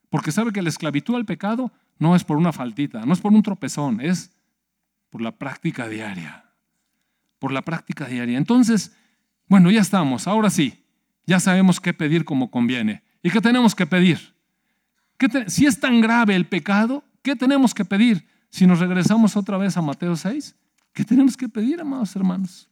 Porque 0.10 0.32
sabe 0.32 0.52
que 0.52 0.62
la 0.62 0.70
esclavitud 0.70 1.16
al 1.16 1.26
pecado 1.26 1.72
no 1.98 2.16
es 2.16 2.24
por 2.24 2.38
una 2.38 2.52
faltita, 2.52 3.06
no 3.06 3.14
es 3.14 3.22
por 3.22 3.34
un 3.34 3.42
tropezón, 3.42 4.02
es 4.02 4.32
por 5.10 5.22
la 5.22 5.32
práctica 5.32 5.88
diaria. 5.88 6.46
Por 7.40 7.52
la 7.52 7.62
práctica 7.62 8.06
diaria. 8.06 8.38
Entonces, 8.38 8.96
bueno, 9.48 9.72
ya 9.72 9.80
estamos, 9.80 10.28
ahora 10.28 10.50
sí, 10.50 10.84
ya 11.26 11.40
sabemos 11.40 11.80
qué 11.80 11.94
pedir 11.94 12.26
como 12.26 12.52
conviene. 12.52 13.02
¿Y 13.24 13.32
qué 13.32 13.42
tenemos 13.42 13.74
que 13.74 13.88
pedir? 13.88 14.36
si 15.48 15.66
es 15.66 15.80
tan 15.80 16.00
grave 16.00 16.36
el 16.36 16.46
pecado, 16.46 17.04
¿qué 17.24 17.36
tenemos 17.36 17.74
que 17.74 17.86
pedir? 17.86 18.28
Si 18.50 18.68
nos 18.68 18.80
regresamos 18.80 19.36
otra 19.36 19.58
vez 19.58 19.76
a 19.78 19.82
Mateo 19.82 20.16
6, 20.16 20.56
¿qué 20.94 21.04
tenemos 21.04 21.36
que 21.36 21.50
pedir, 21.50 21.82
amados 21.82 22.16
hermanos? 22.16 22.70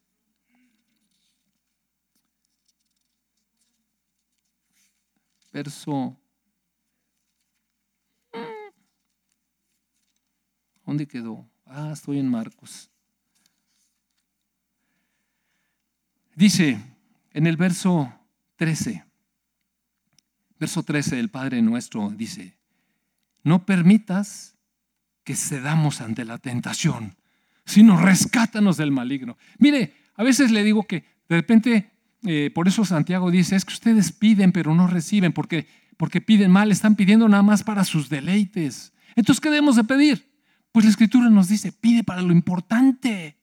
Verso... 5.56 6.20
¿Dónde 10.86 11.08
quedó? 11.08 11.50
Ah, 11.66 11.92
estoy 11.94 12.20
en 12.20 12.30
Marcos. 12.30 12.92
Dice 16.36 16.78
en 17.32 17.48
el 17.48 17.56
verso 17.56 18.14
13, 18.58 19.06
verso 20.60 20.84
13 20.84 21.16
del 21.16 21.30
Padre 21.30 21.62
nuestro 21.62 22.10
dice, 22.10 22.58
no 23.44 23.66
permitas 23.66 24.58
que 25.24 25.36
cedamos 25.36 26.02
ante 26.02 26.26
la 26.26 26.38
tentación, 26.38 27.16
sino 27.66 27.96
rescátanos 27.98 28.76
del 28.76 28.92
maligno. 28.92 29.38
Mire, 29.58 29.96
a 30.16 30.24
veces 30.24 30.52
le 30.52 30.64
digo 30.64 30.84
que 30.84 31.06
de 31.30 31.36
repente, 31.38 31.92
eh, 32.26 32.52
por 32.54 32.68
eso 32.68 32.86
Santiago 32.86 33.32
dice, 33.32 33.56
es 33.56 33.66
que 33.66 33.74
ustedes 33.74 34.12
piden 34.12 34.52
pero 34.52 34.74
no 34.74 34.88
reciben, 34.88 35.32
porque, 35.34 35.68
porque 35.98 36.22
piden 36.22 36.52
mal, 36.52 36.72
están 36.72 36.96
pidiendo 36.96 37.28
nada 37.30 37.44
más 37.44 37.64
para 37.64 37.84
sus 37.84 38.10
deleites. 38.10 38.94
Entonces, 39.16 39.42
¿qué 39.42 39.50
debemos 39.50 39.76
de 39.76 39.84
pedir? 39.84 40.30
Pues 40.72 40.86
la 40.86 40.92
escritura 40.92 41.30
nos 41.30 41.48
dice, 41.48 41.72
pide 41.72 42.04
para 42.04 42.22
lo 42.22 42.32
importante. 42.34 43.38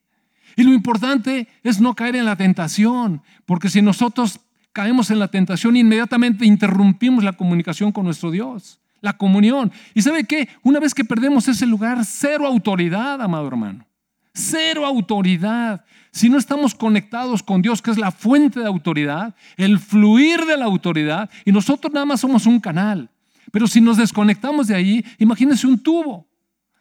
Y 0.56 0.64
lo 0.64 0.72
importante 0.72 1.48
es 1.62 1.80
no 1.80 1.94
caer 1.94 2.16
en 2.16 2.26
la 2.26 2.36
tentación, 2.36 3.22
porque 3.46 3.70
si 3.70 3.80
nosotros 3.80 4.40
caemos 4.72 5.10
en 5.10 5.18
la 5.18 5.28
tentación, 5.28 5.76
inmediatamente 5.76 6.44
interrumpimos 6.44 7.24
la 7.24 7.32
comunicación 7.32 7.92
con 7.92 8.04
nuestro 8.04 8.30
Dios, 8.30 8.80
la 9.00 9.16
comunión. 9.16 9.72
¿Y 9.94 10.02
sabe 10.02 10.24
qué? 10.24 10.48
Una 10.62 10.78
vez 10.78 10.94
que 10.94 11.04
perdemos 11.04 11.48
ese 11.48 11.66
lugar, 11.66 12.04
cero 12.04 12.46
autoridad, 12.46 13.20
amado 13.22 13.46
hermano. 13.48 13.86
Cero 14.34 14.86
autoridad. 14.86 15.84
Si 16.10 16.28
no 16.28 16.38
estamos 16.38 16.74
conectados 16.74 17.42
con 17.42 17.62
Dios, 17.62 17.82
que 17.82 17.90
es 17.90 17.98
la 17.98 18.10
fuente 18.10 18.60
de 18.60 18.66
autoridad, 18.66 19.34
el 19.56 19.78
fluir 19.78 20.44
de 20.46 20.56
la 20.56 20.64
autoridad, 20.64 21.30
y 21.44 21.52
nosotros 21.52 21.92
nada 21.92 22.06
más 22.06 22.20
somos 22.20 22.46
un 22.46 22.60
canal. 22.60 23.10
Pero 23.50 23.66
si 23.66 23.80
nos 23.80 23.98
desconectamos 23.98 24.66
de 24.66 24.74
ahí, 24.74 25.04
imagínense 25.18 25.66
un 25.66 25.78
tubo. 25.78 26.26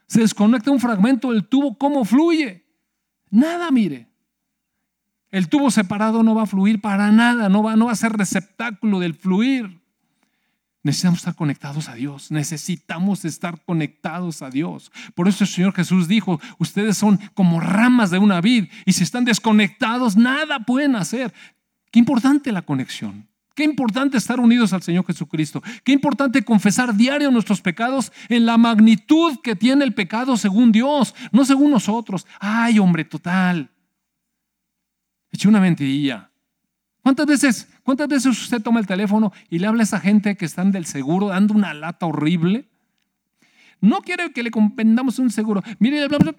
Se 0.07 0.21
desconecta 0.21 0.71
un 0.71 0.79
fragmento 0.79 1.31
del 1.31 1.45
tubo, 1.45 1.77
¿cómo 1.77 2.05
fluye? 2.05 2.65
Nada, 3.29 3.69
mire. 3.71 4.09
El 5.29 5.47
tubo 5.47 5.71
separado 5.71 6.23
no 6.23 6.35
va 6.35 6.43
a 6.43 6.47
fluir 6.47 6.81
para 6.81 7.11
nada, 7.11 7.47
no 7.47 7.63
va, 7.63 7.75
no 7.75 7.85
va 7.85 7.93
a 7.93 7.95
ser 7.95 8.11
receptáculo 8.13 8.99
del 8.99 9.13
fluir. 9.13 9.80
Necesitamos 10.84 11.19
estar 11.19 11.36
conectados 11.36 11.89
a 11.89 11.93
Dios, 11.93 12.32
necesitamos 12.32 13.23
estar 13.23 13.63
conectados 13.65 14.41
a 14.41 14.49
Dios. 14.49 14.91
Por 15.13 15.27
eso 15.27 15.43
el 15.43 15.49
Señor 15.49 15.73
Jesús 15.73 16.07
dijo, 16.07 16.41
ustedes 16.57 16.97
son 16.97 17.19
como 17.36 17.59
ramas 17.59 18.09
de 18.09 18.17
una 18.17 18.41
vid 18.41 18.65
y 18.86 18.93
si 18.93 19.03
están 19.03 19.23
desconectados, 19.23 20.17
nada 20.17 20.61
pueden 20.61 20.95
hacer. 20.95 21.34
Qué 21.91 21.99
importante 21.99 22.51
la 22.51 22.63
conexión. 22.63 23.27
Qué 23.53 23.63
importante 23.63 24.17
estar 24.17 24.39
unidos 24.39 24.73
al 24.73 24.82
Señor 24.82 25.05
Jesucristo. 25.05 25.61
Qué 25.84 25.91
importante 25.91 26.43
confesar 26.43 26.95
diario 26.95 27.29
nuestros 27.29 27.61
pecados 27.61 28.11
en 28.29 28.47
la 28.47 28.57
magnitud 28.57 29.39
que 29.43 29.55
tiene 29.55 29.84
el 29.84 29.93
pecado 29.93 30.36
según 30.36 30.71
Dios, 30.71 31.13
no 31.32 31.45
según 31.45 31.69
nosotros. 31.69 32.25
Ay, 32.39 32.79
hombre, 32.79 33.05
total. 33.05 33.69
Eché 35.32 35.47
una 35.47 35.59
mentirilla. 35.59 36.30
¿Cuántas 37.01 37.25
veces, 37.25 37.67
¿Cuántas 37.83 38.07
veces 38.07 38.27
usted 38.27 38.61
toma 38.61 38.79
el 38.79 38.87
teléfono 38.87 39.33
y 39.49 39.59
le 39.59 39.67
habla 39.67 39.81
a 39.81 39.83
esa 39.83 39.99
gente 39.99 40.37
que 40.37 40.45
están 40.45 40.71
del 40.71 40.85
seguro 40.85 41.29
dando 41.29 41.53
una 41.53 41.73
lata 41.73 42.05
horrible? 42.05 42.69
No 43.79 44.01
quiere 44.01 44.31
que 44.31 44.43
le 44.43 44.51
vendamos 44.75 45.17
un 45.17 45.31
seguro. 45.31 45.63
Mire, 45.79 45.97
le 45.97 46.03
hablamos. 46.05 46.35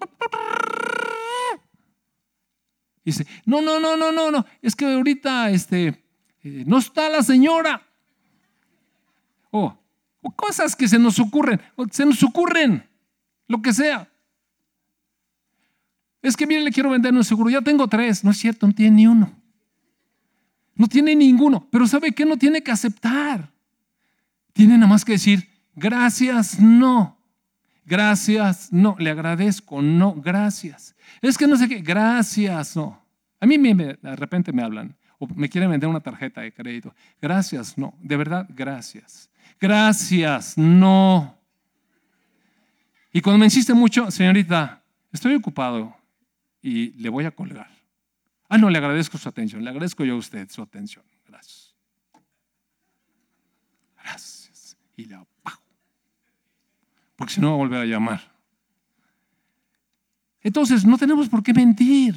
Dice, 3.03 3.27
no, 3.45 3.61
no, 3.61 3.81
no, 3.81 3.97
no, 3.97 4.13
no, 4.13 4.31
no. 4.31 4.45
Es 4.61 4.75
que 4.75 4.85
ahorita 4.85 5.49
este, 5.49 6.05
eh, 6.43 6.63
no 6.65 6.77
está 6.77 7.09
la 7.09 7.21
señora. 7.21 7.85
O, 9.51 9.77
cosas 10.37 10.75
que 10.75 10.87
se 10.87 10.97
nos 10.97 11.19
ocurren, 11.19 11.59
se 11.91 12.05
nos 12.05 12.23
ocurren, 12.23 12.89
lo 13.47 13.61
que 13.61 13.73
sea. 13.73 14.09
Es 16.21 16.37
que 16.37 16.47
mire, 16.47 16.61
le 16.61 16.71
quiero 16.71 16.89
vender 16.89 17.13
un 17.13 17.25
seguro, 17.25 17.49
ya 17.49 17.61
tengo 17.61 17.87
tres. 17.89 18.23
No 18.23 18.31
es 18.31 18.37
cierto, 18.37 18.65
no 18.65 18.73
tiene 18.73 18.95
ni 18.95 19.07
uno. 19.07 19.42
No 20.75 20.87
tiene 20.87 21.15
ninguno. 21.15 21.67
Pero 21.71 21.87
¿sabe 21.87 22.11
qué? 22.11 22.25
No 22.25 22.37
tiene 22.37 22.61
que 22.61 22.71
aceptar. 22.71 23.51
Tiene 24.53 24.75
nada 24.75 24.87
más 24.87 25.05
que 25.05 25.13
decir, 25.13 25.47
gracias, 25.75 26.59
no. 26.59 27.17
Gracias, 27.85 28.71
no. 28.71 28.95
Le 28.99 29.09
agradezco, 29.09 29.81
no. 29.81 30.13
Gracias. 30.13 30.95
Es 31.21 31.37
que 31.37 31.47
no 31.47 31.57
sé 31.57 31.67
qué, 31.67 31.79
gracias, 31.79 32.75
no. 32.75 33.01
A 33.39 33.45
mí 33.45 33.57
me, 33.57 33.73
de 33.75 34.15
repente 34.15 34.53
me 34.53 34.63
hablan 34.63 34.95
o 35.19 35.27
me 35.27 35.49
quieren 35.49 35.69
vender 35.69 35.89
una 35.89 35.99
tarjeta 35.99 36.41
de 36.41 36.53
crédito. 36.53 36.93
Gracias, 37.21 37.77
no. 37.77 37.93
De 38.01 38.15
verdad, 38.15 38.47
gracias. 38.49 39.29
Gracias, 39.59 40.57
no. 40.57 41.37
Y 43.11 43.21
cuando 43.21 43.39
me 43.39 43.45
insiste 43.45 43.73
mucho, 43.73 44.09
señorita, 44.09 44.81
estoy 45.11 45.35
ocupado 45.35 45.95
y 46.61 46.91
le 46.93 47.09
voy 47.09 47.25
a 47.25 47.31
colgar. 47.31 47.72
Ah, 48.53 48.59
no, 48.59 48.69
le 48.69 48.77
agradezco 48.77 49.17
su 49.17 49.27
atención. 49.27 49.63
Le 49.63 49.71
agradezco 49.71 50.05
yo 50.05 50.13
a 50.13 50.17
usted 50.17 50.47
su 50.47 50.61
atención. 50.61 51.03
Gracias. 51.27 51.73
Gracias. 53.97 54.77
Y 54.95 55.05
le 55.05 55.15
apago. 55.15 55.63
Porque 57.15 57.33
si 57.33 57.41
no 57.41 57.47
va 57.47 57.53
a 57.55 57.57
volver 57.57 57.81
a 57.81 57.85
llamar. 57.85 58.21
Entonces, 60.41 60.85
no 60.85 60.99
tenemos 60.99 61.29
por 61.29 61.41
qué 61.41 61.51
mentir, 61.51 62.15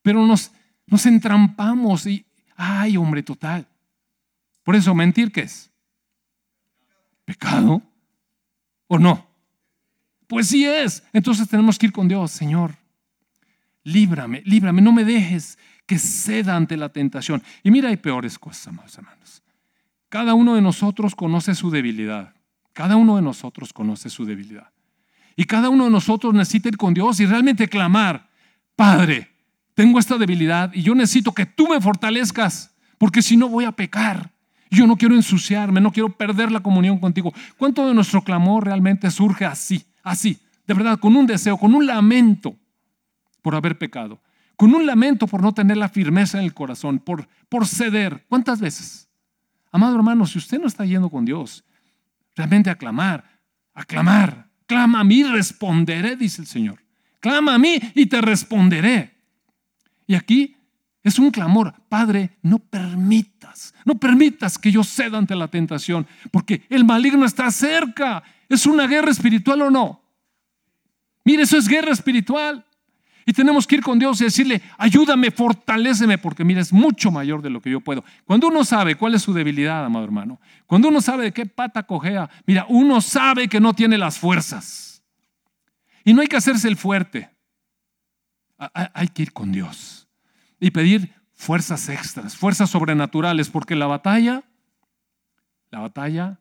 pero 0.00 0.26
nos, 0.26 0.50
nos 0.86 1.04
entrampamos 1.04 2.06
y, 2.06 2.24
ay, 2.56 2.96
hombre, 2.96 3.22
total. 3.22 3.68
Por 4.62 4.76
eso, 4.76 4.94
mentir, 4.94 5.30
¿qué 5.30 5.42
es? 5.42 5.70
¿Pecado? 7.26 7.82
¿O 8.86 8.98
no? 8.98 9.26
Pues 10.26 10.48
sí 10.48 10.64
es. 10.64 11.04
Entonces 11.12 11.46
tenemos 11.46 11.78
que 11.78 11.84
ir 11.84 11.92
con 11.92 12.08
Dios, 12.08 12.30
Señor 12.30 12.85
líbrame, 13.86 14.42
líbrame, 14.44 14.82
no 14.82 14.92
me 14.92 15.04
dejes 15.04 15.58
que 15.86 15.98
ceda 15.98 16.56
ante 16.56 16.76
la 16.76 16.88
tentación. 16.88 17.42
Y 17.62 17.70
mira, 17.70 17.88
hay 17.88 17.96
peores 17.96 18.38
cosas, 18.38 18.68
amados 18.68 18.98
hermanos. 18.98 19.42
Cada 20.08 20.34
uno 20.34 20.56
de 20.56 20.60
nosotros 20.60 21.14
conoce 21.14 21.54
su 21.54 21.70
debilidad. 21.70 22.34
Cada 22.72 22.96
uno 22.96 23.16
de 23.16 23.22
nosotros 23.22 23.72
conoce 23.72 24.10
su 24.10 24.24
debilidad. 24.24 24.70
Y 25.36 25.44
cada 25.44 25.68
uno 25.68 25.84
de 25.84 25.90
nosotros 25.90 26.34
necesita 26.34 26.68
ir 26.68 26.76
con 26.76 26.94
Dios 26.94 27.20
y 27.20 27.26
realmente 27.26 27.68
clamar, 27.68 28.28
Padre, 28.74 29.30
tengo 29.74 29.98
esta 29.98 30.18
debilidad 30.18 30.72
y 30.74 30.82
yo 30.82 30.94
necesito 30.94 31.32
que 31.32 31.46
tú 31.46 31.68
me 31.68 31.80
fortalezcas, 31.80 32.74
porque 32.98 33.22
si 33.22 33.36
no 33.36 33.48
voy 33.48 33.64
a 33.64 33.72
pecar. 33.72 34.32
Yo 34.68 34.84
no 34.88 34.96
quiero 34.96 35.14
ensuciarme, 35.14 35.80
no 35.80 35.92
quiero 35.92 36.08
perder 36.08 36.50
la 36.50 36.60
comunión 36.60 36.98
contigo. 36.98 37.32
¿Cuánto 37.56 37.86
de 37.86 37.94
nuestro 37.94 38.22
clamor 38.22 38.64
realmente 38.64 39.08
surge 39.12 39.44
así, 39.44 39.84
así, 40.02 40.40
de 40.66 40.74
verdad, 40.74 40.98
con 40.98 41.14
un 41.14 41.24
deseo, 41.24 41.56
con 41.56 41.72
un 41.72 41.86
lamento? 41.86 42.56
Por 43.46 43.54
haber 43.54 43.78
pecado, 43.78 44.20
con 44.56 44.74
un 44.74 44.86
lamento 44.86 45.28
por 45.28 45.40
no 45.40 45.54
tener 45.54 45.76
la 45.76 45.88
firmeza 45.88 46.36
en 46.38 46.44
el 46.46 46.52
corazón, 46.52 46.98
por, 46.98 47.28
por 47.48 47.64
ceder. 47.64 48.26
¿Cuántas 48.28 48.60
veces? 48.60 49.08
Amado 49.70 49.94
hermano, 49.94 50.26
si 50.26 50.38
usted 50.38 50.58
no 50.58 50.66
está 50.66 50.84
yendo 50.84 51.08
con 51.08 51.24
Dios, 51.24 51.62
realmente 52.34 52.70
a 52.70 52.74
clamar, 52.74 53.38
a 53.72 53.84
clamar, 53.84 54.48
clama 54.66 54.98
a 54.98 55.04
mí, 55.04 55.22
responderé, 55.22 56.16
dice 56.16 56.42
el 56.42 56.48
Señor. 56.48 56.82
Clama 57.20 57.54
a 57.54 57.58
mí 57.60 57.78
y 57.94 58.06
te 58.06 58.20
responderé. 58.20 59.14
Y 60.08 60.16
aquí 60.16 60.56
es 61.04 61.20
un 61.20 61.30
clamor, 61.30 61.72
Padre, 61.88 62.38
no 62.42 62.58
permitas, 62.58 63.74
no 63.84 63.94
permitas 63.94 64.58
que 64.58 64.72
yo 64.72 64.82
ceda 64.82 65.18
ante 65.18 65.36
la 65.36 65.46
tentación, 65.46 66.04
porque 66.32 66.66
el 66.68 66.84
maligno 66.84 67.24
está 67.24 67.48
cerca. 67.52 68.24
¿Es 68.48 68.66
una 68.66 68.88
guerra 68.88 69.12
espiritual 69.12 69.62
o 69.62 69.70
no? 69.70 70.02
Mire, 71.24 71.44
eso 71.44 71.56
es 71.56 71.68
guerra 71.68 71.92
espiritual. 71.92 72.66
Y 73.28 73.32
tenemos 73.32 73.66
que 73.66 73.74
ir 73.74 73.82
con 73.82 73.98
Dios 73.98 74.20
y 74.20 74.24
decirle, 74.24 74.62
ayúdame, 74.78 75.32
fortaléceme, 75.32 76.16
porque 76.16 76.44
mira, 76.44 76.60
es 76.60 76.72
mucho 76.72 77.10
mayor 77.10 77.42
de 77.42 77.50
lo 77.50 77.60
que 77.60 77.70
yo 77.70 77.80
puedo. 77.80 78.04
Cuando 78.24 78.46
uno 78.46 78.64
sabe 78.64 78.94
cuál 78.94 79.16
es 79.16 79.22
su 79.22 79.34
debilidad, 79.34 79.84
amado 79.84 80.04
hermano, 80.04 80.40
cuando 80.64 80.88
uno 80.88 81.00
sabe 81.00 81.24
de 81.24 81.32
qué 81.32 81.44
pata 81.44 81.82
cojea, 81.82 82.30
mira, 82.46 82.66
uno 82.68 83.00
sabe 83.00 83.48
que 83.48 83.58
no 83.58 83.74
tiene 83.74 83.98
las 83.98 84.16
fuerzas. 84.16 85.02
Y 86.04 86.14
no 86.14 86.20
hay 86.20 86.28
que 86.28 86.36
hacerse 86.36 86.68
el 86.68 86.76
fuerte. 86.76 87.28
Hay 88.58 89.08
que 89.08 89.22
ir 89.22 89.32
con 89.32 89.50
Dios 89.50 90.06
y 90.60 90.70
pedir 90.70 91.12
fuerzas 91.34 91.88
extras, 91.88 92.36
fuerzas 92.36 92.70
sobrenaturales, 92.70 93.50
porque 93.50 93.74
la 93.74 93.88
batalla, 93.88 94.44
la 95.70 95.80
batalla 95.80 96.38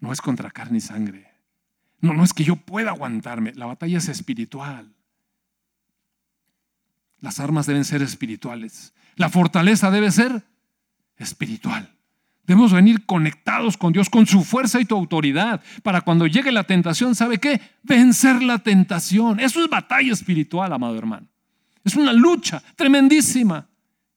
no 0.00 0.14
es 0.14 0.22
contra 0.22 0.50
carne 0.50 0.78
y 0.78 0.80
sangre. 0.80 1.30
No, 2.00 2.14
no 2.14 2.24
es 2.24 2.32
que 2.32 2.42
yo 2.42 2.56
pueda 2.56 2.90
aguantarme, 2.90 3.52
la 3.54 3.66
batalla 3.66 3.98
es 3.98 4.08
espiritual. 4.08 4.94
Las 7.24 7.40
armas 7.40 7.64
deben 7.64 7.86
ser 7.86 8.02
espirituales. 8.02 8.92
La 9.16 9.30
fortaleza 9.30 9.90
debe 9.90 10.10
ser 10.10 10.44
espiritual. 11.16 11.90
Debemos 12.46 12.70
venir 12.70 13.06
conectados 13.06 13.78
con 13.78 13.94
Dios, 13.94 14.10
con 14.10 14.26
su 14.26 14.44
fuerza 14.44 14.78
y 14.78 14.84
tu 14.84 14.94
autoridad, 14.94 15.62
para 15.82 16.02
cuando 16.02 16.26
llegue 16.26 16.52
la 16.52 16.64
tentación, 16.64 17.14
¿sabe 17.14 17.38
qué? 17.38 17.62
Vencer 17.82 18.42
la 18.42 18.58
tentación. 18.58 19.40
Eso 19.40 19.64
es 19.64 19.70
batalla 19.70 20.12
espiritual, 20.12 20.70
amado 20.70 20.98
hermano. 20.98 21.26
Es 21.82 21.96
una 21.96 22.12
lucha 22.12 22.62
tremendísima. 22.76 23.68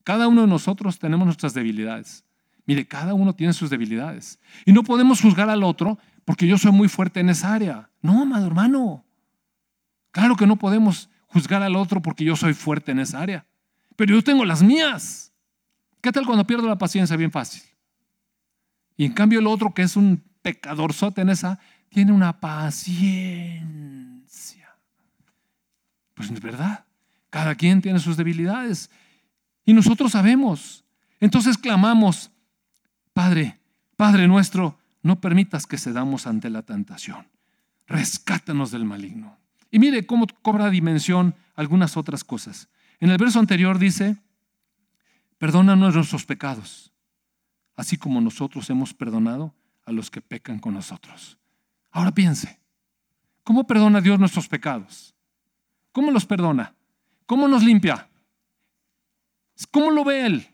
Cada 0.04 0.28
uno 0.28 0.42
de 0.42 0.48
nosotros 0.48 1.00
tenemos 1.00 1.26
nuestras 1.26 1.54
debilidades, 1.54 2.26
Mire, 2.66 2.86
cada 2.86 3.14
uno 3.14 3.34
tiene 3.34 3.54
sus 3.54 3.70
debilidades. 3.70 4.38
Y 4.66 4.74
no 4.74 4.84
podemos 4.84 5.22
juzgar 5.22 5.50
al 5.50 5.64
otro 5.64 5.98
porque 6.26 6.46
yo 6.46 6.58
soy 6.58 6.74
muy 6.74 6.90
fuerte 6.90 7.22
en 7.22 7.30
esa 7.30 7.54
área. 7.54 7.90
No, 8.02 8.24
amado 8.24 8.46
hermano. 8.46 9.06
Claro 10.12 10.36
que 10.36 10.46
no 10.46 10.58
podemos 10.58 11.10
juzgar 11.38 11.62
al 11.62 11.76
otro 11.76 12.02
porque 12.02 12.26
yo 12.26 12.36
soy 12.36 12.56
fuerte 12.56 12.92
en 12.92 13.00
esa 13.00 13.22
área. 13.22 13.46
Pero 13.96 14.16
yo 14.16 14.24
tengo 14.24 14.44
las 14.44 14.64
mías. 14.64 15.32
¿Qué 16.02 16.12
tal 16.12 16.26
cuando 16.26 16.48
pierdo 16.48 16.68
la 16.68 16.80
paciencia? 16.80 17.16
Bien 17.16 17.32
fácil. 17.32 17.62
Y 18.96 19.06
en 19.06 19.14
cambio 19.14 19.40
el 19.40 19.46
otro 19.46 19.72
que 19.72 19.84
es 19.84 19.96
un 19.96 20.24
pecadorzote 20.42 21.22
en 21.22 21.30
esa, 21.30 21.60
tiene 21.90 22.12
una 22.12 22.40
paciencia. 22.40 23.64
Pues 26.16 26.32
es 26.32 26.42
verdad. 26.42 26.86
Cada 27.30 27.54
quien 27.54 27.84
tiene 27.84 28.00
sus 28.00 28.18
debilidades. 28.18 28.90
Y 29.64 29.74
nosotros 29.74 30.14
sabemos. 30.14 30.84
Entonces 31.20 31.56
clamamos, 31.58 32.32
Padre, 33.14 33.60
Padre 33.96 34.28
nuestro, 34.28 34.80
no 35.04 35.22
permitas 35.22 35.68
que 35.68 35.78
cedamos 35.78 36.26
ante 36.26 36.50
la 36.50 36.64
tentación. 36.64 37.28
Rescátanos 37.86 38.72
del 38.72 38.86
maligno. 38.86 39.37
Y 39.72 39.80
mire 39.80 40.06
cómo 40.06 40.28
cobra 40.42 40.70
dimensión 40.70 41.36
algunas 41.56 41.98
otras 41.98 42.24
cosas. 42.24 42.70
En 43.00 43.10
el 43.10 43.18
verso 43.18 43.40
anterior 43.40 43.80
dice, 43.80 44.18
perdónanos 45.38 45.96
nuestros 45.96 46.26
pecados, 46.26 46.92
así 47.76 47.98
como 47.98 48.22
nosotros 48.22 48.70
hemos 48.70 48.94
perdonado 48.94 49.54
a 49.86 49.92
los 49.92 50.10
que 50.10 50.22
pecan 50.22 50.60
con 50.60 50.74
nosotros. 50.74 51.38
Ahora 51.92 52.12
piense, 52.12 52.60
¿cómo 53.44 53.66
perdona 53.66 54.02
Dios 54.02 54.20
nuestros 54.20 54.48
pecados? 54.48 55.16
¿Cómo 55.92 56.12
los 56.12 56.26
perdona? 56.26 56.76
¿Cómo 57.26 57.48
nos 57.48 57.64
limpia? 57.64 58.10
¿Cómo 59.72 59.92
lo 59.92 60.04
ve 60.04 60.26
Él? 60.26 60.48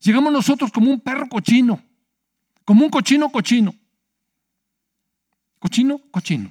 Llegamos 0.00 0.32
nosotros 0.32 0.72
como 0.72 0.90
un 0.90 1.00
perro 1.00 1.28
cochino, 1.28 1.82
como 2.64 2.84
un 2.84 2.90
cochino 2.90 3.30
cochino. 3.30 3.74
Cochino, 5.58 6.00
cochino. 6.10 6.50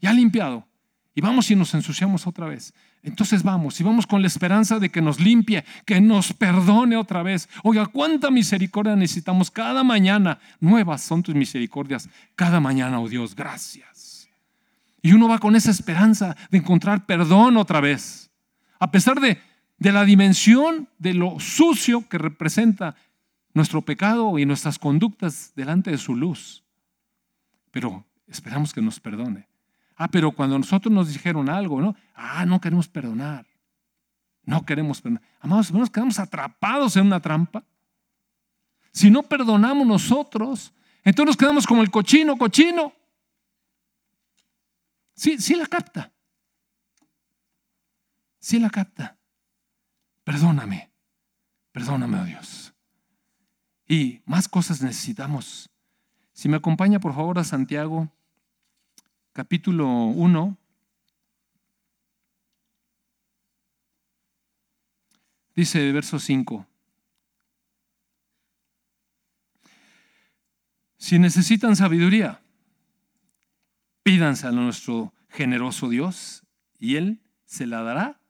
Ya 0.00 0.12
limpiado. 0.12 0.66
Y 1.14 1.20
vamos 1.20 1.50
y 1.50 1.56
nos 1.56 1.74
ensuciamos 1.74 2.26
otra 2.26 2.46
vez. 2.46 2.72
Entonces 3.02 3.42
vamos 3.42 3.80
y 3.80 3.84
vamos 3.84 4.06
con 4.06 4.20
la 4.20 4.28
esperanza 4.28 4.78
de 4.78 4.90
que 4.90 5.02
nos 5.02 5.18
limpie, 5.18 5.64
que 5.84 6.00
nos 6.00 6.32
perdone 6.32 6.96
otra 6.96 7.22
vez. 7.22 7.48
Oiga, 7.64 7.86
cuánta 7.86 8.30
misericordia 8.30 8.94
necesitamos 8.94 9.50
cada 9.50 9.82
mañana. 9.82 10.38
Nuevas 10.60 11.02
son 11.02 11.22
tus 11.22 11.34
misericordias 11.34 12.08
cada 12.36 12.60
mañana, 12.60 13.00
oh 13.00 13.08
Dios, 13.08 13.34
gracias. 13.34 14.28
Y 15.02 15.12
uno 15.12 15.28
va 15.28 15.38
con 15.38 15.56
esa 15.56 15.70
esperanza 15.70 16.36
de 16.50 16.58
encontrar 16.58 17.06
perdón 17.06 17.56
otra 17.56 17.80
vez. 17.80 18.30
A 18.78 18.90
pesar 18.90 19.20
de, 19.20 19.40
de 19.78 19.92
la 19.92 20.04
dimensión 20.04 20.88
de 20.98 21.14
lo 21.14 21.40
sucio 21.40 22.08
que 22.08 22.18
representa 22.18 22.94
nuestro 23.52 23.82
pecado 23.82 24.38
y 24.38 24.46
nuestras 24.46 24.78
conductas 24.78 25.52
delante 25.56 25.90
de 25.90 25.98
su 25.98 26.14
luz. 26.14 26.62
Pero 27.70 28.06
esperamos 28.28 28.72
que 28.72 28.82
nos 28.82 29.00
perdone. 29.00 29.49
Ah, 30.02 30.08
pero 30.08 30.32
cuando 30.32 30.58
nosotros 30.58 30.90
nos 30.90 31.12
dijeron 31.12 31.50
algo, 31.50 31.78
¿no? 31.78 31.94
Ah, 32.14 32.46
no 32.46 32.58
queremos 32.58 32.88
perdonar. 32.88 33.46
No 34.44 34.64
queremos 34.64 34.98
perdonar. 35.02 35.22
Amados 35.40 35.70
nos 35.72 35.90
quedamos 35.90 36.18
atrapados 36.18 36.96
en 36.96 37.04
una 37.04 37.20
trampa. 37.20 37.62
Si 38.92 39.10
no 39.10 39.22
perdonamos 39.22 39.86
nosotros, 39.86 40.72
entonces 41.04 41.26
nos 41.26 41.36
quedamos 41.36 41.66
como 41.66 41.82
el 41.82 41.90
cochino, 41.90 42.38
cochino. 42.38 42.94
Sí, 45.14 45.36
sí 45.36 45.54
la 45.54 45.66
capta. 45.66 46.10
Sí 48.38 48.58
la 48.58 48.70
capta. 48.70 49.18
Perdóname. 50.24 50.90
Perdóname, 51.72 52.20
oh 52.20 52.24
Dios. 52.24 52.72
Y 53.86 54.22
más 54.24 54.48
cosas 54.48 54.80
necesitamos. 54.80 55.68
Si 56.32 56.48
me 56.48 56.56
acompaña, 56.56 57.00
por 57.00 57.14
favor, 57.14 57.38
a 57.38 57.44
Santiago 57.44 58.10
capítulo 59.32 59.86
1, 59.86 60.58
dice 65.54 65.92
verso 65.92 66.18
5. 66.18 66.66
Si 70.96 71.18
necesitan 71.18 71.76
sabiduría, 71.76 72.42
pídanse 74.02 74.46
a 74.46 74.52
nuestro 74.52 75.14
generoso 75.28 75.88
Dios 75.88 76.44
y 76.78 76.96
Él 76.96 77.20
se 77.44 77.66
la 77.66 77.82
dará 77.82 78.20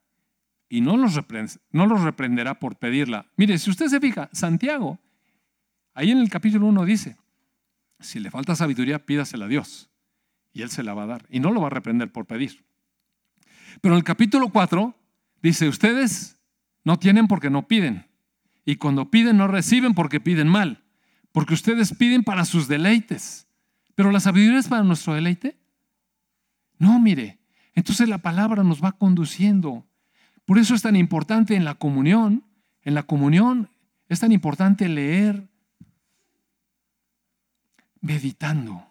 y 0.68 0.80
no 0.82 0.96
los, 0.96 1.18
no 1.72 1.86
los 1.86 2.02
reprenderá 2.02 2.60
por 2.60 2.76
pedirla. 2.76 3.26
Mire, 3.36 3.58
si 3.58 3.70
usted 3.70 3.88
se 3.88 4.00
fija, 4.00 4.30
Santiago, 4.32 5.00
ahí 5.94 6.12
en 6.12 6.18
el 6.18 6.30
capítulo 6.30 6.66
1 6.66 6.84
dice, 6.84 7.16
si 7.98 8.20
le 8.20 8.30
falta 8.30 8.54
sabiduría, 8.54 9.04
pídasela 9.04 9.46
a 9.46 9.48
Dios 9.48 9.89
y 10.52 10.62
Él 10.62 10.70
se 10.70 10.82
la 10.82 10.94
va 10.94 11.04
a 11.04 11.06
dar. 11.06 11.26
Y 11.30 11.40
no 11.40 11.52
lo 11.52 11.60
va 11.60 11.68
a 11.68 11.70
reprender 11.70 12.12
por 12.12 12.26
pedir. 12.26 12.64
Pero 13.80 13.94
en 13.94 13.98
el 13.98 14.04
capítulo 14.04 14.48
4 14.48 14.94
dice, 15.42 15.68
ustedes 15.68 16.38
no 16.84 16.98
tienen 16.98 17.28
porque 17.28 17.50
no 17.50 17.68
piden. 17.68 18.06
Y 18.64 18.76
cuando 18.76 19.10
piden 19.10 19.36
no 19.36 19.48
reciben 19.48 19.94
porque 19.94 20.20
piden 20.20 20.48
mal. 20.48 20.82
Porque 21.32 21.54
ustedes 21.54 21.94
piden 21.94 22.24
para 22.24 22.44
sus 22.44 22.68
deleites. 22.68 23.46
Pero 23.94 24.10
la 24.10 24.20
sabiduría 24.20 24.58
es 24.58 24.68
para 24.68 24.82
nuestro 24.82 25.14
deleite. 25.14 25.58
No, 26.78 26.98
mire. 27.00 27.38
Entonces 27.74 28.08
la 28.08 28.18
palabra 28.18 28.64
nos 28.64 28.82
va 28.82 28.92
conduciendo. 28.92 29.86
Por 30.44 30.58
eso 30.58 30.74
es 30.74 30.82
tan 30.82 30.96
importante 30.96 31.54
en 31.54 31.64
la 31.64 31.74
comunión. 31.74 32.44
En 32.82 32.94
la 32.94 33.04
comunión 33.04 33.70
es 34.08 34.20
tan 34.20 34.32
importante 34.32 34.88
leer 34.88 35.48
meditando. 38.00 38.89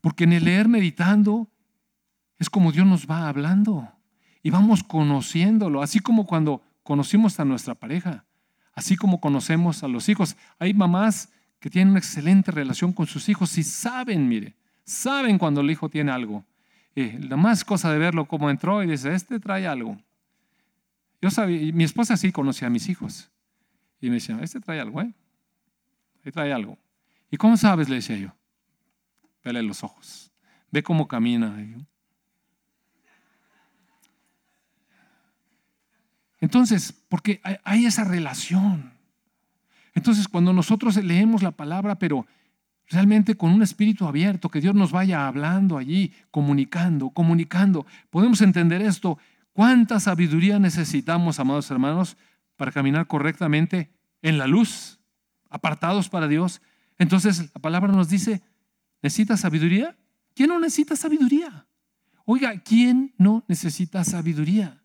Porque 0.00 0.24
en 0.24 0.32
el 0.32 0.44
leer 0.44 0.68
meditando 0.68 1.48
es 2.38 2.48
como 2.48 2.72
Dios 2.72 2.86
nos 2.86 3.06
va 3.06 3.28
hablando 3.28 3.92
y 4.42 4.50
vamos 4.50 4.82
conociéndolo, 4.82 5.82
así 5.82 6.00
como 6.00 6.26
cuando 6.26 6.62
conocimos 6.82 7.38
a 7.40 7.44
nuestra 7.44 7.74
pareja, 7.74 8.24
así 8.74 8.96
como 8.96 9.20
conocemos 9.20 9.82
a 9.82 9.88
los 9.88 10.08
hijos. 10.08 10.36
Hay 10.58 10.72
mamás 10.72 11.30
que 11.58 11.70
tienen 11.70 11.90
una 11.90 11.98
excelente 11.98 12.52
relación 12.52 12.92
con 12.92 13.06
sus 13.06 13.28
hijos 13.28 13.58
y 13.58 13.64
saben, 13.64 14.28
mire, 14.28 14.56
saben 14.84 15.38
cuando 15.38 15.60
el 15.60 15.70
hijo 15.70 15.88
tiene 15.88 16.12
algo. 16.12 16.44
Eh, 16.94 17.18
la 17.28 17.36
más 17.36 17.64
cosa 17.64 17.92
de 17.92 17.98
verlo 17.98 18.26
como 18.26 18.50
entró 18.50 18.82
y 18.82 18.86
dice, 18.86 19.12
este 19.14 19.40
trae 19.40 19.66
algo. 19.66 19.98
Yo 21.20 21.30
sabía, 21.30 21.72
mi 21.72 21.84
esposa 21.84 22.16
sí 22.16 22.30
conocía 22.30 22.68
a 22.68 22.70
mis 22.70 22.88
hijos. 22.88 23.30
Y 24.00 24.08
me 24.08 24.14
decía, 24.14 24.38
este 24.40 24.60
trae 24.60 24.80
algo, 24.80 25.02
¿eh? 25.02 25.12
Este 26.16 26.30
trae 26.30 26.52
algo. 26.52 26.78
¿Y 27.30 27.36
cómo 27.36 27.56
sabes? 27.56 27.88
Le 27.88 27.96
decía 27.96 28.16
yo. 28.16 28.32
Vele 29.44 29.62
los 29.62 29.82
ojos. 29.82 30.30
Ve 30.70 30.82
cómo 30.82 31.08
camina. 31.08 31.56
Entonces, 36.40 36.92
porque 37.08 37.40
hay 37.64 37.86
esa 37.86 38.04
relación. 38.04 38.92
Entonces, 39.94 40.28
cuando 40.28 40.52
nosotros 40.52 40.96
leemos 40.96 41.42
la 41.42 41.50
palabra, 41.50 41.98
pero 41.98 42.26
realmente 42.88 43.36
con 43.36 43.50
un 43.50 43.62
espíritu 43.62 44.06
abierto, 44.06 44.48
que 44.48 44.60
Dios 44.60 44.74
nos 44.74 44.92
vaya 44.92 45.26
hablando 45.26 45.78
allí, 45.78 46.12
comunicando, 46.30 47.10
comunicando, 47.10 47.86
podemos 48.10 48.40
entender 48.40 48.82
esto. 48.82 49.18
¿Cuánta 49.52 49.98
sabiduría 49.98 50.58
necesitamos, 50.58 51.40
amados 51.40 51.70
hermanos, 51.70 52.16
para 52.56 52.72
caminar 52.72 53.06
correctamente 53.06 53.90
en 54.22 54.38
la 54.38 54.46
luz, 54.46 55.00
apartados 55.50 56.08
para 56.08 56.28
Dios? 56.28 56.62
Entonces, 56.98 57.50
la 57.54 57.60
palabra 57.60 57.92
nos 57.92 58.08
dice, 58.08 58.42
¿Necesita 59.02 59.36
sabiduría? 59.36 59.96
¿Quién 60.34 60.48
no 60.50 60.60
necesita 60.60 60.96
sabiduría? 60.96 61.66
Oiga, 62.24 62.58
¿quién 62.60 63.14
no 63.16 63.44
necesita 63.48 64.04
sabiduría? 64.04 64.82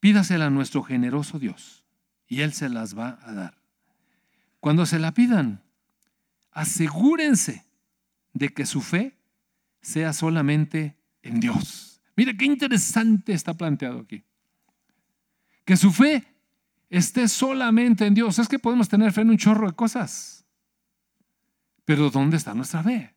Pídasela 0.00 0.46
a 0.46 0.50
nuestro 0.50 0.82
generoso 0.82 1.38
Dios 1.38 1.84
y 2.28 2.42
Él 2.42 2.52
se 2.52 2.68
las 2.68 2.96
va 2.96 3.18
a 3.22 3.32
dar. 3.32 3.58
Cuando 4.60 4.86
se 4.86 4.98
la 4.98 5.12
pidan, 5.12 5.62
asegúrense 6.50 7.66
de 8.32 8.50
que 8.50 8.66
su 8.66 8.80
fe 8.80 9.18
sea 9.80 10.12
solamente 10.12 10.96
en 11.22 11.40
Dios. 11.40 12.00
Mire 12.16 12.36
qué 12.36 12.44
interesante 12.44 13.32
está 13.32 13.54
planteado 13.54 14.00
aquí. 14.00 14.24
Que 15.64 15.76
su 15.76 15.92
fe 15.92 16.26
esté 16.90 17.28
solamente 17.28 18.06
en 18.06 18.14
Dios. 18.14 18.38
Es 18.38 18.48
que 18.48 18.58
podemos 18.58 18.88
tener 18.88 19.12
fe 19.12 19.22
en 19.22 19.30
un 19.30 19.38
chorro 19.38 19.68
de 19.68 19.76
cosas. 19.76 20.44
Pero 21.88 22.10
¿dónde 22.10 22.36
está 22.36 22.52
nuestra 22.52 22.82
fe? 22.82 23.14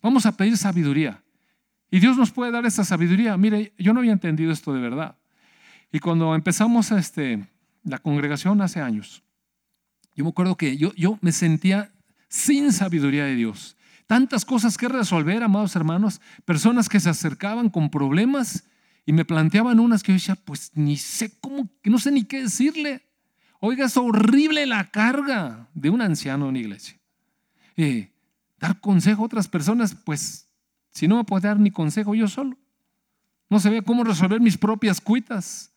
Vamos 0.00 0.26
a 0.26 0.36
pedir 0.36 0.56
sabiduría. 0.56 1.24
Y 1.90 1.98
Dios 1.98 2.16
nos 2.16 2.30
puede 2.30 2.52
dar 2.52 2.64
esa 2.64 2.84
sabiduría. 2.84 3.36
Mire, 3.36 3.72
yo 3.78 3.92
no 3.92 3.98
había 3.98 4.12
entendido 4.12 4.52
esto 4.52 4.72
de 4.72 4.78
verdad. 4.78 5.16
Y 5.90 5.98
cuando 5.98 6.32
empezamos 6.36 6.92
este, 6.92 7.48
la 7.82 7.98
congregación 7.98 8.62
hace 8.62 8.80
años, 8.80 9.24
yo 10.14 10.22
me 10.22 10.30
acuerdo 10.30 10.56
que 10.56 10.76
yo, 10.76 10.94
yo 10.94 11.18
me 11.20 11.32
sentía 11.32 11.90
sin 12.28 12.72
sabiduría 12.72 13.24
de 13.24 13.34
Dios. 13.34 13.76
Tantas 14.06 14.44
cosas 14.44 14.78
que 14.78 14.86
resolver, 14.86 15.42
amados 15.42 15.74
hermanos, 15.74 16.20
personas 16.44 16.88
que 16.88 17.00
se 17.00 17.10
acercaban 17.10 17.70
con 17.70 17.90
problemas 17.90 18.68
y 19.04 19.14
me 19.14 19.24
planteaban 19.24 19.80
unas 19.80 20.04
que 20.04 20.12
yo 20.12 20.18
decía, 20.18 20.36
pues 20.36 20.70
ni 20.76 20.96
sé 20.96 21.32
cómo, 21.40 21.68
que 21.82 21.90
no 21.90 21.98
sé 21.98 22.12
ni 22.12 22.22
qué 22.22 22.42
decirle. 22.42 23.02
Oiga, 23.58 23.86
es 23.86 23.96
horrible 23.96 24.64
la 24.64 24.92
carga 24.92 25.68
de 25.74 25.90
un 25.90 26.00
anciano 26.02 26.48
en 26.48 26.54
iglesia. 26.54 26.95
Dar 28.58 28.80
consejo 28.80 29.22
a 29.22 29.26
otras 29.26 29.48
personas, 29.48 29.94
pues 29.94 30.48
si 30.90 31.06
no 31.06 31.16
me 31.16 31.24
puede 31.24 31.48
dar 31.48 31.60
ni 31.60 31.70
consejo 31.70 32.14
yo 32.14 32.26
solo. 32.28 32.56
No 33.48 33.60
sabía 33.60 33.82
cómo 33.82 34.02
resolver 34.02 34.40
mis 34.40 34.56
propias 34.56 35.00
cuitas. 35.00 35.72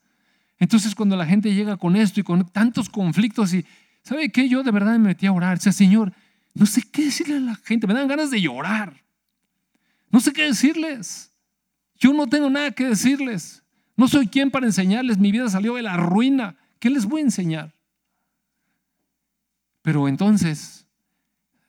Entonces 0.58 0.96
cuando 0.96 1.16
la 1.16 1.26
gente 1.26 1.54
llega 1.54 1.78
con 1.78 1.96
esto 1.96 2.20
y 2.20 2.24
con 2.24 2.48
tantos 2.50 2.90
conflictos 2.90 3.54
y, 3.54 3.66
¿sabe 4.02 4.32
qué? 4.32 4.50
Yo 4.50 4.64
de 4.64 4.72
verdad 4.72 4.94
me 4.94 5.10
metí 5.10 5.26
a 5.26 5.32
orar. 5.32 5.60
Sea, 5.60 5.72
Señor, 5.72 6.14
no 6.54 6.66
sé 6.66 6.84
qué 6.92 7.06
decirle 7.06 7.38
a 7.38 7.40
la 7.40 7.56
gente, 7.56 7.88
me 7.88 7.94
dan 7.94 8.08
ganas 8.08 8.32
de 8.32 8.42
llorar. 8.42 9.04
No 10.10 10.20
sé 10.20 10.34
qué 10.34 10.44
decirles. 10.44 11.32
Yo 11.98 12.14
no 12.14 12.28
tengo 12.28 12.50
nada 12.50 12.72
que 12.72 12.86
decirles. 12.86 13.64
No 13.96 14.08
soy 14.08 14.28
quien 14.28 14.50
para 14.50 14.66
enseñarles. 14.66 15.18
Mi 15.18 15.32
vida 15.32 15.50
salió 15.50 15.76
de 15.76 15.84
la 15.84 15.98
ruina. 15.98 16.56
¿Qué 16.80 16.90
les 16.90 17.06
voy 17.06 17.22
a 17.22 17.26
enseñar? 17.26 17.76
Pero 19.82 20.08
entonces, 20.08 20.88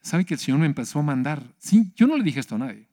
¿sabe 0.01 0.25
que 0.25 0.35
el 0.35 0.41
Señor 0.41 0.61
me 0.61 0.67
empezó 0.67 0.99
a 0.99 1.03
mandar? 1.03 1.43
Sí, 1.59 1.93
yo 1.95 2.07
no 2.07 2.17
le 2.17 2.25
dije 2.25 2.41
esto 2.41 2.55
a 2.55 2.59
nadie, 2.59 2.89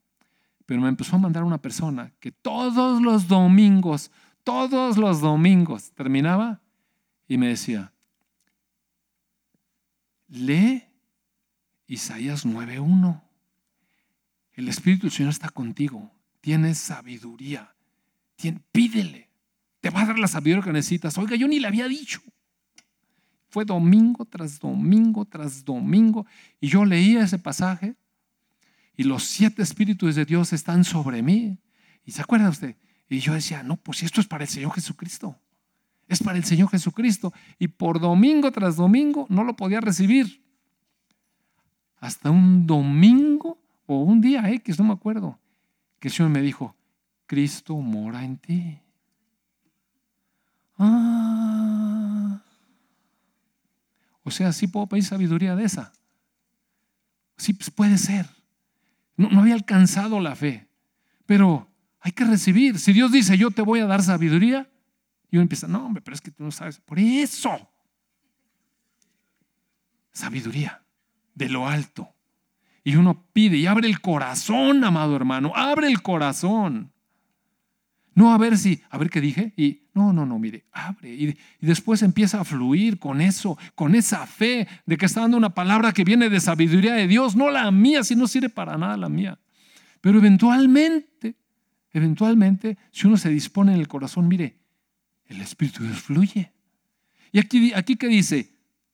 pero 0.66 0.82
me 0.82 0.90
empezó 0.90 1.16
a 1.16 1.20
mandar 1.20 1.44
una 1.44 1.62
persona 1.62 2.12
que 2.20 2.32
todos 2.32 3.02
los 3.02 3.28
domingos, 3.28 4.12
todos 4.44 4.98
los 4.98 5.22
domingos 5.22 5.92
terminaba 5.92 6.62
y 7.28 7.38
me 7.38 7.48
decía, 7.48 7.94
lee 10.28 10.84
Isaías 11.88 12.46
9.1. 12.46 13.22
El 14.54 14.68
Espíritu 14.68 15.04
del 15.04 15.12
Señor 15.12 15.32
está 15.32 15.50
contigo. 15.50 16.12
Tienes 16.42 16.78
sabiduría. 16.78 17.74
pídele. 18.72 19.30
Te 19.80 19.90
va 19.90 20.02
a 20.02 20.06
dar 20.08 20.20
la 20.20 20.28
sabiduría 20.28 20.64
que 20.64 20.74
necesitas. 20.74 21.18
Oiga, 21.18 21.36
yo 21.36 21.48
ni 21.48 21.60
le 21.60 21.68
había 21.68 21.88
dicho. 21.88 22.22
Fue 23.50 23.66
domingo 23.66 24.26
tras 24.26 24.60
domingo 24.60 25.26
tras 25.26 25.64
domingo. 25.64 26.26
Y 26.60 26.68
yo 26.68 26.86
leía 26.86 27.24
ese 27.24 27.40
pasaje. 27.40 27.96
Y 28.96 29.04
los 29.04 29.24
siete 29.24 29.62
espíritus 29.62 30.16
de 30.16 30.26
Dios 30.26 30.54
están 30.54 30.84
sobre 30.84 31.22
mí. 31.22 31.60
¿Y 32.04 32.12
se 32.12 32.22
acuerda 32.22 32.50
usted? 32.50 32.76
Y 33.10 33.20
yo 33.20 33.34
decía, 33.34 33.64
no, 33.64 33.78
pues 33.78 34.04
esto 34.04 34.20
es 34.20 34.28
para 34.28 34.44
el 34.44 34.50
Señor 34.50 34.74
Jesucristo. 34.74 35.40
Es 36.08 36.22
para 36.22 36.38
el 36.38 36.44
Señor 36.44 36.70
Jesucristo. 36.70 37.34
Y 37.60 37.68
por 37.68 38.00
domingo 38.00 38.52
tras 38.52 38.76
domingo 38.76 39.28
no 39.30 39.44
lo 39.44 39.56
podía 39.56 39.82
recibir. 39.82 40.44
Hasta 42.00 42.30
un 42.30 42.68
domingo 42.68 43.62
o 43.86 44.04
un 44.04 44.22
día 44.22 44.50
X, 44.52 44.78
no 44.80 44.86
me 44.86 44.94
acuerdo, 44.94 45.40
que 46.00 46.10
el 46.10 46.14
Señor 46.14 46.32
me 46.32 46.42
dijo, 46.42 46.76
Cristo 47.26 47.76
mora 47.78 48.24
en 48.24 48.38
ti. 48.38 48.80
Ah. 50.78 51.67
O 54.28 54.32
sea, 54.32 54.52
sí 54.52 54.68
puedo 54.68 54.88
pedir 54.88 55.06
sabiduría 55.06 55.56
de 55.56 55.64
esa. 55.64 55.94
Sí, 57.38 57.54
pues 57.54 57.72
puede 57.72 57.98
ser. 57.98 58.26
No, 59.16 59.40
había 59.40 59.54
alcanzado 59.54 60.20
la 60.20 60.36
fe, 60.36 60.68
pero 61.26 61.72
hay 62.02 62.12
que 62.12 62.26
recibir. 62.26 62.78
Si 62.78 62.92
Dios 62.92 63.14
dice, 63.14 63.38
yo 63.38 63.52
te 63.52 63.62
voy 63.62 63.80
a 63.80 63.86
dar 63.86 64.04
sabiduría, 64.04 64.70
y 65.32 65.38
uno 65.38 65.44
empieza, 65.44 65.70
no, 65.70 65.86
hombre, 65.86 66.02
pero 66.02 66.14
es 66.14 66.20
que 66.20 66.32
tú 66.32 66.44
no 66.44 66.52
sabes. 66.52 66.82
Por 66.82 67.00
eso, 67.00 67.72
sabiduría 70.12 70.84
de 71.34 71.48
lo 71.48 71.66
alto. 71.66 72.14
Y 72.84 72.98
uno 72.98 73.30
pide 73.32 73.56
y 73.56 73.66
abre 73.66 73.88
el 73.88 74.02
corazón, 74.02 74.84
amado 74.84 75.16
hermano, 75.16 75.54
abre 75.56 75.88
el 75.88 76.02
corazón. 76.02 76.92
No 78.18 78.34
a 78.34 78.38
ver 78.40 78.58
si, 78.58 78.82
a 78.90 78.98
ver 78.98 79.12
qué 79.12 79.22
dije, 79.22 79.54
y 79.56 79.84
no, 79.94 80.12
no, 80.12 80.26
no, 80.26 80.40
mire, 80.40 80.66
abre. 80.72 81.14
Y, 81.14 81.30
y, 81.30 81.66
después 81.68 82.02
empieza 82.02 82.42
a 82.42 82.44
fluir 82.44 82.98
con 82.98 83.22
eso, 83.22 83.60
con 83.76 83.94
esa 83.94 84.26
fe 84.26 84.68
de 84.88 84.98
que 84.98 85.06
está 85.06 85.22
dando 85.22 85.38
una 85.38 85.54
palabra 85.54 85.94
que 85.94 86.04
viene 86.04 86.28
de 86.28 86.40
sabiduría 86.40 86.96
de 86.96 87.06
Dios, 87.06 87.36
no 87.36 87.52
la 87.52 87.70
mía, 87.70 88.04
si 88.04 88.16
no 88.16 88.28
sirve 88.28 88.50
para 88.50 88.76
nada 88.76 88.98
la 88.98 89.08
mía. 89.08 89.38
Pero 90.02 90.18
eventualmente, 90.18 91.36
eventualmente, 91.92 92.80
si 92.90 93.06
uno 93.06 93.18
se 93.18 93.30
dispone 93.30 93.74
en 93.74 93.82
el 93.82 93.88
corazón, 93.88 94.28
mire, 94.28 94.58
el 95.28 95.40
Espíritu 95.40 95.84
Dios 95.84 96.02
fluye. 96.02 96.52
Y 97.32 97.38
aquí, 97.38 97.72
aquí 97.76 97.98
que 97.98 98.08
dice, 98.08 98.52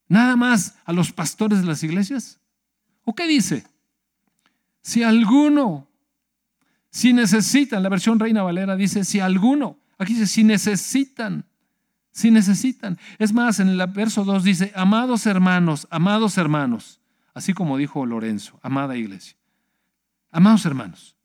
nada 0.09 0.36
más 0.36 0.76
a 0.84 0.91
los 0.91 1.13
pastores 1.13 1.61
de 1.61 1.67
las 1.67 1.82
iglesias. 1.82 2.41
¿O 3.05 3.15
qué 3.15 3.26
dice? 3.26 3.65
Si 4.82 5.01
alguno, 5.01 5.88
si 6.94 7.12
necesitan, 7.12 7.82
la 7.82 7.89
versión 7.89 8.20
Reina 8.20 8.44
Valera 8.44 8.76
dice, 8.76 9.04
si 9.04 9.20
alguno, 9.20 9.80
aquí 9.98 10.14
dice, 10.14 10.28
si 10.28 10.44
necesitan, 10.44 11.44
si 12.12 12.30
necesitan. 12.30 13.00
Es 13.18 13.34
más, 13.34 13.60
en 13.60 13.70
el 13.70 13.88
verso 13.88 14.24
2 14.24 14.44
dice, 14.44 14.72
amados 14.76 15.26
hermanos, 15.26 15.88
amados 15.89 16.38
hermanos, 16.38 17.02
así 17.34 17.56
como 17.56 17.78
dijo 17.78 18.06
Lorenzo, 18.06 18.60
amada 18.62 18.96
iglesia. 18.96 19.36
Amados 20.30 20.68
hermanos, 20.68 21.16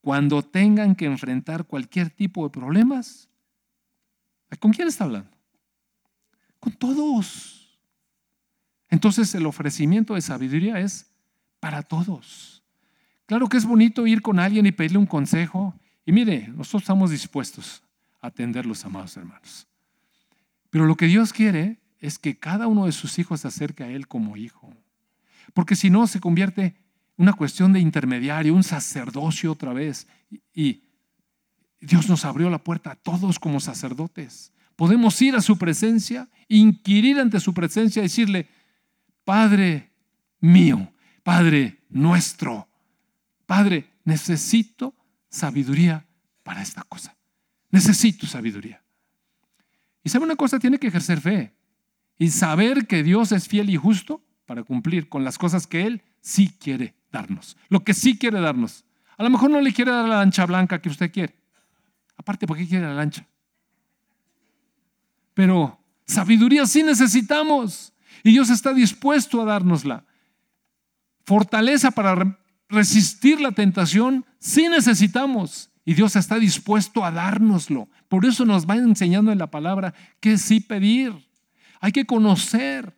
cuando 0.00 0.42
tengan 0.42 0.94
que 0.94 1.04
enfrentar 1.04 1.66
cualquier 1.66 2.08
tipo 2.08 2.44
de 2.44 2.50
problemas, 2.50 3.28
¿con 4.58 4.72
quién 4.72 4.88
está 4.88 5.04
hablando? 5.04 5.30
Con 6.58 6.72
todos. 6.72 7.78
Entonces 8.88 9.34
el 9.34 9.44
ofrecimiento 9.44 10.14
de 10.14 10.22
sabiduría 10.22 10.80
es 10.80 11.10
para 11.60 11.82
todos. 11.82 12.53
Claro 13.26 13.48
que 13.48 13.56
es 13.56 13.64
bonito 13.64 14.06
ir 14.06 14.22
con 14.22 14.38
alguien 14.38 14.66
y 14.66 14.72
pedirle 14.72 14.98
un 14.98 15.06
consejo. 15.06 15.74
Y 16.04 16.12
mire, 16.12 16.48
nosotros 16.48 16.82
estamos 16.82 17.10
dispuestos 17.10 17.82
a 18.20 18.28
atender 18.28 18.66
los 18.66 18.84
amados 18.84 19.16
hermanos. 19.16 19.66
Pero 20.70 20.86
lo 20.86 20.96
que 20.96 21.06
Dios 21.06 21.32
quiere 21.32 21.78
es 22.00 22.18
que 22.18 22.38
cada 22.38 22.66
uno 22.66 22.86
de 22.86 22.92
sus 22.92 23.18
hijos 23.18 23.40
se 23.40 23.48
acerque 23.48 23.84
a 23.84 23.88
Él 23.88 24.08
como 24.08 24.36
hijo. 24.36 24.74
Porque 25.54 25.76
si 25.76 25.88
no, 25.88 26.06
se 26.06 26.20
convierte 26.20 26.64
en 26.64 26.74
una 27.16 27.32
cuestión 27.32 27.72
de 27.72 27.80
intermediario, 27.80 28.54
un 28.54 28.64
sacerdocio 28.64 29.52
otra 29.52 29.72
vez. 29.72 30.06
Y 30.52 30.82
Dios 31.80 32.08
nos 32.08 32.24
abrió 32.24 32.50
la 32.50 32.58
puerta 32.58 32.92
a 32.92 32.96
todos 32.96 33.38
como 33.38 33.60
sacerdotes. 33.60 34.52
Podemos 34.76 35.20
ir 35.22 35.36
a 35.36 35.40
su 35.40 35.56
presencia, 35.56 36.28
inquirir 36.48 37.18
ante 37.18 37.40
su 37.40 37.54
presencia 37.54 38.02
decirle, 38.02 38.48
Padre 39.24 39.90
mío, 40.40 40.92
Padre 41.22 41.78
nuestro, 41.88 42.68
Padre, 43.46 43.90
necesito 44.04 44.94
sabiduría 45.28 46.06
para 46.42 46.62
esta 46.62 46.82
cosa. 46.82 47.16
Necesito 47.70 48.26
sabiduría. 48.26 48.82
Y 50.02 50.10
sabe 50.10 50.24
una 50.24 50.36
cosa, 50.36 50.58
tiene 50.58 50.78
que 50.78 50.88
ejercer 50.88 51.20
fe 51.20 51.54
y 52.18 52.30
saber 52.30 52.86
que 52.86 53.02
Dios 53.02 53.32
es 53.32 53.48
fiel 53.48 53.70
y 53.70 53.76
justo 53.76 54.22
para 54.46 54.62
cumplir 54.62 55.08
con 55.08 55.24
las 55.24 55.38
cosas 55.38 55.66
que 55.66 55.86
Él 55.86 56.02
sí 56.20 56.48
quiere 56.60 56.94
darnos. 57.10 57.56
Lo 57.68 57.82
que 57.82 57.94
sí 57.94 58.18
quiere 58.18 58.40
darnos. 58.40 58.84
A 59.16 59.22
lo 59.22 59.30
mejor 59.30 59.50
no 59.50 59.60
le 59.60 59.72
quiere 59.72 59.90
dar 59.90 60.08
la 60.08 60.16
lancha 60.16 60.46
blanca 60.46 60.80
que 60.80 60.88
usted 60.88 61.10
quiere. 61.10 61.34
Aparte, 62.16 62.46
¿por 62.46 62.56
qué 62.56 62.66
quiere 62.66 62.86
la 62.86 62.94
lancha? 62.94 63.26
Pero 65.32 65.80
sabiduría 66.06 66.66
sí 66.66 66.82
necesitamos. 66.82 67.92
Y 68.22 68.30
Dios 68.30 68.50
está 68.50 68.72
dispuesto 68.72 69.42
a 69.42 69.44
dárnosla. 69.44 70.04
Fortaleza 71.24 71.90
para 71.90 72.38
resistir 72.74 73.40
la 73.40 73.52
tentación 73.52 74.24
sí 74.38 74.68
necesitamos 74.68 75.70
y 75.84 75.94
Dios 75.94 76.16
está 76.16 76.38
dispuesto 76.38 77.04
a 77.04 77.10
dárnoslo. 77.10 77.88
Por 78.08 78.24
eso 78.24 78.44
nos 78.44 78.68
va 78.68 78.76
enseñando 78.76 79.32
en 79.32 79.38
la 79.38 79.50
palabra 79.50 79.94
que 80.20 80.38
sí 80.38 80.60
pedir. 80.60 81.12
Hay 81.80 81.92
que 81.92 82.06
conocer 82.06 82.96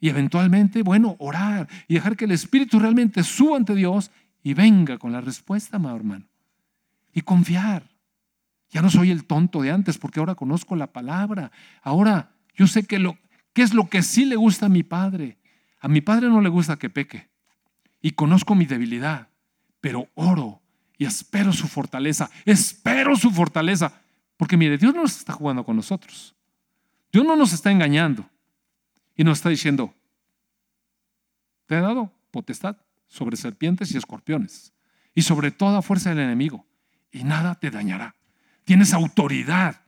y 0.00 0.08
eventualmente, 0.08 0.82
bueno, 0.82 1.16
orar 1.18 1.68
y 1.88 1.94
dejar 1.94 2.16
que 2.16 2.26
el 2.26 2.32
Espíritu 2.32 2.78
realmente 2.78 3.22
suba 3.22 3.56
ante 3.56 3.74
Dios 3.74 4.10
y 4.42 4.54
venga 4.54 4.98
con 4.98 5.12
la 5.12 5.20
respuesta, 5.20 5.76
amado 5.76 5.96
hermano. 5.96 6.26
Y 7.12 7.22
confiar. 7.22 7.90
Ya 8.70 8.82
no 8.82 8.90
soy 8.90 9.10
el 9.10 9.24
tonto 9.24 9.62
de 9.62 9.70
antes 9.70 9.98
porque 9.98 10.20
ahora 10.20 10.34
conozco 10.34 10.76
la 10.76 10.92
palabra. 10.92 11.50
Ahora 11.82 12.32
yo 12.54 12.66
sé 12.66 12.84
que 12.84 12.98
lo, 12.98 13.18
qué 13.52 13.62
es 13.62 13.74
lo 13.74 13.88
que 13.88 14.02
sí 14.02 14.24
le 14.24 14.36
gusta 14.36 14.66
a 14.66 14.68
mi 14.70 14.82
padre. 14.82 15.38
A 15.80 15.88
mi 15.88 16.00
padre 16.00 16.28
no 16.28 16.40
le 16.40 16.48
gusta 16.48 16.76
que 16.76 16.90
peque 16.90 17.29
y 18.00 18.12
conozco 18.12 18.54
mi 18.54 18.66
debilidad, 18.66 19.28
pero 19.80 20.08
oro 20.14 20.60
y 20.96 21.04
espero 21.04 21.52
su 21.52 21.68
fortaleza, 21.68 22.30
espero 22.44 23.16
su 23.16 23.30
fortaleza, 23.30 24.00
porque 24.36 24.56
mire, 24.56 24.78
Dios 24.78 24.94
no 24.94 25.02
nos 25.02 25.16
está 25.16 25.32
jugando 25.32 25.64
con 25.64 25.76
nosotros, 25.76 26.34
Dios 27.12 27.24
no 27.24 27.36
nos 27.36 27.52
está 27.52 27.70
engañando 27.70 28.28
y 29.16 29.24
nos 29.24 29.38
está 29.38 29.48
diciendo, 29.48 29.94
te 31.66 31.76
he 31.76 31.80
dado 31.80 32.12
potestad 32.30 32.76
sobre 33.06 33.36
serpientes 33.36 33.92
y 33.92 33.96
escorpiones 33.96 34.72
y 35.14 35.22
sobre 35.22 35.50
toda 35.50 35.82
fuerza 35.82 36.10
del 36.10 36.20
enemigo 36.20 36.66
y 37.10 37.24
nada 37.24 37.54
te 37.54 37.70
dañará. 37.70 38.14
Tienes 38.64 38.92
autoridad 38.92 39.82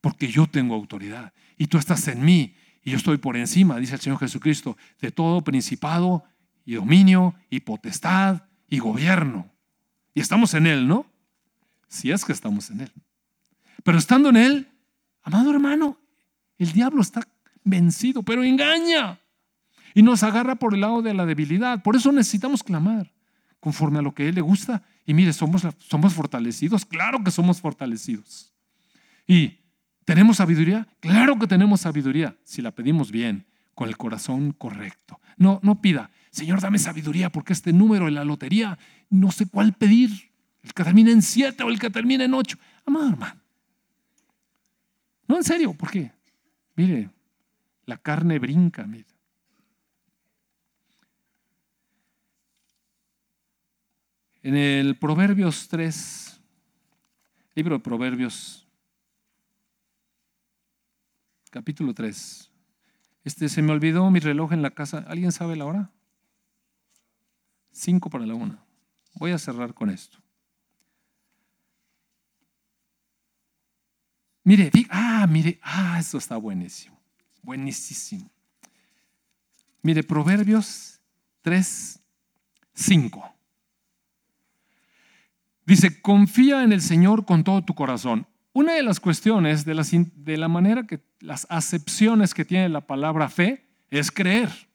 porque 0.00 0.28
yo 0.28 0.46
tengo 0.46 0.74
autoridad 0.74 1.32
y 1.56 1.66
tú 1.66 1.78
estás 1.78 2.06
en 2.08 2.24
mí 2.24 2.54
y 2.82 2.90
yo 2.90 2.96
estoy 2.96 3.18
por 3.18 3.36
encima, 3.36 3.78
dice 3.78 3.94
el 3.94 4.00
Señor 4.00 4.18
Jesucristo, 4.18 4.76
de 5.00 5.10
todo 5.10 5.42
principado 5.42 6.24
y 6.68 6.74
dominio 6.74 7.34
y 7.48 7.60
potestad 7.60 8.42
y 8.68 8.78
gobierno. 8.78 9.50
Y 10.12 10.20
estamos 10.20 10.52
en 10.52 10.66
Él, 10.66 10.86
¿no? 10.86 11.06
Si 11.88 12.10
es 12.10 12.26
que 12.26 12.32
estamos 12.32 12.68
en 12.68 12.82
Él. 12.82 12.92
Pero 13.82 13.96
estando 13.96 14.28
en 14.28 14.36
Él, 14.36 14.68
amado 15.22 15.50
hermano, 15.50 15.96
el 16.58 16.72
diablo 16.72 17.00
está 17.00 17.26
vencido, 17.64 18.22
pero 18.22 18.44
engaña. 18.44 19.18
Y 19.94 20.02
nos 20.02 20.22
agarra 20.22 20.56
por 20.56 20.74
el 20.74 20.82
lado 20.82 21.00
de 21.00 21.14
la 21.14 21.24
debilidad. 21.24 21.82
Por 21.82 21.96
eso 21.96 22.12
necesitamos 22.12 22.62
clamar 22.62 23.10
conforme 23.60 24.00
a 24.00 24.02
lo 24.02 24.14
que 24.14 24.28
Él 24.28 24.34
le 24.34 24.42
gusta. 24.42 24.82
Y 25.06 25.14
mire, 25.14 25.32
somos, 25.32 25.66
somos 25.78 26.12
fortalecidos. 26.12 26.84
Claro 26.84 27.24
que 27.24 27.30
somos 27.30 27.62
fortalecidos. 27.62 28.52
Y 29.26 29.60
tenemos 30.04 30.36
sabiduría. 30.36 30.86
Claro 31.00 31.38
que 31.38 31.46
tenemos 31.46 31.80
sabiduría 31.80 32.36
si 32.44 32.60
la 32.60 32.72
pedimos 32.72 33.10
bien, 33.10 33.46
con 33.74 33.88
el 33.88 33.96
corazón 33.96 34.52
correcto. 34.52 35.18
No, 35.38 35.60
no 35.62 35.80
pida, 35.80 36.10
Señor, 36.30 36.60
dame 36.60 36.78
sabiduría 36.78 37.30
porque 37.30 37.52
este 37.52 37.72
número 37.72 38.08
en 38.08 38.14
la 38.14 38.24
lotería 38.24 38.78
no 39.10 39.30
sé 39.30 39.46
cuál 39.46 39.72
pedir. 39.72 40.10
El 40.62 40.74
que 40.74 40.84
termine 40.84 41.12
en 41.12 41.22
siete 41.22 41.62
o 41.62 41.68
el 41.68 41.78
que 41.78 41.90
termine 41.90 42.24
en 42.24 42.34
ocho. 42.34 42.58
Amado 42.84 43.10
hermano. 43.10 43.40
No, 45.26 45.36
en 45.36 45.44
serio, 45.44 45.74
¿por 45.74 45.90
qué? 45.90 46.10
Mire, 46.74 47.10
la 47.84 47.96
carne 47.98 48.38
brinca, 48.38 48.86
mire. 48.86 49.06
En 54.42 54.56
el 54.56 54.96
Proverbios 54.96 55.68
3, 55.68 56.40
libro 57.54 57.76
de 57.76 57.84
Proverbios, 57.84 58.66
capítulo 61.50 61.92
3. 61.92 62.50
Este 63.24 63.48
se 63.48 63.60
me 63.60 63.72
olvidó 63.72 64.10
mi 64.10 64.20
reloj 64.20 64.52
en 64.52 64.62
la 64.62 64.70
casa. 64.70 65.04
¿Alguien 65.08 65.32
sabe 65.32 65.56
la 65.56 65.66
hora? 65.66 65.90
Cinco 67.78 68.10
para 68.10 68.26
la 68.26 68.34
una. 68.34 68.58
Voy 69.14 69.30
a 69.30 69.38
cerrar 69.38 69.72
con 69.72 69.88
esto. 69.88 70.18
Mire, 74.42 74.72
ah, 74.90 75.24
mire, 75.28 75.60
ah, 75.62 75.96
eso 76.00 76.18
está 76.18 76.36
buenísimo. 76.38 76.98
Buenísimo. 77.40 78.28
Mire, 79.80 80.02
Proverbios 80.02 81.00
3, 81.42 82.00
5. 82.74 83.34
Dice, 85.64 86.02
confía 86.02 86.64
en 86.64 86.72
el 86.72 86.82
Señor 86.82 87.26
con 87.26 87.44
todo 87.44 87.62
tu 87.62 87.76
corazón. 87.76 88.26
Una 88.52 88.72
de 88.72 88.82
las 88.82 88.98
cuestiones 88.98 89.64
de, 89.64 90.10
de 90.16 90.36
la 90.36 90.48
manera 90.48 90.84
que 90.84 91.00
las 91.20 91.46
acepciones 91.48 92.34
que 92.34 92.44
tiene 92.44 92.68
la 92.70 92.80
palabra 92.80 93.28
fe 93.28 93.68
es 93.88 94.10
creer. 94.10 94.67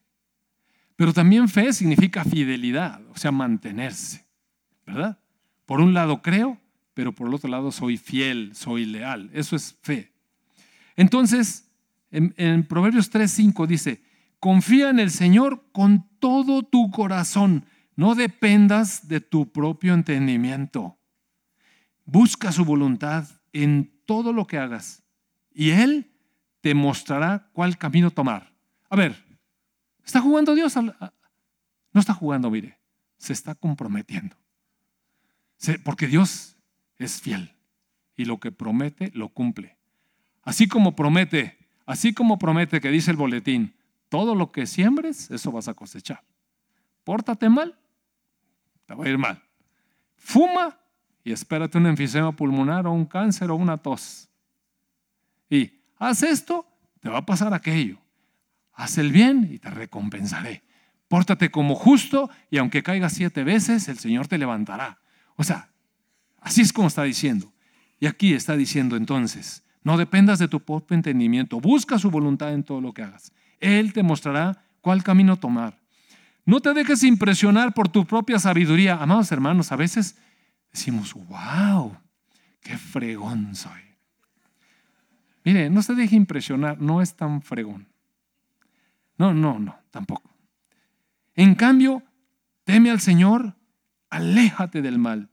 Pero 0.95 1.13
también 1.13 1.49
fe 1.49 1.73
significa 1.73 2.23
fidelidad, 2.23 3.01
o 3.11 3.17
sea, 3.17 3.31
mantenerse, 3.31 4.25
¿verdad? 4.85 5.19
Por 5.65 5.81
un 5.81 5.93
lado 5.93 6.21
creo, 6.21 6.57
pero 6.93 7.13
por 7.13 7.27
el 7.27 7.33
otro 7.33 7.49
lado 7.49 7.71
soy 7.71 7.97
fiel, 7.97 8.51
soy 8.55 8.85
leal. 8.85 9.29
Eso 9.33 9.55
es 9.55 9.77
fe. 9.81 10.11
Entonces, 10.95 11.71
en, 12.11 12.33
en 12.37 12.63
Proverbios 12.63 13.11
3:5 13.11 13.65
dice, 13.65 14.03
confía 14.39 14.89
en 14.89 14.99
el 14.99 15.09
Señor 15.09 15.65
con 15.71 16.07
todo 16.19 16.63
tu 16.63 16.91
corazón 16.91 17.65
no 17.95 18.15
dependas 18.15 19.07
de 19.07 19.21
tu 19.21 19.51
propio 19.51 19.93
entendimiento. 19.93 20.97
Busca 22.05 22.51
su 22.51 22.65
voluntad 22.65 23.27
en 23.53 23.93
todo 24.05 24.33
lo 24.33 24.47
que 24.47 24.57
hagas 24.57 25.03
y 25.53 25.71
Él 25.71 26.11
te 26.61 26.73
mostrará 26.73 27.49
cuál 27.53 27.77
camino 27.77 28.11
tomar. 28.11 28.53
A 28.89 28.95
ver, 28.95 29.23
¿está 30.03 30.21
jugando 30.21 30.55
Dios? 30.55 30.75
No 30.75 31.99
está 31.99 32.13
jugando, 32.13 32.49
mire, 32.49 32.77
se 33.17 33.33
está 33.33 33.55
comprometiendo. 33.55 34.35
Porque 35.83 36.07
Dios 36.07 36.57
es 36.97 37.21
fiel 37.21 37.55
y 38.15 38.25
lo 38.25 38.39
que 38.39 38.51
promete 38.51 39.11
lo 39.13 39.29
cumple. 39.29 39.77
Así 40.43 40.67
como 40.67 40.95
promete, 40.95 41.57
así 41.85 42.13
como 42.13 42.37
promete 42.37 42.81
que 42.81 42.89
dice 42.89 43.11
el 43.11 43.17
boletín, 43.17 43.75
todo 44.09 44.35
lo 44.35 44.51
que 44.51 44.67
siembres, 44.67 45.31
eso 45.31 45.51
vas 45.51 45.67
a 45.67 45.73
cosechar. 45.73 46.23
Pórtate 47.03 47.49
mal, 47.49 47.77
te 48.85 48.93
va 48.93 49.05
a 49.05 49.09
ir 49.09 49.17
mal. 49.17 49.41
Fuma 50.17 50.77
y 51.23 51.31
espérate 51.31 51.77
un 51.77 51.87
enfisema 51.87 52.35
pulmonar 52.35 52.85
o 52.85 52.91
un 52.91 53.05
cáncer 53.05 53.49
o 53.49 53.55
una 53.55 53.77
tos. 53.77 54.29
Y 55.49 55.81
haz 55.97 56.23
esto, 56.23 56.65
te 56.99 57.09
va 57.09 57.19
a 57.19 57.25
pasar 57.25 57.53
aquello. 57.53 57.97
Haz 58.73 58.97
el 58.97 59.11
bien 59.11 59.49
y 59.51 59.59
te 59.59 59.69
recompensaré. 59.69 60.63
Pórtate 61.07 61.51
como 61.51 61.75
justo 61.75 62.29
y 62.49 62.57
aunque 62.57 62.81
caigas 62.83 63.13
siete 63.13 63.43
veces, 63.43 63.87
el 63.87 63.99
Señor 63.99 64.27
te 64.27 64.37
levantará. 64.37 64.99
O 65.35 65.43
sea, 65.43 65.69
así 66.41 66.61
es 66.61 66.73
como 66.73 66.87
está 66.87 67.03
diciendo. 67.03 67.53
Y 67.99 68.07
aquí 68.07 68.33
está 68.33 68.57
diciendo 68.57 68.95
entonces, 68.95 69.63
no 69.83 69.97
dependas 69.97 70.39
de 70.39 70.47
tu 70.47 70.59
propio 70.59 70.95
entendimiento, 70.95 71.59
busca 71.59 71.99
su 71.99 72.09
voluntad 72.09 72.53
en 72.53 72.63
todo 72.63 72.81
lo 72.81 72.93
que 72.93 73.03
hagas. 73.03 73.31
Él 73.59 73.93
te 73.93 74.03
mostrará 74.03 74.63
cuál 74.81 75.03
camino 75.03 75.37
tomar. 75.37 75.79
No 76.45 76.59
te 76.59 76.73
dejes 76.73 77.03
impresionar 77.03 77.73
por 77.73 77.87
tu 77.87 78.05
propia 78.05 78.39
sabiduría. 78.39 78.95
Amados 78.95 79.31
hermanos, 79.31 79.71
a 79.71 79.75
veces 79.75 80.17
decimos, 80.71 81.13
wow, 81.13 81.95
qué 82.61 82.77
fregón 82.77 83.55
soy. 83.55 83.81
Mire, 85.45 85.69
no 85.69 85.81
se 85.81 85.93
deje 85.93 86.15
impresionar, 86.15 86.79
no 86.81 87.01
es 87.01 87.15
tan 87.15 87.41
fregón. 87.41 87.87
No, 89.17 89.33
no, 89.33 89.59
no, 89.59 89.77
tampoco. 89.91 90.29
En 91.35 91.55
cambio, 91.55 92.03
teme 92.63 92.89
al 92.89 92.99
Señor, 92.99 93.55
aléjate 94.09 94.81
del 94.81 94.99
mal. 94.99 95.29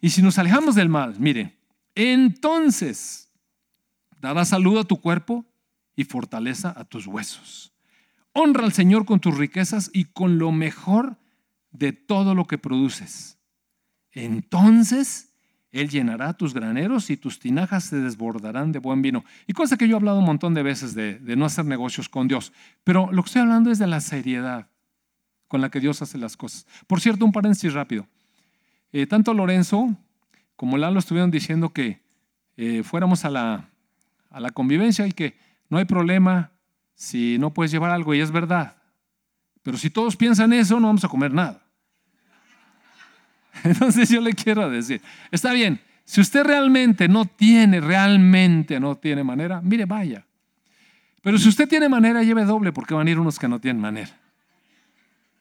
Y 0.00 0.10
si 0.10 0.22
nos 0.22 0.38
alejamos 0.38 0.74
del 0.74 0.88
mal, 0.88 1.18
mire, 1.18 1.58
entonces 1.94 3.32
dará 4.20 4.44
salud 4.44 4.78
a 4.78 4.84
tu 4.84 5.00
cuerpo 5.00 5.44
y 5.96 6.04
fortaleza 6.04 6.72
a 6.76 6.84
tus 6.84 7.06
huesos. 7.06 7.72
Honra 8.32 8.64
al 8.64 8.72
Señor 8.72 9.04
con 9.04 9.20
tus 9.20 9.36
riquezas 9.36 9.90
y 9.92 10.04
con 10.04 10.38
lo 10.38 10.52
mejor 10.52 11.18
de 11.72 11.92
todo 11.92 12.34
lo 12.34 12.46
que 12.46 12.58
produces. 12.58 13.38
Entonces 14.12 15.27
Él 15.70 15.90
llenará 15.90 16.32
tus 16.32 16.54
graneros 16.54 17.10
y 17.10 17.16
tus 17.16 17.38
tinajas 17.38 17.84
se 17.84 17.96
desbordarán 17.96 18.72
de 18.72 18.78
buen 18.78 19.02
vino. 19.02 19.24
Y 19.46 19.52
cosa 19.52 19.76
que 19.76 19.86
yo 19.86 19.96
he 19.96 19.98
hablado 19.98 20.18
un 20.18 20.24
montón 20.24 20.54
de 20.54 20.62
veces 20.62 20.94
de, 20.94 21.20
no 21.36 21.44
hacer 21.44 21.66
negocios 21.66 22.08
con 22.08 22.26
Dios. 22.26 22.52
Pero 22.84 23.10
lo 23.12 23.22
que 23.22 23.28
estoy 23.28 23.42
hablando 23.42 23.70
es 23.70 23.78
de 23.78 23.86
la 23.86 24.00
seriedad 24.00 24.68
con 25.46 25.60
la 25.60 25.70
que 25.70 25.80
Dios 25.80 26.00
hace 26.00 26.16
las 26.16 26.36
cosas. 26.36 26.66
Por 26.86 27.00
cierto, 27.00 27.24
un 27.24 27.32
paréntesis 27.32 27.72
rápido. 27.74 28.06
Eh, 28.92 29.06
tanto 29.06 29.34
Lorenzo 29.34 29.94
como 30.56 30.78
Lalo 30.78 30.98
estuvieron 30.98 31.30
diciendo 31.30 31.72
que 31.72 32.02
eh, 32.56 32.82
fuéramos 32.82 33.24
a 33.24 33.30
la, 33.30 33.70
a 34.30 34.40
la 34.40 34.50
convivencia 34.50 35.06
y 35.06 35.12
que 35.12 35.36
no 35.68 35.78
hay 35.78 35.84
problema 35.84 36.52
si 36.94 37.36
no 37.38 37.52
puedes 37.52 37.70
llevar 37.70 37.90
algo 37.90 38.14
y 38.14 38.20
es 38.20 38.30
verdad. 38.30 38.76
Pero 39.62 39.76
si 39.76 39.90
todos 39.90 40.16
piensan 40.16 40.52
eso, 40.54 40.80
no 40.80 40.86
vamos 40.86 41.04
a 41.04 41.08
comer 41.08 41.32
nada. 41.32 41.67
Entonces 43.64 44.08
yo 44.08 44.20
le 44.20 44.32
quiero 44.34 44.68
decir, 44.70 45.00
está 45.30 45.52
bien, 45.52 45.80
si 46.04 46.20
usted 46.20 46.44
realmente 46.44 47.08
no 47.08 47.26
tiene, 47.26 47.80
realmente 47.80 48.80
no 48.80 48.96
tiene 48.96 49.22
manera, 49.22 49.60
mire, 49.60 49.84
vaya. 49.84 50.24
Pero 51.22 51.36
si 51.38 51.48
usted 51.48 51.68
tiene 51.68 51.88
manera, 51.88 52.22
lleve 52.22 52.44
doble 52.44 52.72
porque 52.72 52.94
van 52.94 53.06
a 53.06 53.10
ir 53.10 53.18
unos 53.18 53.38
que 53.38 53.48
no 53.48 53.60
tienen 53.60 53.82
manera. 53.82 54.10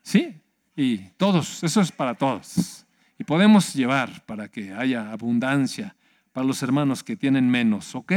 ¿Sí? 0.01 0.35
Y 0.75 0.97
todos, 1.17 1.63
eso 1.63 1.81
es 1.81 1.91
para 1.91 2.13
todos. 2.15 2.85
Y 3.17 3.23
podemos 3.23 3.73
llevar 3.73 4.25
para 4.25 4.47
que 4.47 4.73
haya 4.73 5.11
abundancia 5.11 5.95
para 6.33 6.45
los 6.45 6.61
hermanos 6.61 7.03
que 7.03 7.15
tienen 7.15 7.49
menos, 7.49 7.95
¿ok? 7.95 8.11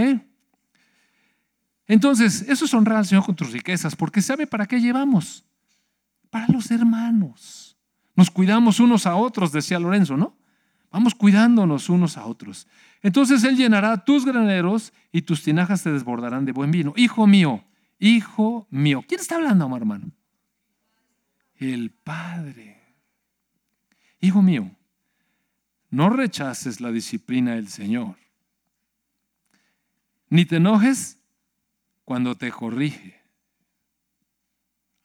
Entonces, 1.87 2.43
eso 2.43 2.65
es 2.67 2.75
honrar 2.75 2.99
al 2.99 3.07
Señor 3.07 3.25
con 3.25 3.35
tus 3.35 3.51
riquezas, 3.51 3.97
porque 3.97 4.23
sabe 4.23 4.47
para 4.47 4.67
qué 4.67 4.81
llevamos. 4.81 5.45
Para 6.29 6.47
los 6.49 6.71
hermanos. 6.71 7.70
Nos 8.21 8.31
cuidamos 8.31 8.81
unos 8.81 9.07
a 9.07 9.17
otros, 9.17 9.51
decía 9.51 9.79
Lorenzo, 9.79 10.15
¿no? 10.15 10.37
Vamos 10.91 11.15
cuidándonos 11.15 11.89
unos 11.89 12.19
a 12.19 12.27
otros. 12.27 12.69
Entonces 13.01 13.43
Él 13.45 13.57
llenará 13.57 14.05
tus 14.05 14.27
graneros 14.27 14.93
y 15.11 15.23
tus 15.23 15.43
tinajas 15.43 15.81
se 15.81 15.91
desbordarán 15.91 16.45
de 16.45 16.53
buen 16.53 16.71
vino. 16.71 16.93
Hijo 16.97 17.27
mío, 17.27 17.65
hijo 17.99 18.67
mío. 18.69 19.03
¿Quién 19.09 19.23
está 19.23 19.37
hablando, 19.37 19.65
amor 19.65 19.81
hermano? 19.81 20.13
El 21.57 21.93
Padre. 21.93 22.79
Hijo 24.21 24.43
mío, 24.43 24.71
no 25.89 26.11
rechaces 26.11 26.83
la 26.83 26.93
disciplina 26.93 27.55
del 27.55 27.69
Señor, 27.69 28.17
ni 30.29 30.45
te 30.45 30.57
enojes 30.57 31.19
cuando 32.05 32.35
te 32.35 32.53
corrige. 32.53 33.19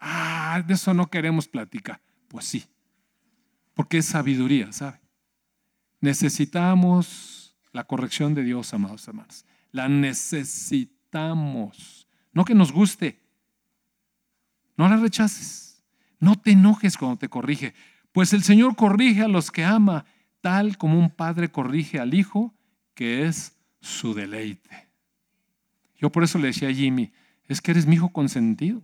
Ah, 0.02 0.62
de 0.68 0.74
eso 0.74 0.94
no 0.94 1.08
queremos 1.08 1.48
platicar. 1.48 2.02
Pues 2.28 2.44
sí, 2.44 2.66
porque 3.76 4.00
es 4.00 4.08
sabiduría, 4.08 4.72
¿sabe? 4.72 5.00
Necesitamos 6.02 7.56
la 7.72 7.84
corrección 7.84 8.34
de 8.34 8.42
Dios, 8.44 8.74
amados 8.74 9.08
hermanos. 9.08 9.46
La 9.72 9.88
necesitamos. 9.88 12.08
No 12.34 12.46
que 12.46 12.56
nos 12.56 12.72
guste. 12.72 13.20
No 14.78 14.90
la 14.90 14.98
rechaces. 14.98 15.84
No 16.20 16.36
te 16.36 16.52
enojes 16.52 16.98
cuando 16.98 17.18
te 17.18 17.30
corrige. 17.30 17.74
Pues 18.12 18.34
el 18.34 18.44
Señor 18.44 18.76
corrige 18.76 19.22
a 19.22 19.28
los 19.28 19.52
que 19.52 19.66
ama, 19.66 20.06
tal 20.42 20.78
como 20.78 20.98
un 20.98 21.10
padre 21.10 21.52
corrige 21.52 22.00
al 22.00 22.14
hijo, 22.14 22.54
que 22.94 23.28
es 23.28 23.58
su 23.82 24.14
deleite. 24.14 24.88
Yo 25.98 26.12
por 26.12 26.24
eso 26.24 26.40
le 26.40 26.48
decía 26.48 26.70
a 26.70 26.74
Jimmy, 26.74 27.12
es 27.48 27.62
que 27.62 27.72
eres 27.72 27.86
mi 27.86 27.96
hijo 27.96 28.10
consentido. 28.10 28.82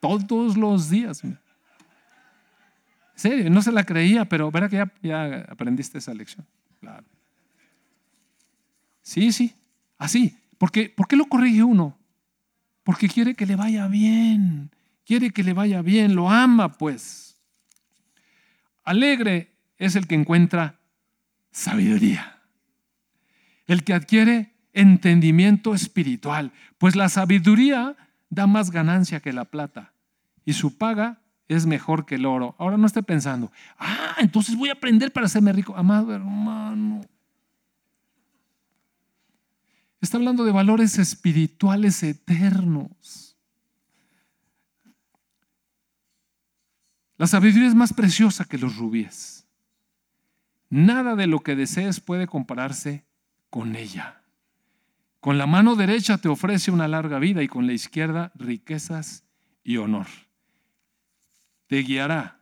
Todos 0.00 0.56
los 0.56 0.90
días. 0.90 1.24
En 1.24 1.38
serio, 3.14 3.50
no 3.50 3.62
se 3.62 3.72
la 3.72 3.84
creía, 3.84 4.24
pero 4.24 4.50
verá 4.50 4.68
que 4.68 4.76
ya, 4.76 4.92
ya 5.02 5.46
aprendiste 5.48 5.98
esa 5.98 6.14
lección. 6.14 6.46
Claro. 6.80 7.04
Sí, 9.02 9.32
sí, 9.32 9.54
así. 9.98 10.38
Porque, 10.58 10.88
¿Por 10.88 11.08
qué 11.08 11.16
lo 11.16 11.26
corrige 11.26 11.62
uno? 11.62 11.98
Porque 12.84 13.08
quiere 13.08 13.34
que 13.34 13.46
le 13.46 13.56
vaya 13.56 13.88
bien. 13.88 14.70
Quiere 15.04 15.30
que 15.30 15.42
le 15.42 15.52
vaya 15.52 15.82
bien, 15.82 16.14
lo 16.14 16.30
ama 16.30 16.72
pues. 16.72 17.36
Alegre 18.84 19.52
es 19.78 19.96
el 19.96 20.06
que 20.06 20.14
encuentra 20.14 20.78
sabiduría. 21.50 22.40
El 23.66 23.84
que 23.84 23.94
adquiere 23.94 24.52
entendimiento 24.72 25.74
espiritual. 25.74 26.52
Pues 26.78 26.96
la 26.96 27.08
sabiduría 27.08 27.96
da 28.30 28.46
más 28.46 28.70
ganancia 28.70 29.20
que 29.20 29.32
la 29.32 29.44
plata. 29.44 29.92
Y 30.44 30.54
su 30.54 30.76
paga 30.76 31.21
es 31.54 31.66
mejor 31.66 32.06
que 32.06 32.16
el 32.16 32.26
oro. 32.26 32.54
Ahora 32.58 32.76
no 32.76 32.86
esté 32.86 33.02
pensando, 33.02 33.50
ah, 33.78 34.16
entonces 34.18 34.56
voy 34.56 34.68
a 34.68 34.74
aprender 34.74 35.12
para 35.12 35.26
hacerme 35.26 35.52
rico. 35.52 35.76
Amado 35.76 36.12
hermano, 36.12 37.02
Está 40.02 40.16
hablando 40.16 40.44
de 40.44 40.50
valores 40.50 40.98
espirituales 40.98 42.02
eternos. 42.02 43.36
La 47.16 47.28
sabiduría 47.28 47.68
es 47.68 47.74
más 47.76 47.92
preciosa 47.92 48.44
que 48.44 48.58
los 48.58 48.76
rubíes. 48.76 49.46
Nada 50.70 51.14
de 51.14 51.28
lo 51.28 51.40
que 51.40 51.54
desees 51.54 52.00
puede 52.00 52.26
compararse 52.26 53.04
con 53.48 53.76
ella. 53.76 54.22
Con 55.20 55.38
la 55.38 55.46
mano 55.46 55.76
derecha 55.76 56.18
te 56.18 56.28
ofrece 56.28 56.72
una 56.72 56.88
larga 56.88 57.20
vida 57.20 57.44
y 57.44 57.46
con 57.46 57.68
la 57.68 57.72
izquierda 57.72 58.32
riquezas 58.34 59.22
y 59.62 59.76
honor. 59.76 60.08
Te 61.72 61.78
guiará 61.78 62.38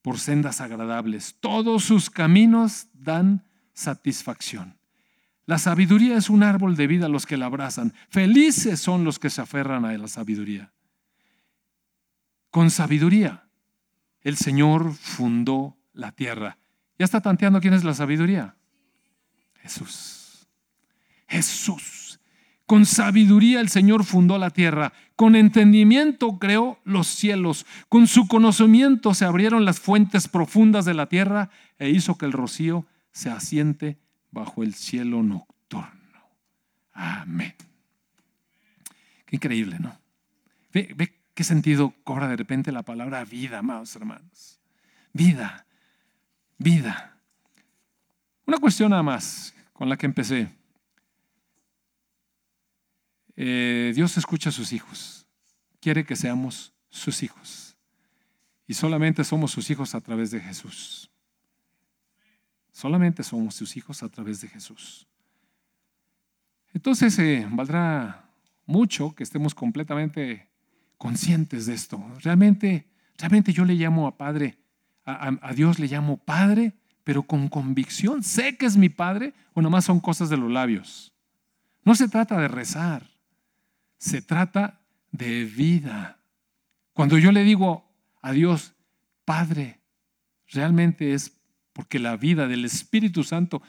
por 0.00 0.20
sendas 0.20 0.60
agradables. 0.60 1.34
Todos 1.40 1.82
sus 1.82 2.08
caminos 2.08 2.86
dan 2.94 3.44
satisfacción. 3.72 4.78
La 5.44 5.58
sabiduría 5.58 6.16
es 6.16 6.30
un 6.30 6.44
árbol 6.44 6.76
de 6.76 6.86
vida 6.86 7.06
a 7.06 7.08
los 7.08 7.26
que 7.26 7.36
la 7.36 7.46
abrazan. 7.46 7.92
Felices 8.10 8.78
son 8.78 9.02
los 9.02 9.18
que 9.18 9.28
se 9.28 9.40
aferran 9.40 9.84
a 9.84 9.98
la 9.98 10.06
sabiduría. 10.06 10.72
Con 12.50 12.70
sabiduría, 12.70 13.48
el 14.20 14.36
Señor 14.36 14.94
fundó 14.94 15.76
la 15.92 16.12
tierra. 16.12 16.56
¿Ya 16.96 17.06
está 17.06 17.20
tanteando 17.20 17.60
quién 17.60 17.74
es 17.74 17.82
la 17.82 17.94
sabiduría? 17.94 18.54
Jesús. 19.62 20.46
Jesús. 21.26 21.99
Con 22.70 22.86
sabiduría 22.86 23.60
el 23.60 23.68
Señor 23.68 24.04
fundó 24.04 24.38
la 24.38 24.50
tierra. 24.50 24.92
Con 25.16 25.34
entendimiento 25.34 26.38
creó 26.38 26.78
los 26.84 27.08
cielos. 27.08 27.66
Con 27.88 28.06
su 28.06 28.28
conocimiento 28.28 29.12
se 29.12 29.24
abrieron 29.24 29.64
las 29.64 29.80
fuentes 29.80 30.28
profundas 30.28 30.84
de 30.84 30.94
la 30.94 31.06
tierra 31.06 31.50
e 31.80 31.90
hizo 31.90 32.16
que 32.16 32.26
el 32.26 32.32
rocío 32.32 32.86
se 33.10 33.28
asiente 33.28 33.98
bajo 34.30 34.62
el 34.62 34.74
cielo 34.74 35.20
nocturno. 35.24 35.90
Amén. 36.92 37.56
Qué 39.26 39.34
increíble, 39.34 39.80
¿no? 39.80 39.98
Ve, 40.72 40.94
ve 40.94 41.12
qué 41.34 41.42
sentido 41.42 41.92
cobra 42.04 42.28
de 42.28 42.36
repente 42.36 42.70
la 42.70 42.84
palabra 42.84 43.24
vida, 43.24 43.58
amados 43.58 43.96
hermanos. 43.96 44.60
Vida, 45.12 45.66
vida. 46.56 47.16
Una 48.46 48.58
cuestión 48.58 48.90
nada 48.90 49.02
más 49.02 49.56
con 49.72 49.88
la 49.88 49.96
que 49.96 50.06
empecé. 50.06 50.59
Eh, 53.42 53.92
Dios 53.94 54.18
escucha 54.18 54.50
a 54.50 54.52
sus 54.52 54.70
hijos, 54.74 55.26
quiere 55.80 56.04
que 56.04 56.14
seamos 56.14 56.74
sus 56.90 57.22
hijos. 57.22 57.74
Y 58.66 58.74
solamente 58.74 59.24
somos 59.24 59.50
sus 59.50 59.70
hijos 59.70 59.94
a 59.94 60.02
través 60.02 60.30
de 60.30 60.40
Jesús. 60.40 61.10
Solamente 62.70 63.22
somos 63.22 63.54
sus 63.54 63.78
hijos 63.78 64.02
a 64.02 64.10
través 64.10 64.42
de 64.42 64.48
Jesús. 64.48 65.08
Entonces 66.74 67.18
eh, 67.18 67.48
valdrá 67.50 68.30
mucho 68.66 69.14
que 69.14 69.22
estemos 69.22 69.54
completamente 69.54 70.50
conscientes 70.98 71.64
de 71.64 71.72
esto. 71.72 71.98
Realmente, 72.22 72.90
realmente 73.16 73.54
yo 73.54 73.64
le 73.64 73.72
llamo 73.72 74.06
a 74.06 74.18
Padre, 74.18 74.58
a, 75.06 75.54
Dios 75.54 75.78
le 75.78 75.86
llamo 75.86 76.18
Padre, 76.18 76.74
pero 77.04 77.22
con 77.22 77.48
convicción. 77.48 78.22
Sé 78.22 78.58
que 78.58 78.66
es 78.66 78.76
mi 78.76 78.90
Padre 78.90 79.32
o 79.54 79.62
nomás 79.62 79.86
son 79.86 79.98
cosas 79.98 80.28
de 80.28 80.36
los 80.36 80.50
labios. 80.50 81.14
No 81.86 81.94
se 81.94 82.06
trata 82.06 82.38
de 82.38 82.48
rezar, 82.48 83.08
se 84.00 84.22
trata 84.22 84.80
de 85.12 85.44
vida. 85.44 86.18
Cuando 86.94 87.18
yo 87.18 87.30
le 87.32 87.44
digo 87.44 87.86
a 88.22 88.32
Dios, 88.32 88.74
Padre, 89.26 89.78
realmente 90.48 91.12
es 91.12 91.38
porque 91.74 91.98
la 91.98 92.16
vida 92.16 92.48
del 92.48 92.64
Espíritu 92.64 93.22
Santo 93.22 93.62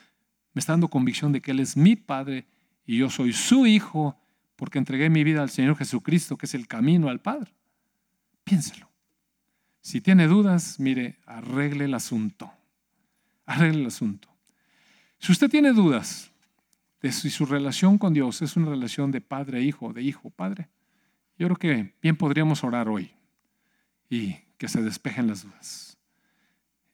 me 0.54 0.60
está 0.60 0.74
dando 0.74 0.88
convicción 0.88 1.34
de 1.34 1.42
que 1.42 1.52
Él 1.52 1.60
es 1.60 1.76
mi 1.76 1.98
Padre 1.98 2.48
y 2.86 2.98
yo 2.98 3.10
soy 3.10 3.34
su 3.34 3.68
Hijo 3.68 4.18
porque 4.56 4.80
entregué 4.80 5.10
mi 5.10 5.24
vida 5.24 5.42
al 5.42 5.50
Señor 5.50 5.76
Jesucristo, 5.76 6.38
que 6.38 6.46
es 6.46 6.54
el 6.54 6.68
camino 6.68 7.10
al 7.10 7.20
Padre. 7.20 7.54
Piénselo. 8.46 8.90
Si 9.82 10.00
tiene 10.00 10.28
dudas, 10.28 10.80
mire, 10.80 11.20
arregle 11.26 11.86
el 11.86 11.94
asunto. 11.94 12.52
Arregle 13.46 13.82
el 13.82 13.88
asunto. 13.88 14.30
Si 15.20 15.32
usted 15.32 15.50
tiene 15.50 15.74
dudas 15.74 16.31
de 17.02 17.12
si 17.12 17.30
su 17.30 17.46
relación 17.46 17.98
con 17.98 18.14
Dios 18.14 18.42
es 18.42 18.56
una 18.56 18.70
relación 18.70 19.12
de 19.12 19.22
padre-hijo, 19.22 19.94
de 19.94 20.04
hijo-padre, 20.04 20.70
yo 21.38 21.48
creo 21.48 21.58
que 21.58 21.96
bien 22.02 22.16
podríamos 22.16 22.64
orar 22.64 22.88
hoy 22.88 23.12
y 24.10 24.36
que 24.58 24.68
se 24.68 24.82
despejen 24.82 25.28
las 25.28 25.44
dudas. 25.44 25.98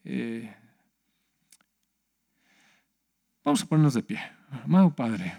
Eh, 0.05 0.53
Vamos 3.47 3.63
a 3.63 3.65
ponernos 3.65 3.93
de 3.93 4.03
pie. 4.03 4.19
Amado 4.65 4.93
Padre, 4.93 5.33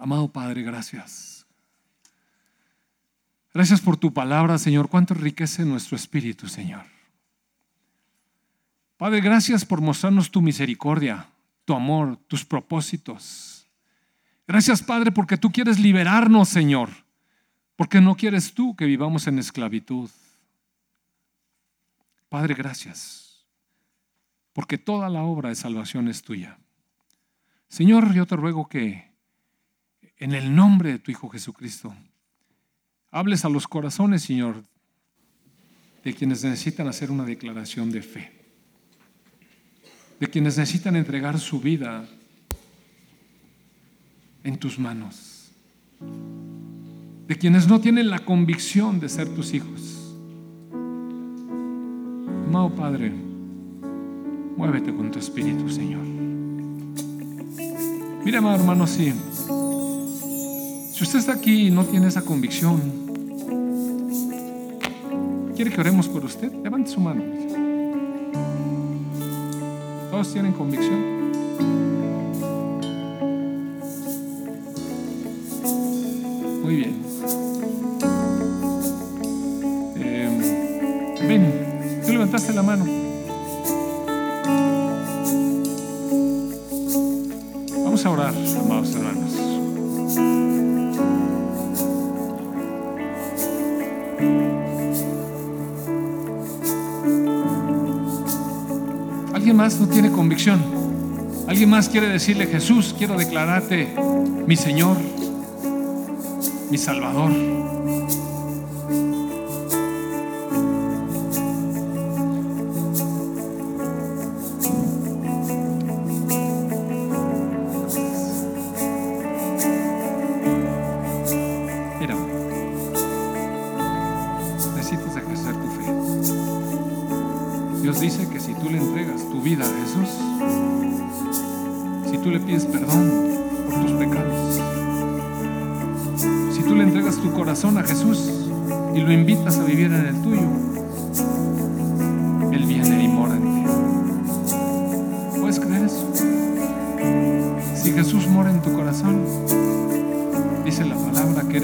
amado 0.00 0.32
Padre, 0.32 0.62
gracias. 0.62 1.46
Gracias 3.52 3.82
por 3.82 3.98
tu 3.98 4.14
palabra, 4.14 4.56
Señor. 4.56 4.88
Cuánto 4.88 5.12
enriquece 5.12 5.66
nuestro 5.66 5.96
espíritu, 5.96 6.48
Señor. 6.48 6.86
Padre, 8.96 9.20
gracias 9.20 9.66
por 9.66 9.82
mostrarnos 9.82 10.30
tu 10.30 10.40
misericordia, 10.40 11.28
tu 11.64 11.74
amor, 11.74 12.16
tus 12.26 12.44
propósitos. 12.44 13.66
Gracias, 14.46 14.82
Padre, 14.82 15.10
porque 15.10 15.36
tú 15.36 15.50
quieres 15.50 15.78
liberarnos, 15.78 16.48
Señor, 16.48 16.90
porque 17.76 18.00
no 18.00 18.16
quieres 18.16 18.54
tú 18.54 18.76
que 18.76 18.84
vivamos 18.84 19.26
en 19.26 19.38
esclavitud. 19.38 20.10
Padre, 22.28 22.54
gracias 22.54 23.24
porque 24.54 24.78
toda 24.78 25.10
la 25.10 25.24
obra 25.24 25.50
de 25.50 25.56
salvación 25.56 26.08
es 26.08 26.22
tuya. 26.22 26.58
Señor, 27.68 28.14
yo 28.14 28.24
te 28.24 28.36
ruego 28.36 28.68
que 28.68 29.12
en 30.16 30.32
el 30.32 30.54
nombre 30.54 30.92
de 30.92 30.98
tu 31.00 31.10
Hijo 31.10 31.28
Jesucristo, 31.28 31.94
hables 33.10 33.44
a 33.44 33.48
los 33.48 33.66
corazones, 33.66 34.22
Señor, 34.22 34.64
de 36.04 36.14
quienes 36.14 36.44
necesitan 36.44 36.86
hacer 36.86 37.10
una 37.10 37.24
declaración 37.24 37.90
de 37.90 38.00
fe, 38.00 38.43
de 40.20 40.26
quienes 40.28 40.56
necesitan 40.58 40.96
entregar 40.96 41.38
su 41.38 41.60
vida 41.60 42.06
en 44.42 44.58
tus 44.58 44.78
manos, 44.78 45.50
de 47.26 47.36
quienes 47.36 47.68
no 47.68 47.80
tienen 47.80 48.10
la 48.10 48.18
convicción 48.18 49.00
de 49.00 49.08
ser 49.08 49.28
tus 49.34 49.54
hijos. 49.54 50.14
Amado 52.46 52.74
Padre, 52.74 53.12
Muévete 54.56 54.94
con 54.94 55.10
tu 55.10 55.18
espíritu, 55.18 55.68
Señor. 55.68 56.04
Mira, 58.24 58.38
hermano, 58.38 58.86
si, 58.86 59.12
si 60.92 61.02
usted 61.02 61.18
está 61.18 61.32
aquí 61.34 61.66
y 61.66 61.70
no 61.70 61.84
tiene 61.84 62.06
esa 62.06 62.22
convicción, 62.22 62.80
¿quiere 65.56 65.72
que 65.72 65.80
oremos 65.80 66.08
por 66.08 66.24
usted? 66.24 66.52
Levante 66.62 66.90
su 66.90 67.00
mano. 67.00 67.22
¿Todos 70.14 70.32
tienen 70.32 70.52
convicción? 70.52 71.32
Muy 76.62 76.76
bien. 76.76 77.02
Eh, 79.96 81.18
ven, 81.26 82.02
tú 82.06 82.12
levantaste 82.12 82.52
la 82.52 82.62
mano. 82.62 83.03
no 99.72 99.88
tiene 99.88 100.12
convicción. 100.12 100.62
Alguien 101.48 101.70
más 101.70 101.88
quiere 101.88 102.06
decirle, 102.08 102.46
Jesús, 102.46 102.94
quiero 102.98 103.16
declararte 103.16 103.94
mi 104.46 104.56
Señor, 104.56 104.98
mi 106.70 106.76
Salvador. 106.76 107.30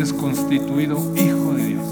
constituido 0.09 0.96
hijo 1.14 1.53
de 1.53 1.66
Dios. 1.66 1.84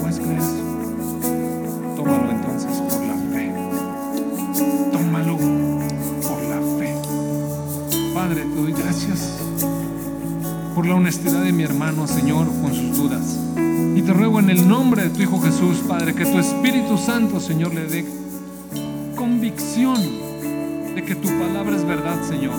¿Puedes 0.00 0.20
creer 0.20 0.38
eso? 0.38 1.96
Tómalo 1.96 2.30
entonces 2.30 2.70
por 2.70 3.02
la 3.06 3.14
fe. 3.32 3.52
Tómalo 4.92 5.36
por 5.36 6.42
la 6.44 6.60
fe. 6.78 6.94
Padre, 8.14 8.42
te 8.42 8.54
doy 8.54 8.72
gracias 8.72 9.38
por 10.76 10.86
la 10.86 10.94
honestidad 10.94 11.42
de 11.42 11.52
mi 11.52 11.64
hermano, 11.64 12.06
Señor, 12.06 12.46
con 12.62 12.72
sus 12.72 12.96
dudas. 12.96 13.36
Y 13.96 14.02
te 14.02 14.12
ruego 14.12 14.38
en 14.38 14.50
el 14.50 14.68
nombre 14.68 15.02
de 15.02 15.10
tu 15.10 15.22
Hijo 15.22 15.40
Jesús, 15.40 15.78
Padre, 15.88 16.14
que 16.14 16.24
tu 16.24 16.38
Espíritu 16.38 16.96
Santo, 16.96 17.40
Señor, 17.40 17.74
le 17.74 17.86
dé 17.86 18.06
convicción 19.16 20.00
de 20.94 21.02
que 21.04 21.16
tu 21.16 21.28
palabra 21.30 21.74
es 21.74 21.84
verdad, 21.84 22.22
Señor, 22.22 22.54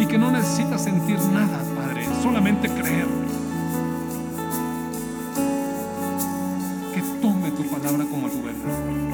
y 0.00 0.06
que 0.06 0.18
no 0.18 0.32
necesita 0.32 0.78
sentir 0.78 1.16
nada 1.32 1.69
solamente 2.22 2.68
creer. 2.68 3.06
Que 6.94 7.02
tome 7.20 7.50
tu 7.52 7.64
palabra 7.64 8.04
como 8.10 8.28
tu 8.28 8.42
verdad. 8.42 9.09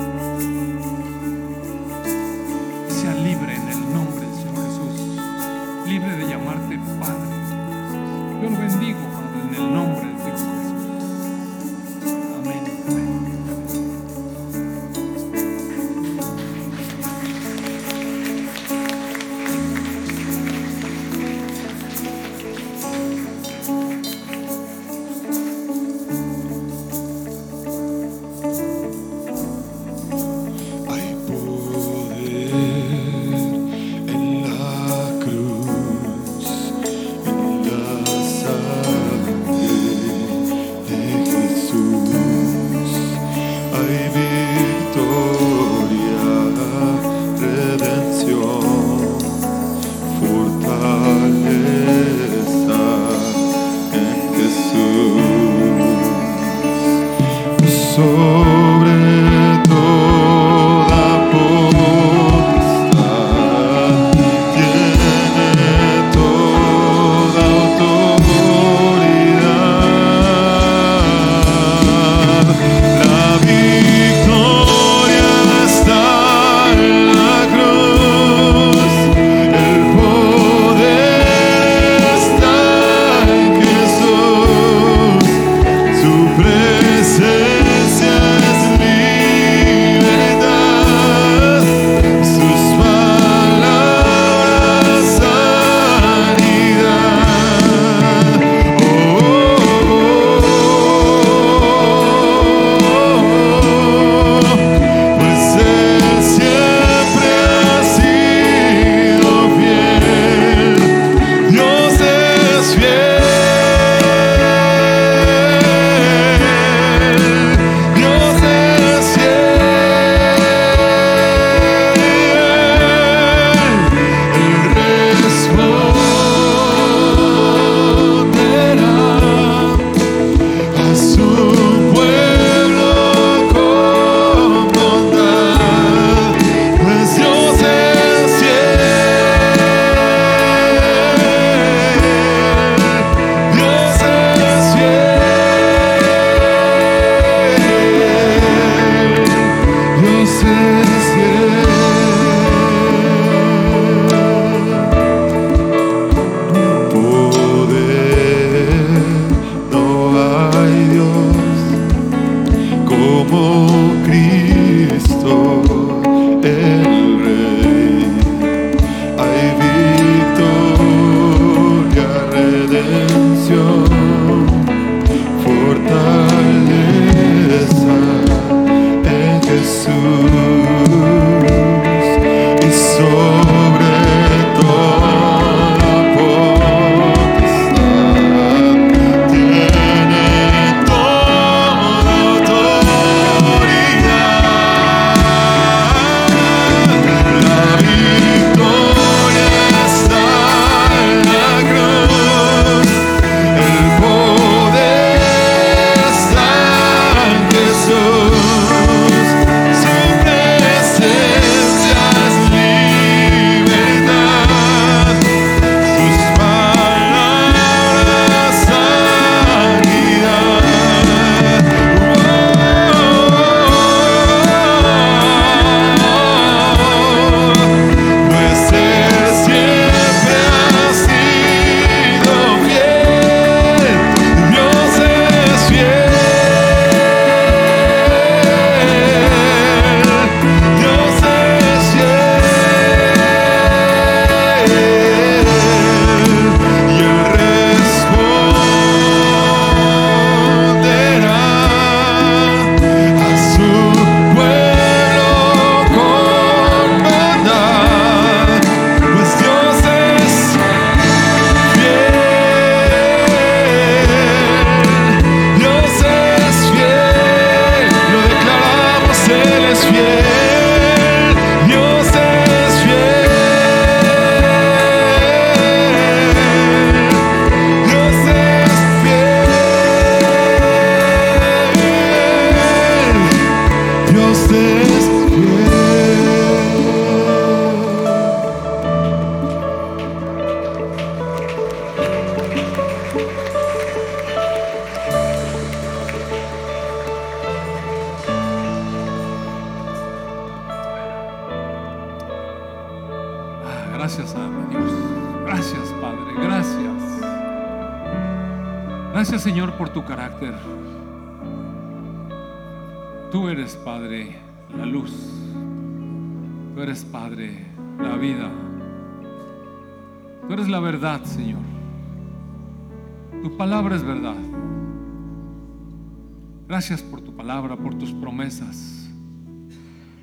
Gracias 326.68 327.00
por 327.00 327.20
tu 327.20 327.34
palabra, 327.36 327.76
por 327.76 327.94
tus 327.94 328.12
promesas, 328.12 329.08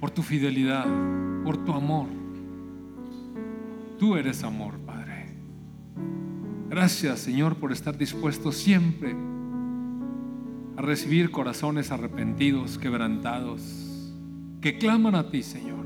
por 0.01 0.11
tu 0.11 0.21
fidelidad, 0.21 0.85
por 1.45 1.63
tu 1.63 1.71
amor. 1.71 2.07
Tú 3.97 4.17
eres 4.17 4.43
amor, 4.43 4.77
Padre. 4.79 5.37
Gracias, 6.69 7.19
Señor, 7.19 7.55
por 7.55 7.71
estar 7.71 7.97
dispuesto 7.97 8.51
siempre 8.51 9.15
a 10.75 10.81
recibir 10.81 11.31
corazones 11.31 11.91
arrepentidos, 11.91 12.77
quebrantados, 12.77 14.11
que 14.59 14.77
claman 14.77 15.15
a 15.15 15.29
ti, 15.29 15.43
Señor. 15.43 15.85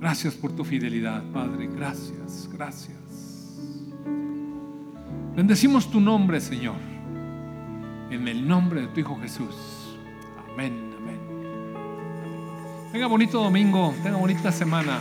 Gracias 0.00 0.34
por 0.34 0.52
tu 0.52 0.64
fidelidad, 0.64 1.22
Padre. 1.32 1.66
Gracias, 1.68 2.50
gracias. 2.52 2.98
Bendecimos 5.34 5.90
tu 5.90 6.00
nombre, 6.00 6.40
Señor. 6.40 6.99
En 8.10 8.26
el 8.26 8.46
nombre 8.46 8.82
de 8.82 8.86
tu 8.88 9.00
Hijo 9.00 9.16
Jesús. 9.20 9.96
Amén, 10.52 10.92
amén. 10.98 11.20
Tenga 12.90 13.06
bonito 13.06 13.40
domingo, 13.40 13.94
tenga 14.02 14.16
bonita 14.16 14.50
semana. 14.50 14.98